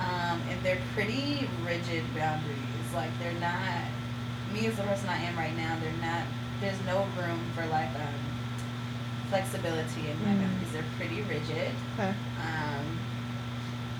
Um, 0.00 0.40
and 0.50 0.60
they're 0.62 0.80
pretty 0.94 1.48
rigid 1.64 2.02
boundaries. 2.14 2.88
Like, 2.94 3.10
they're 3.20 3.38
not, 3.40 3.84
me 4.52 4.66
as 4.66 4.76
the 4.76 4.82
person 4.82 5.08
I 5.08 5.18
am 5.22 5.36
right 5.36 5.56
now, 5.56 5.76
they're 5.80 6.00
not, 6.02 6.22
there's 6.60 6.78
no 6.86 7.06
room 7.16 7.40
for 7.54 7.64
like, 7.66 7.90
um, 7.94 8.14
flexibility 9.30 10.08
in 10.10 10.16
my 10.24 10.30
Mm. 10.34 10.40
boundaries. 10.42 10.72
They're 10.72 10.90
pretty 10.98 11.22
rigid. 11.22 11.72
Okay. 11.98 12.12
Um, 12.40 12.84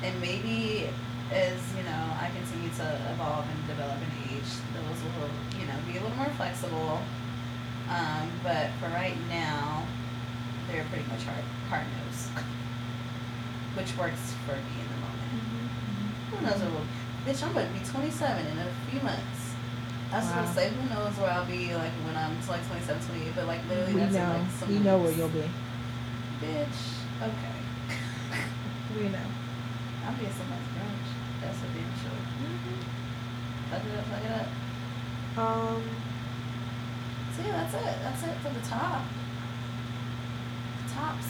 and 0.02 0.20
maybe 0.20 0.88
as 1.32 1.56
you 1.76 1.82
know, 1.82 2.04
I 2.20 2.28
continue 2.36 2.68
to 2.76 2.86
evolve 3.12 3.46
and 3.48 3.66
develop 3.66 3.96
and 3.96 4.12
age, 4.30 4.50
those 4.76 5.00
will 5.02 5.30
you 5.58 5.66
know 5.66 5.74
be 5.86 5.96
a 5.96 6.02
little 6.02 6.16
more 6.16 6.28
flexible. 6.36 7.00
Um, 7.88 8.28
but 8.42 8.68
for 8.80 8.88
right 8.94 9.16
now, 9.30 9.84
they're 10.68 10.84
pretty 10.90 11.06
much 11.08 11.22
hard 11.24 11.44
hard 11.68 11.86
nosed, 11.98 12.28
which 13.76 13.96
works 13.98 14.34
for 14.46 14.54
me 14.56 14.74
in 14.80 14.88
the 14.88 14.98
moment. 15.02 15.32
Who 16.30 16.36
knows 16.46 16.60
what 16.62 16.72
will? 16.72 16.86
Bitch, 17.26 17.42
I'm 17.42 17.52
going 17.54 17.66
to 17.66 17.72
be 17.72 17.84
27 17.84 18.46
in 18.46 18.58
a 18.58 18.66
few 18.90 19.00
months. 19.00 19.40
I 20.12 20.18
was 20.18 20.26
Wow. 20.28 20.34
gonna 20.44 20.54
say, 20.54 20.68
who 20.70 20.82
knows 20.94 21.16
where 21.18 21.30
I'll 21.30 21.44
be 21.46 21.74
like 21.74 21.90
when 22.06 22.14
I'm 22.16 22.36
like 22.46 22.62
27, 22.68 23.02
28, 23.02 23.34
but 23.34 23.46
like 23.46 23.60
literally 23.68 23.94
We 23.94 24.00
that's 24.00 24.14
in 24.14 24.22
know. 24.22 24.34
like 24.38 24.50
some 24.60 24.68
we 24.68 24.78
know 24.78 24.98
where 24.98 25.10
you'll 25.12 25.28
be. 25.34 25.42
Bitch, 26.40 26.78
okay. 27.18 27.56
We 28.94 29.08
know. 29.08 29.26
I'll 30.06 30.14
be 30.14 30.26
at 30.26 30.34
somebody's 30.38 30.70
brunch. 30.76 31.08
That's 31.42 31.58
a 31.58 31.68
damn 31.74 31.94
sure. 31.98 32.20
Fuck 33.70 33.82
it 33.82 33.98
up, 33.98 34.04
fuck 34.06 34.22
it 34.22 34.32
up. 34.38 34.48
Um. 35.40 35.82
So 37.34 37.42
yeah, 37.42 37.52
that's 37.64 37.74
it. 37.74 37.96
That's 38.04 38.22
it 38.22 38.36
for 38.38 38.50
the 38.54 38.64
top. 38.68 39.02
Tops. 40.94 41.26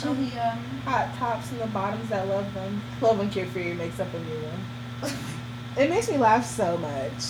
Shall 0.00 0.14
we 0.14 0.26
um 0.38 0.58
Hot 0.84 1.14
tops 1.16 1.50
and 1.52 1.60
the 1.60 1.66
bottoms 1.68 2.08
that 2.08 2.26
love 2.28 2.52
them. 2.54 2.80
Love 3.00 3.18
when 3.18 3.30
Cure 3.30 3.46
Fury 3.46 3.74
makes 3.74 3.98
up 4.00 4.12
a 4.12 4.18
new 4.18 4.40
one. 4.46 5.12
It 5.76 5.90
makes 5.90 6.10
me 6.10 6.16
laugh 6.18 6.44
so 6.44 6.76
much. 6.78 7.22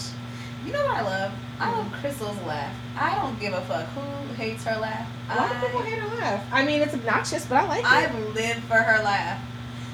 You 0.64 0.72
know 0.72 0.82
what 0.86 0.96
I 0.96 1.02
love? 1.02 1.32
I 1.60 1.70
love 1.70 1.92
Crystal's 1.92 2.40
laugh. 2.46 2.74
I 2.96 3.14
don't 3.16 3.38
give 3.38 3.52
a 3.52 3.60
fuck 3.62 3.86
who 3.88 4.34
hates 4.34 4.64
her 4.64 4.80
laugh. 4.80 5.06
A 5.30 5.36
lot 5.36 5.54
of 5.54 5.60
people 5.60 5.82
hate 5.82 5.98
her 5.98 6.16
laugh. 6.16 6.46
I 6.50 6.64
mean, 6.64 6.80
it's 6.80 6.94
obnoxious, 6.94 7.44
but 7.44 7.56
I 7.58 7.68
like 7.68 7.80
it. 7.80 7.86
I've 7.86 8.34
lived 8.34 8.60
for 8.62 8.76
her 8.76 9.02
laugh. 9.04 9.38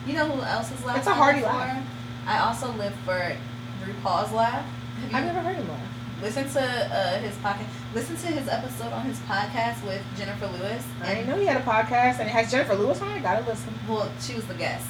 You 0.07 0.13
know 0.13 0.27
who 0.31 0.41
else's 0.43 0.85
laugh? 0.85 0.99
It's 0.99 1.07
a 1.09 1.11
I 1.11 1.15
hearty 1.15 1.43
laugh. 1.43 1.85
I 2.27 2.39
also 2.39 2.71
live 2.75 2.95
for 3.05 3.37
RuPaul's 3.83 4.33
laugh. 4.33 4.65
Have 5.01 5.11
you 5.11 5.17
I've 5.17 5.25
never 5.25 5.41
heard 5.41 5.57
him 5.57 5.69
laugh. 5.69 5.81
Listen 6.25 6.49
to 6.49 6.61
uh, 6.61 7.19
his 7.19 7.35
podcast? 7.37 7.67
Listen 7.93 8.17
to 8.17 8.27
his 8.29 8.49
episode 8.49 8.95
on 8.95 9.03
his 9.05 9.19
podcast 9.21 9.85
with 9.85 10.03
Jennifer 10.17 10.47
Lewis. 10.47 10.83
I 11.03 11.17
didn't 11.17 11.29
know 11.29 11.37
he 11.37 11.45
had 11.45 11.59
a 11.59 11.65
podcast, 11.65 12.19
and 12.19 12.23
it 12.23 12.33
has 12.33 12.51
Jennifer 12.51 12.75
Lewis 12.75 12.99
on 13.03 13.13
it. 13.13 13.23
Gotta 13.23 13.47
listen. 13.47 13.75
Well, 13.87 14.11
she 14.23 14.35
was 14.35 14.47
the 14.47 14.55
guest. 14.55 14.89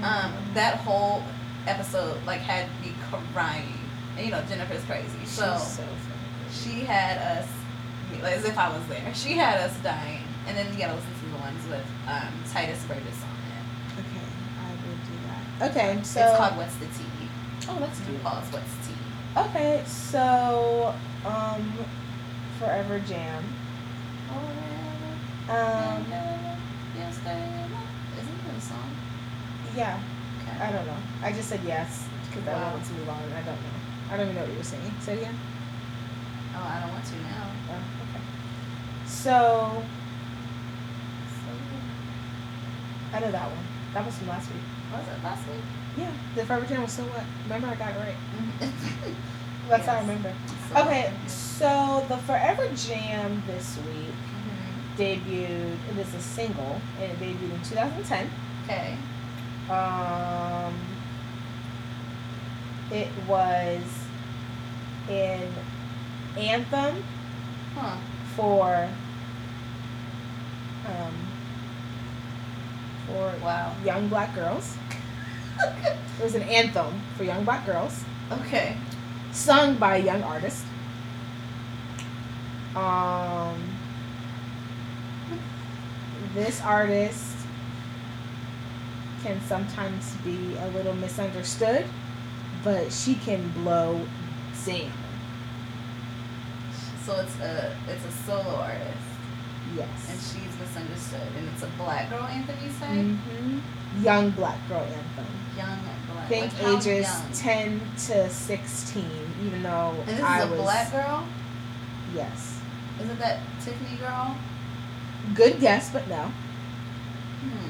Oh. 0.00 0.06
Um, 0.06 0.32
that 0.54 0.76
whole 0.76 1.24
episode 1.66 2.16
like 2.24 2.40
had 2.40 2.70
me 2.80 2.94
crying. 3.34 3.68
And 4.16 4.24
you 4.24 4.32
know 4.32 4.42
Jennifer's 4.48 4.82
crazy, 4.84 5.08
so 5.26 5.52
She's 5.52 5.76
so 5.76 5.82
funny. 5.82 5.92
she 6.50 6.86
had 6.86 7.18
us 7.18 7.48
as 8.24 8.44
if 8.46 8.56
I 8.56 8.74
was 8.74 8.86
there. 8.88 9.12
She 9.14 9.32
had 9.32 9.60
us 9.60 9.76
dying, 9.82 10.24
and 10.46 10.56
then 10.56 10.72
you 10.72 10.78
gotta 10.78 10.94
listen 10.94 11.12
to 11.20 11.26
the 11.36 11.38
ones 11.38 11.68
with 11.68 11.84
um, 12.08 12.32
Tituss 12.48 12.88
Burgess 12.88 13.20
on 13.20 13.36
it. 13.44 14.00
Okay, 14.00 14.24
I 14.56 14.70
will 14.72 14.96
do 15.04 15.16
that. 15.28 15.70
Okay, 15.70 16.02
so 16.02 16.20
it's 16.20 16.36
called 16.38 16.56
What's 16.56 16.76
the 16.76 16.86
Tea? 16.86 17.04
oh, 17.68 17.78
that's 17.78 18.00
cute. 18.00 18.24
RuPaul's 18.24 18.50
What's? 18.52 18.81
Okay, 19.36 19.82
so 19.86 20.94
um, 21.24 21.72
Forever 22.58 22.98
Jam. 23.00 23.42
Um, 25.48 26.06
yes, 26.96 27.18
Isn't 27.18 27.26
it 27.26 28.56
a 28.56 28.60
song? 28.60 28.90
yeah, 29.74 29.98
Okay. 30.40 30.64
I 30.64 30.72
don't 30.72 30.86
know. 30.86 30.96
I 31.22 31.32
just 31.32 31.48
said 31.48 31.60
yes 31.66 32.06
because 32.28 32.46
I 32.46 32.52
Wow. 32.54 32.72
wanted 32.72 32.86
to 32.86 32.92
move 32.94 33.08
on. 33.08 33.22
and 33.22 33.34
I 33.34 33.42
don't 33.42 33.56
know. 33.56 33.78
I 34.10 34.16
don't 34.16 34.26
even 34.26 34.34
know 34.36 34.42
what 34.42 34.50
you 34.50 34.58
were 34.58 34.62
saying. 34.64 34.94
Say 35.00 35.14
it 35.14 35.18
again. 35.22 35.38
Oh, 36.54 36.62
I 36.64 36.80
don't 36.80 36.92
want 36.92 37.04
to 37.04 37.14
now. 37.16 37.46
Oh, 37.70 37.74
okay. 37.74 38.22
So 39.06 39.82
I 43.14 43.20
know 43.20 43.30
that 43.32 43.48
one. 43.50 43.64
That 43.94 44.04
was 44.06 44.16
from 44.16 44.28
last 44.28 44.50
week. 44.50 44.62
Was 44.92 45.06
it 45.08 45.24
last 45.24 45.46
week? 45.48 45.64
Yeah, 45.96 46.10
the 46.34 46.44
Forever 46.46 46.66
Jam 46.66 46.82
was 46.82 46.92
so 46.92 47.02
what? 47.04 47.24
Remember, 47.44 47.68
I 47.68 47.74
got 47.74 47.92
it 47.92 47.98
right. 47.98 48.70
That's 49.68 49.86
how 49.86 49.94
I 49.96 50.00
remember. 50.00 50.32
So- 50.72 50.82
Okay, 50.82 51.12
so 51.26 52.04
the 52.08 52.16
Forever 52.18 52.68
Jam 52.74 53.42
this 53.46 53.78
week 53.86 54.14
Mhm. 54.16 54.96
debuted. 54.96 55.76
It 55.90 55.98
is 55.98 56.14
a 56.14 56.20
single, 56.20 56.80
and 57.00 57.12
it 57.12 57.20
debuted 57.20 57.54
in 57.54 57.62
2010. 57.62 58.30
Okay. 58.64 58.96
Um, 59.70 60.74
it 62.90 63.08
was 63.28 63.82
an 65.08 65.48
anthem 66.36 67.04
Huh. 67.76 67.96
for 68.36 68.88
um, 70.86 71.14
for 73.06 73.32
Wow. 73.44 73.72
young 73.84 74.08
black 74.08 74.34
girls. 74.34 74.76
It 76.18 76.22
was 76.22 76.34
an 76.34 76.42
anthem 76.42 77.00
for 77.16 77.24
young 77.24 77.44
black 77.44 77.66
girls, 77.66 78.04
Okay. 78.30 78.76
sung 79.32 79.76
by 79.76 79.96
a 79.96 80.04
young 80.04 80.22
artist. 80.22 80.64
Um, 82.76 83.56
this 86.34 86.60
artist 86.62 87.36
can 89.24 89.40
sometimes 89.42 90.14
be 90.24 90.54
a 90.60 90.68
little 90.68 90.94
misunderstood, 90.94 91.86
but 92.64 92.92
she 92.92 93.14
can 93.16 93.48
blow 93.50 94.00
sing. 94.54 94.90
So 97.04 97.16
it's 97.20 97.38
a 97.40 97.74
it's 97.88 98.04
a 98.04 98.12
solo 98.24 98.54
artist, 98.56 99.08
Yes. 99.76 99.88
and 100.10 100.18
she's 100.20 100.58
misunderstood, 100.60 101.28
and 101.36 101.48
it's 101.52 101.62
a 101.62 101.70
black 101.78 102.10
girl 102.10 102.24
anthem. 102.24 102.56
You 102.64 102.70
say 102.70 103.02
hmm 103.02 103.58
Young 104.02 104.30
black 104.30 104.56
girl 104.68 104.80
anthem. 104.80 105.26
Young 105.56 105.78
black. 106.12 106.28
Think 106.28 106.52
like 106.62 106.76
ages 106.78 107.06
young? 107.06 107.32
10 107.32 107.80
to 108.06 108.28
16, 108.30 109.04
even 109.46 109.62
though 109.62 109.94
And 109.98 110.08
this 110.08 110.18
is 110.18 110.24
I 110.24 110.40
a 110.40 110.46
was. 110.50 110.60
black 110.60 110.92
girl. 110.92 111.26
Yes. 112.14 112.58
Isn't 113.02 113.18
that 113.18 113.40
Tiffany 113.64 113.96
girl? 113.98 114.36
Good 115.34 115.60
guess, 115.60 115.90
but 115.90 116.06
no. 116.08 116.30
Hmm. 117.42 117.68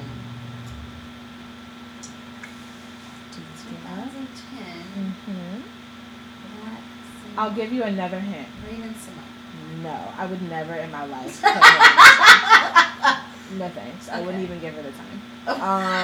2010. 3.31 5.15
hmm 5.25 5.61
Black. 6.61 6.81
I'll 7.37 7.51
give 7.51 7.71
you 7.73 7.83
another 7.83 8.19
hint. 8.19 8.47
Raven-Symoné. 8.69 9.81
No, 9.83 9.97
I 10.17 10.25
would 10.25 10.41
never 10.49 10.73
in 10.75 10.91
my 10.91 11.05
life. 11.05 11.41
no 13.57 13.69
thanks. 13.69 14.09
I 14.09 14.19
wouldn't 14.21 14.43
even 14.43 14.59
give 14.59 14.73
her 14.75 14.81
the 14.81 14.91
time. 14.91 15.21
Um, 15.45 16.03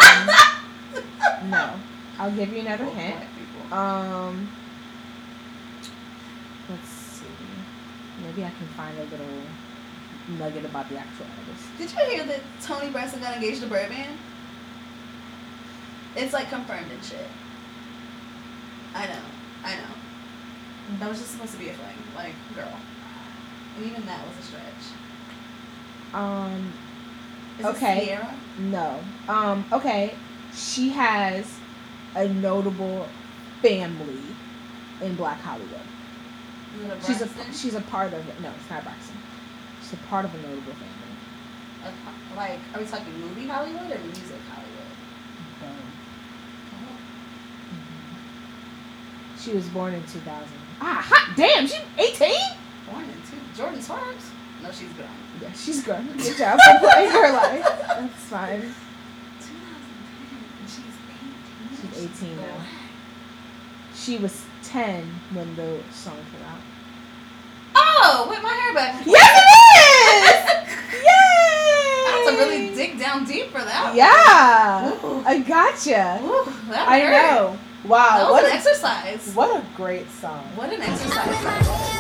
no. 1.45 1.73
I'll 2.17 2.31
give 2.31 2.51
you 2.51 2.59
another 2.59 2.85
hint. 2.85 3.23
Um, 3.71 4.49
let's 6.69 6.89
see. 6.89 7.25
Maybe 8.23 8.43
I 8.43 8.49
can 8.49 8.67
find 8.75 8.97
a 8.97 9.03
little 9.05 9.41
nugget 10.37 10.65
about 10.65 10.89
the 10.89 10.97
actual 10.97 11.25
artist. 11.39 11.67
Did 11.77 11.91
you 11.91 12.15
hear 12.15 12.25
that 12.25 12.41
Toni 12.61 12.89
Braxton 12.91 13.21
got 13.21 13.35
engaged 13.35 13.61
to 13.61 13.67
Birdman? 13.67 14.17
It's 16.15 16.33
like 16.33 16.49
confirmed 16.49 16.91
and 16.91 17.03
shit. 17.03 17.27
I 18.95 19.05
know. 19.05 19.21
I 19.63 19.75
know. 19.75 20.97
That 20.99 21.09
was 21.09 21.19
just 21.19 21.31
supposed 21.31 21.53
to 21.53 21.59
be 21.59 21.69
a 21.69 21.73
thing. 21.73 21.95
Like, 22.15 22.33
girl. 22.55 22.73
And 23.77 23.85
even 23.85 24.05
that 24.07 24.25
was 24.27 24.35
a 24.37 24.41
stretch. 24.41 24.63
Um, 26.13 26.73
Is 27.59 27.65
Okay. 27.65 28.19
no. 28.57 28.99
Um, 29.27 29.63
okay. 29.71 30.15
She 30.53 30.89
has 30.89 31.59
a 32.15 32.27
notable 32.27 33.07
family 33.61 34.21
in 35.01 35.15
Black 35.15 35.39
Hollywood. 35.41 35.79
Is 36.77 36.83
it 36.83 36.91
a 36.91 37.05
She's 37.05 37.21
a 37.21 37.53
she's 37.53 37.75
a 37.75 37.81
part 37.81 38.13
of 38.13 38.27
it. 38.27 38.41
No, 38.41 38.51
it's 38.59 38.69
not 38.69 38.83
Braxton. 38.83 39.15
She's 39.81 39.93
a 39.93 39.97
part 40.07 40.25
of 40.25 40.33
a 40.33 40.37
notable 40.37 40.73
family. 40.73 41.93
Like, 42.35 42.59
are 42.73 42.79
we 42.79 42.85
talking 42.85 43.13
movie 43.19 43.47
Hollywood 43.47 43.91
or 43.91 43.99
music 43.99 44.39
Hollywood? 44.51 44.69
She 49.39 49.53
was 49.53 49.67
born 49.69 49.93
in 49.93 50.01
2000. 50.03 50.47
Ah, 50.81 51.01
hot 51.05 51.35
damn, 51.37 51.65
she's 51.65 51.79
18? 51.97 52.33
Born 52.91 53.03
in 53.05 53.09
two. 53.29 53.61
Jordin 53.61 53.81
Sparks? 53.81 54.31
No, 54.61 54.69
she's 54.71 54.91
grown. 54.93 55.07
Yeah, 55.41 55.51
she's 55.53 55.83
grown. 55.83 56.07
Good 56.17 56.37
job 56.37 56.59
for 56.59 56.79
playing 56.79 57.11
her 57.11 57.31
life. 57.31 57.65
That's 57.87 58.23
fine. 58.25 58.61
2010. 58.61 58.73
and 60.59 60.69
She's 61.79 61.88
18. 61.99 62.37
Now. 62.37 62.65
She 63.95 64.17
was 64.17 64.43
10 64.63 65.03
when 65.33 65.55
the 65.55 65.79
song 65.91 66.15
came 66.31 66.43
out. 66.49 66.59
Oh, 67.75 68.27
with 68.29 68.41
my 68.41 68.49
hair 68.49 68.73
back. 68.73 69.05
Yes, 69.05 69.41
it 69.43 70.67
is! 70.69 70.73
Yay! 70.93 71.09
I 71.09 72.23
have 72.25 72.33
to 72.33 72.39
really 72.43 72.75
dig 72.75 72.99
down 72.99 73.25
deep 73.25 73.47
for 73.51 73.59
that. 73.59 73.93
Yeah, 73.95 74.97
Ooh. 75.05 75.23
I 75.25 75.39
gotcha. 75.39 76.19
Ooh, 76.23 76.45
that 76.69 76.87
I 76.87 76.99
hurt. 77.01 77.11
know. 77.11 77.57
Wow, 77.85 78.17
That 78.17 78.23
was 78.23 78.31
what 78.31 78.45
an 78.45 78.51
a, 78.51 78.53
exercise. 78.55 79.33
what 79.35 79.55
a 79.55 79.65
great 79.75 80.09
song. 80.11 80.43
What 80.55 80.71
an 80.73 80.81
exercise. 80.81 81.98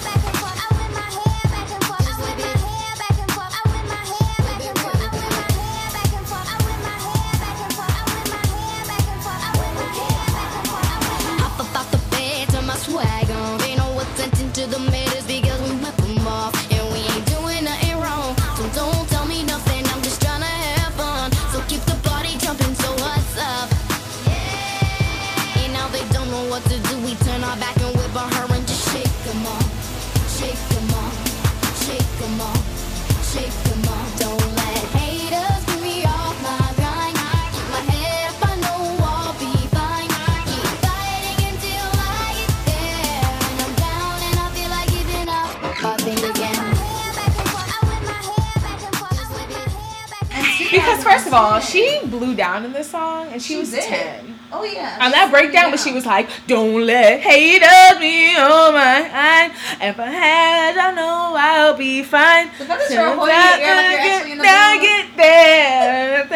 All, 51.39 51.59
she 51.59 51.99
blew 52.05 52.35
down 52.35 52.65
in 52.65 52.73
this 52.73 52.89
song 52.91 53.27
and 53.31 53.41
she, 53.41 53.53
She 53.53 53.59
was 53.59 53.71
did. 53.71 53.83
10. 53.83 54.39
Oh 54.51 54.63
yeah. 54.63 54.97
On 55.01 55.11
that 55.11 55.29
breakdown, 55.31 55.69
but 55.69 55.79
she 55.79 55.91
was 55.93 56.07
like, 56.07 56.27
"Don't 56.47 56.83
let 56.85 57.19
haters 57.21 57.99
be 57.99 58.35
on 58.35 58.73
my 58.73 59.01
mind. 59.05 59.53
If 59.79 59.99
I 59.99 60.09
had, 60.09 60.75
I 60.75 60.91
know 60.95 61.35
I'll 61.37 61.77
be 61.77 62.01
fine. 62.01 62.49
The 62.57 62.63
that 62.65 62.81
Till 62.87 62.95
you're 62.97 63.13
holding 63.13 63.35
your 63.35 63.45
ear 63.45 63.75
like 63.77 63.91
you're 63.91 63.99
actually 64.09 64.31
in 64.31 64.37
the 64.39 64.43
get- 64.43 64.73
booth. 64.73 64.81
get 64.81 65.17
there. 65.17 66.27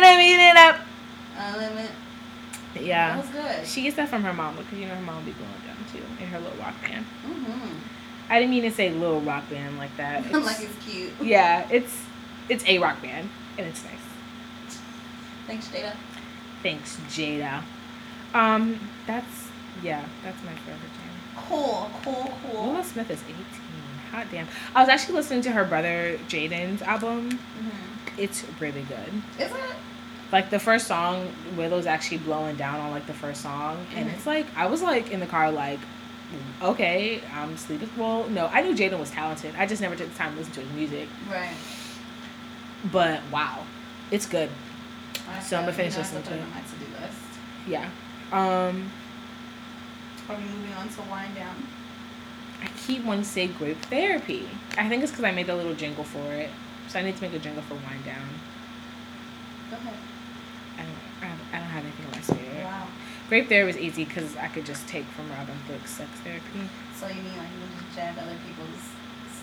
Let 0.00 0.16
me 0.18 0.48
it 0.50 0.56
up. 0.56 0.76
Limit. 1.58 1.90
That 2.74 2.82
Yeah. 2.84 3.16
was 3.16 3.26
good. 3.30 3.66
She 3.66 3.82
gets 3.82 3.96
that 3.96 4.08
from 4.08 4.22
her 4.22 4.32
mom 4.32 4.54
because 4.56 4.78
you 4.78 4.86
know 4.86 4.94
her 4.94 5.00
mom 5.02 5.24
be 5.24 5.32
blowing 5.32 5.52
down 5.66 5.76
too 5.92 6.02
in 6.22 6.28
her 6.30 6.38
little 6.38 6.56
rock 6.58 6.74
band. 6.82 7.04
Mm-hmm. 7.26 7.78
I 8.30 8.38
didn't 8.38 8.50
mean 8.50 8.62
to 8.62 8.70
say 8.70 8.90
little 8.90 9.20
rock 9.20 9.50
band 9.50 9.76
like 9.78 9.96
that. 9.96 10.20
It's- 10.26 10.44
like 10.44 10.60
it's 10.60 10.84
cute. 10.86 11.10
yeah, 11.20 11.66
it's 11.68 11.92
it's 12.48 12.64
a 12.66 12.78
rock 12.78 13.02
band 13.02 13.28
and 13.58 13.66
it's 13.66 13.82
nice. 13.82 13.92
Thanks, 15.46 15.68
Jada. 15.68 15.92
Thanks, 16.62 16.96
Jada. 17.08 17.62
Um, 18.32 18.78
that's 19.06 19.48
yeah, 19.82 20.04
that's 20.22 20.42
my 20.44 20.52
favorite 20.52 20.80
jam. 20.96 21.10
Cool, 21.36 21.90
cool, 22.02 22.38
cool. 22.50 22.62
Willow 22.72 22.82
Smith 22.82 23.10
is 23.10 23.22
18. 23.28 23.34
Hot 24.12 24.26
damn. 24.30 24.46
I 24.74 24.80
was 24.80 24.88
actually 24.88 25.14
listening 25.14 25.42
to 25.42 25.50
her 25.50 25.64
brother 25.64 26.18
Jaden's 26.28 26.80
album. 26.82 27.30
Mm-hmm. 27.32 28.18
It's 28.20 28.44
really 28.60 28.82
good. 28.82 29.12
Is 29.38 29.50
it? 29.50 29.76
Like 30.32 30.50
the 30.50 30.58
first 30.58 30.86
song, 30.86 31.28
Willow's 31.56 31.86
actually 31.86 32.18
blowing 32.18 32.56
down 32.56 32.80
on 32.80 32.90
like 32.92 33.06
the 33.06 33.12
first 33.14 33.40
song, 33.42 33.84
and 33.94 34.08
Mhm. 34.08 34.14
it's 34.14 34.26
like 34.26 34.46
I 34.56 34.66
was 34.66 34.82
like 34.82 35.10
in 35.10 35.20
the 35.20 35.26
car 35.26 35.50
like, 35.50 35.80
okay, 36.62 37.20
I'm 37.32 37.56
sleeping. 37.56 37.90
Well, 37.96 38.28
no, 38.30 38.46
I 38.46 38.62
knew 38.62 38.74
Jaden 38.74 38.98
was 38.98 39.10
talented. 39.10 39.54
I 39.58 39.66
just 39.66 39.82
never 39.82 39.94
took 39.96 40.08
the 40.10 40.16
time 40.18 40.32
to 40.32 40.38
listen 40.38 40.54
to 40.54 40.60
his 40.60 40.72
music. 40.72 41.08
Right. 41.30 41.54
But 42.90 43.20
wow, 43.32 43.64
it's 44.10 44.26
good. 44.26 44.50
So 45.42 45.56
I'm 45.56 45.62
gonna 45.64 45.72
finish 45.72 45.94
you 45.94 46.02
know, 46.02 46.08
I 46.08 46.12
listening 46.12 46.22
to 46.24 46.34
it 46.34 46.36
it. 46.38 46.42
on 46.42 46.50
my 46.50 46.60
to-do 46.60 47.02
list. 47.02 47.18
Yeah. 47.66 47.90
Um, 48.32 48.90
Are 50.28 50.36
we 50.36 50.42
moving 50.44 50.72
on 50.74 50.88
to 50.88 51.00
wind 51.02 51.34
down? 51.34 51.56
I 52.62 52.66
keep 52.86 53.04
wanting 53.04 53.24
to 53.24 53.28
say 53.28 53.46
grape 53.48 53.78
therapy. 53.86 54.48
I 54.78 54.88
think 54.88 55.02
it's 55.02 55.12
because 55.12 55.24
I 55.24 55.32
made 55.32 55.46
the 55.46 55.54
little 55.56 55.74
jingle 55.74 56.04
for 56.04 56.32
it. 56.32 56.50
So 56.88 56.98
I 56.98 57.02
need 57.02 57.16
to 57.16 57.22
make 57.22 57.34
a 57.34 57.38
jingle 57.38 57.62
for 57.62 57.74
wind 57.74 58.04
down. 58.04 58.28
Go 59.70 59.76
ahead. 59.76 59.94
I 60.78 60.82
don't, 60.82 60.90
I 61.22 61.28
don't, 61.28 61.40
I 61.52 61.58
don't 61.58 61.68
have 61.68 61.84
anything 61.84 62.04
in 62.06 62.10
my 62.12 62.20
spirit. 62.20 62.64
Wow. 62.64 62.86
Grape 63.28 63.48
therapy 63.48 63.66
was 63.66 63.76
easy 63.78 64.04
because 64.04 64.36
I 64.36 64.48
could 64.48 64.66
just 64.66 64.86
take 64.86 65.04
from 65.06 65.30
Robin 65.30 65.56
Thicke's 65.66 65.90
sex 65.90 66.10
therapy. 66.22 66.68
So 66.96 67.06
you 67.08 67.14
mean 67.14 67.36
like 67.38 67.48
you 67.48 67.60
would 67.60 67.72
just 67.84 67.96
jab 67.96 68.16
other 68.18 68.36
people's 68.46 68.84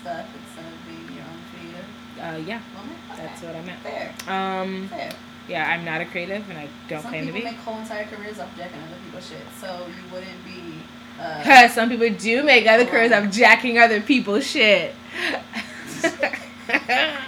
stuff 0.00 0.26
instead 0.34 0.66
of 0.72 0.78
being 0.86 1.16
your 1.16 1.26
own 1.26 1.42
creative 1.50 1.86
Uh, 2.18 2.38
yeah, 2.48 2.60
woman? 2.76 2.96
Okay. 3.12 3.22
that's 3.26 3.42
what 3.42 3.56
I 3.56 3.62
meant. 3.62 3.80
Fair. 3.82 4.14
Um, 4.28 4.88
Fair. 4.88 5.10
Yeah, 5.48 5.68
I'm 5.70 5.84
not 5.84 6.00
a 6.00 6.04
creative 6.06 6.48
and 6.48 6.58
I 6.58 6.68
don't 6.88 7.02
Some 7.02 7.10
claim 7.10 7.26
to 7.26 7.32
people 7.32 7.48
be. 7.50 7.54
make 7.56 7.64
whole 7.64 7.78
entire 7.80 8.04
careers 8.04 8.38
off 8.38 8.56
jacking 8.56 8.80
other 8.80 8.96
people's 9.04 9.28
shit, 9.28 9.42
so 9.60 9.86
you 9.88 10.02
wouldn't 10.12 10.44
be. 10.44 10.82
Uh, 11.20 11.68
Some 11.68 11.88
people 11.90 12.08
do 12.10 12.42
make 12.42 12.66
other 12.66 12.84
careers 12.86 13.12
off 13.12 13.30
jacking 13.30 13.78
other 13.78 14.00
people's 14.00 14.46
shit. 14.46 14.94
yeah, 16.68 17.20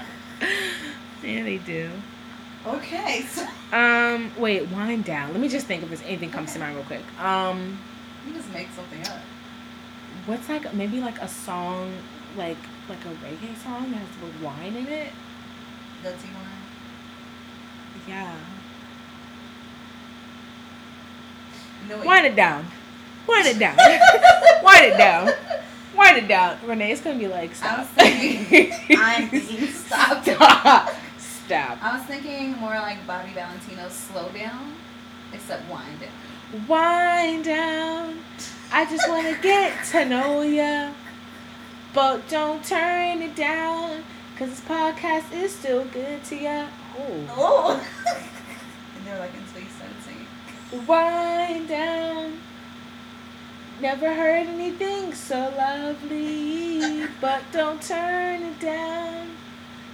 they 1.22 1.58
do. 1.58 1.90
okay, 2.66 3.22
so 3.22 3.46
Um, 3.72 4.30
wait, 4.38 4.68
wind 4.70 5.04
down. 5.04 5.32
Let 5.32 5.40
me 5.40 5.48
just 5.48 5.66
think 5.66 5.82
if 5.82 5.88
there's 5.88 6.02
anything 6.02 6.30
comes 6.30 6.52
to 6.54 6.58
mind 6.58 6.76
real 6.76 6.84
quick. 6.84 7.02
Um, 7.20 7.78
you 8.26 8.32
just 8.32 8.50
make 8.52 8.68
something 8.74 9.02
up. 9.06 9.20
what's 10.26 10.48
like 10.48 10.72
maybe 10.74 11.00
like 11.00 11.20
a 11.20 11.28
song 11.28 11.92
like 12.36 12.56
like 12.88 13.04
a 13.04 13.08
reggae 13.24 13.56
song 13.62 13.90
that 13.90 13.98
has 13.98 14.08
the 14.18 14.24
word 14.26 14.40
wine 14.42 14.74
in 14.76 14.86
it? 14.86 15.12
Dirty 16.02 16.28
wine. 16.28 16.53
Yeah. 18.08 18.34
What? 21.88 22.06
Wind 22.06 22.26
it 22.26 22.36
down. 22.36 22.66
Wind 23.28 23.46
it 23.46 23.58
down. 23.58 23.76
Wind 24.62 24.84
it 24.86 24.96
down. 24.96 25.30
Wind 25.96 26.16
it 26.18 26.28
down. 26.28 26.58
Renee, 26.66 26.92
it's 26.92 27.00
gonna 27.02 27.18
be 27.18 27.28
like 27.28 27.50
I 27.50 27.54
stop. 27.54 27.78
was 27.78 27.88
thinking. 27.88 28.72
I'm 28.98 29.28
thinking. 29.28 29.68
Stop. 29.68 30.24
stop. 30.24 30.90
Stop. 31.18 31.78
I 31.84 31.96
was 31.98 32.06
thinking 32.06 32.52
more 32.56 32.70
like 32.70 33.06
Bobby 33.06 33.30
Valentino's 33.34 33.92
"Slow 33.92 34.28
Down," 34.30 34.72
except 35.32 35.70
wind 35.70 36.00
down. 36.00 36.66
Wind 36.68 37.44
down. 37.44 38.18
I 38.72 38.86
just 38.86 39.08
wanna 39.08 39.36
get 39.42 39.84
to 39.92 40.04
know 40.06 40.42
ya. 40.42 40.92
But 41.92 42.28
don't 42.28 42.64
turn 42.64 43.22
it 43.22 43.36
down. 43.36 44.02
Cause 44.36 44.50
this 44.50 44.60
podcast 44.62 45.32
is 45.32 45.54
still 45.54 45.84
good 45.84 46.24
to 46.24 46.36
ya. 46.36 46.66
Oh. 46.96 47.26
Oh. 47.36 47.88
and 48.96 49.06
they're 49.06 49.18
like 49.18 49.32
you 49.34 49.40
started 49.68 49.96
singing. 50.02 50.86
Wind 50.86 51.68
down. 51.68 52.38
Never 53.80 54.14
heard 54.14 54.46
anything 54.46 55.12
so 55.12 55.52
lovely. 55.56 57.06
But 57.20 57.42
don't 57.52 57.82
turn 57.82 58.42
it 58.42 58.60
down. 58.60 59.30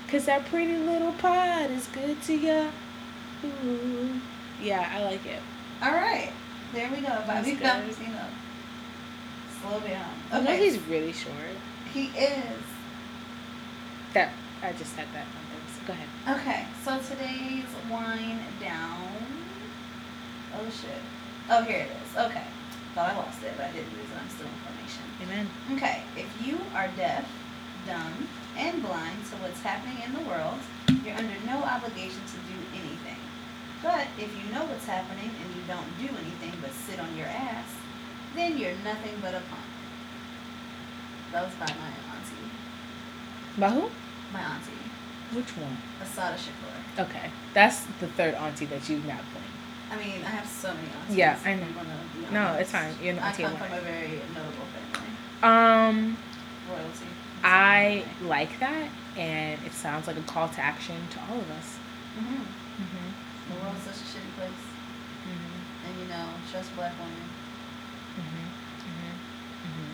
Cause 0.08 0.26
that 0.26 0.44
pretty 0.46 0.76
little 0.76 1.12
pot 1.12 1.70
is 1.70 1.86
good 1.86 2.20
to 2.22 2.34
ya. 2.34 2.70
Ooh. 3.44 4.20
Yeah, 4.60 4.90
I 4.92 5.04
like 5.04 5.24
it. 5.24 5.40
All 5.82 5.92
right, 5.92 6.32
there 6.74 6.90
we 6.90 7.00
go. 7.00 7.22
Bobby. 7.26 7.54
Valentino. 7.54 8.26
Slow 9.60 9.80
down. 9.80 10.10
I 10.32 10.40
know 10.40 10.56
he's 10.56 10.78
really 10.88 11.12
short. 11.12 11.34
he 11.94 12.06
is. 12.08 12.62
That 14.12 14.32
I 14.62 14.72
just 14.72 14.94
said 14.94 15.06
that. 15.14 15.26
on 15.26 15.44
purpose. 15.54 15.86
Go 15.86 15.92
ahead. 15.92 16.08
Okay, 16.28 16.66
so 16.84 16.98
today's 16.98 17.64
wind 17.90 18.40
down. 18.60 19.08
Oh 20.54 20.68
shit. 20.68 21.00
Oh, 21.48 21.62
here 21.62 21.78
it 21.78 21.90
is. 21.90 22.16
Okay. 22.16 22.44
Thought 22.94 23.12
I 23.12 23.16
lost 23.16 23.42
it, 23.42 23.54
but 23.56 23.66
I 23.66 23.72
didn't 23.72 23.92
lose 23.96 24.04
it. 24.04 24.20
I'm 24.20 24.28
still 24.28 24.46
in 24.46 24.52
formation. 24.60 25.02
Amen. 25.22 25.48
Okay, 25.72 26.02
if 26.16 26.28
you 26.46 26.58
are 26.74 26.88
deaf, 26.96 27.24
dumb, 27.86 28.28
and 28.58 28.82
blind 28.82 29.24
to 29.30 29.36
what's 29.36 29.62
happening 29.62 29.96
in 30.04 30.12
the 30.12 30.28
world, 30.28 30.58
you're 31.04 31.16
under 31.16 31.40
no 31.46 31.64
obligation 31.64 32.20
to 32.20 32.38
do 32.52 32.58
anything. 32.76 33.16
But 33.82 34.06
if 34.18 34.28
you 34.36 34.52
know 34.52 34.66
what's 34.66 34.84
happening 34.84 35.30
and 35.30 35.54
you 35.56 35.62
don't 35.66 35.88
do 35.96 36.12
anything 36.20 36.52
but 36.60 36.72
sit 36.72 37.00
on 37.00 37.16
your 37.16 37.28
ass, 37.28 37.72
then 38.34 38.58
you're 38.58 38.76
nothing 38.84 39.16
but 39.22 39.32
a 39.32 39.40
punk. 39.48 39.70
That 41.32 41.44
was 41.46 41.54
by 41.54 41.72
my 41.80 41.92
auntie. 42.12 42.50
By 43.56 43.70
who? 43.70 43.90
My 44.32 44.40
auntie, 44.40 44.89
Which 45.32 45.56
one? 45.56 45.76
Assata 46.02 46.36
Shakur. 46.36 47.04
Okay, 47.08 47.30
that's 47.54 47.80
the 48.00 48.08
third 48.08 48.34
auntie 48.34 48.66
that 48.66 48.88
you've 48.88 49.04
not 49.06 49.20
played. 49.32 49.44
I 49.92 49.96
mean, 49.96 50.24
I 50.24 50.30
have 50.30 50.46
so 50.46 50.72
many 50.74 50.88
aunties. 51.00 51.16
Yeah, 51.16 51.38
I 51.44 51.54
know. 51.54 51.62
I'm 51.62 51.74
gonna 51.74 51.96
be 52.28 52.32
No, 52.34 52.40
honest. 52.46 52.60
it's 52.62 52.70
fine. 52.72 52.94
You're 53.02 53.12
an 53.14 53.18
I 53.20 53.28
auntie 53.28 53.42
come 53.44 53.52
of 53.52 53.58
from 53.58 53.72
a 53.72 53.80
very 53.80 54.20
notable 54.34 54.66
family. 54.74 55.10
Um, 55.42 56.16
Royalty. 56.68 57.06
I 57.42 58.04
like 58.22 58.58
that, 58.60 58.88
and 59.16 59.58
it 59.64 59.72
sounds 59.72 60.06
like 60.06 60.16
a 60.16 60.22
call 60.22 60.48
to 60.48 60.60
action 60.60 60.96
to 61.10 61.18
all 61.30 61.38
of 61.38 61.50
us. 61.52 61.78
Mm-hmm. 62.18 62.42
Mm-hmm. 62.82 63.08
The 63.54 63.60
world's 63.64 63.82
such 63.82 63.96
a 63.96 64.06
shitty 64.18 64.32
place. 64.36 64.62
Mm-hmm. 65.26 65.86
And 65.88 65.98
you 66.00 66.06
know, 66.06 66.26
trust 66.50 66.74
black 66.76 66.92
women. 66.98 67.28
Mm-hmm. 68.18 68.46
Mm-hmm. 68.84 69.14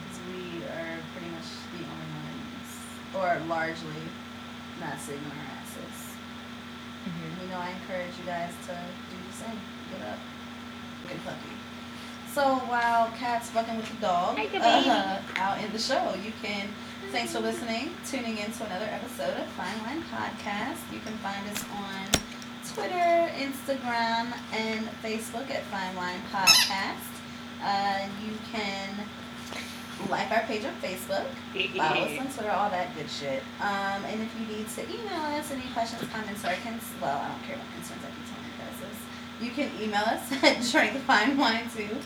Because 0.01 0.18
we 0.28 0.64
are 0.64 0.99
pretty 1.12 1.30
much 1.30 1.49
the 1.72 1.84
only 1.84 2.11
ones, 2.24 2.68
or 3.14 3.41
largely, 3.49 4.03
not 4.81 4.99
sitting 4.99 5.24
on 5.24 5.33
our 5.33 5.53
asses. 5.61 5.97
Mm-hmm. 7.07 7.43
You 7.43 7.49
know, 7.49 7.61
I 7.61 7.70
encourage 7.70 8.12
you 8.18 8.27
guys 8.27 8.53
to 8.66 8.74
do 8.74 9.16
the 9.16 9.33
same. 9.33 9.61
Get 9.93 10.09
up. 10.09 10.18
Get 11.09 11.24
puppy. 11.24 11.55
So 12.33 12.57
while 12.68 13.09
Kat's 13.16 13.49
fucking 13.49 13.77
with 13.79 13.89
the 13.89 14.07
dog 14.07 14.37
Hey, 14.37 14.51
uh, 14.59 15.18
out 15.37 15.62
in 15.62 15.72
the 15.72 15.79
show, 15.79 16.14
you 16.22 16.33
can. 16.43 16.68
Thanks 17.11 17.33
for 17.33 17.41
listening, 17.41 17.95
tuning 18.05 18.37
in 18.37 18.51
to 18.53 18.66
another 18.66 18.89
episode 18.91 19.41
of 19.41 19.47
Fine 19.57 19.79
Line 19.85 20.03
Podcast. 20.12 20.77
You 20.93 20.99
can 21.01 21.14
find 21.24 21.49
us 21.49 21.64
on 21.72 22.05
Twitter, 22.74 23.31
Instagram, 23.41 24.35
and 24.53 24.87
Facebook 25.03 25.51
at 25.51 25.62
Fine 25.72 25.97
Line 25.97 26.20
Podcast. 26.31 27.09
Uh, 27.62 28.07
you 28.22 28.33
can 28.53 28.91
like 30.11 30.31
our 30.31 30.43
page 30.43 30.65
on 30.65 30.75
Facebook, 30.83 31.25
follow 31.77 32.05
us 32.05 32.19
on 32.21 32.27
Twitter, 32.35 32.51
all 32.51 32.71
that 32.71 32.95
good 32.95 33.09
shit. 33.11 33.43
Um, 33.61 34.05
and 34.05 34.23
if 34.23 34.31
you 34.39 34.57
need 34.57 34.69
to 34.69 34.83
email 34.85 35.21
us 35.39 35.51
any 35.51 35.63
questions, 35.73 36.03
comments, 36.13 36.45
or 36.45 36.55
cons- 36.63 36.93
well, 37.01 37.19
I 37.19 37.29
don't 37.29 37.43
care 37.45 37.57
about 37.57 37.73
concerns. 37.75 38.03
I 38.05 38.11
keep 38.13 38.27
telling 38.29 38.47
you 38.47 38.57
guys 38.61 38.77
this. 38.85 38.99
You 39.41 39.51
can 39.51 39.71
email 39.83 40.05
us 40.05 40.33
at 40.45 40.57
drinkfinewine2 40.63 41.97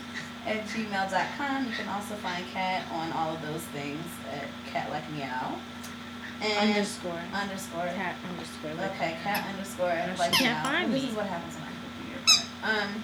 at 0.47 0.65
gmail.com. 0.67 1.65
You 1.67 1.71
can 1.73 1.87
also 1.89 2.15
find 2.15 2.43
Kat 2.53 2.85
on 2.91 3.11
all 3.13 3.35
of 3.35 3.41
those 3.41 3.61
things 3.75 4.03
at 4.31 4.45
Cat 4.71 4.89
Like 4.89 5.09
Meow. 5.11 5.55
And 6.41 6.69
Underscore. 6.71 7.21
underscore. 7.33 7.85
Cat 7.93 8.15
underscore. 8.27 8.73
like 8.73 8.91
Okay, 8.95 9.11
that. 9.11 9.21
cat 9.21 9.45
underscore 9.53 9.91
Underscore. 9.91 10.25
like 10.25 10.33
Can't 10.33 10.57
now. 10.57 10.63
find 10.71 10.91
This 10.93 11.03
me. 11.03 11.09
is 11.09 11.15
what 11.15 11.27
happens 11.27 11.53
when 11.53 11.63
I 11.65 11.69
go 11.69 11.87
through 11.93 12.09
your 12.09 12.23
part. 12.25 12.83
Um, 12.83 13.03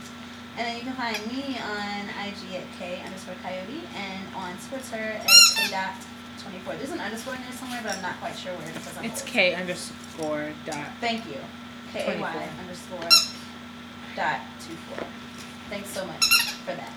and 0.57 0.65
then 0.67 0.75
you 0.75 0.81
can 0.81 0.93
find 0.93 1.17
me 1.27 1.57
on 1.59 2.09
IG 2.27 2.55
at 2.55 2.65
K 2.79 3.01
underscore 3.05 3.35
coyote 3.43 3.81
and 3.95 4.35
on 4.35 4.55
Twitter 4.69 4.95
at 5.13 5.25
K 5.55 5.69
dot 5.71 5.93
twenty 6.41 6.59
four. 6.59 6.73
There's 6.75 6.91
an 6.91 6.99
underscore 6.99 7.35
in 7.35 7.41
there 7.41 7.51
somewhere, 7.51 7.79
but 7.83 7.95
I'm 7.95 8.01
not 8.01 8.19
quite 8.19 8.37
sure 8.37 8.53
where 8.53 8.67
because 8.67 8.97
I'm 8.97 9.05
It's. 9.05 9.21
K 9.21 9.53
underscore 9.55 10.51
dot. 10.65 10.87
Thank 10.99 11.25
you. 11.27 11.37
K 11.93 12.01
A 12.17 12.19
Y 12.19 12.31
24. 12.31 12.59
underscore 12.61 13.09
dot 14.15 14.39
two 14.65 14.75
four. 14.89 15.05
Thanks 15.69 15.89
so 15.89 16.05
much 16.05 16.25
for 16.65 16.73
that. 16.75 16.91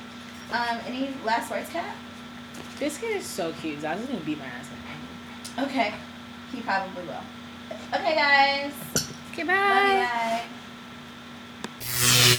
Um, 0.53 0.81
any 0.87 1.11
last 1.25 1.51
words, 1.51 1.69
Kat? 1.71 1.95
This 2.79 2.99
kid 2.99 3.17
is 3.17 3.27
so 3.27 3.53
cute. 3.61 3.85
I 3.85 3.95
was 3.97 4.07
gonna 4.07 4.21
beat 4.21 4.39
my 4.39 4.47
ass. 4.47 4.69
Okay. 5.59 5.93
He 6.53 6.61
probably 6.63 7.05
will. 7.05 7.23
Okay, 7.95 8.15
guys. 8.15 8.73
Okay, 9.33 9.45
Love 9.45 9.47
you 9.47 9.47
bye. 9.47 10.43
guys. 11.81 12.37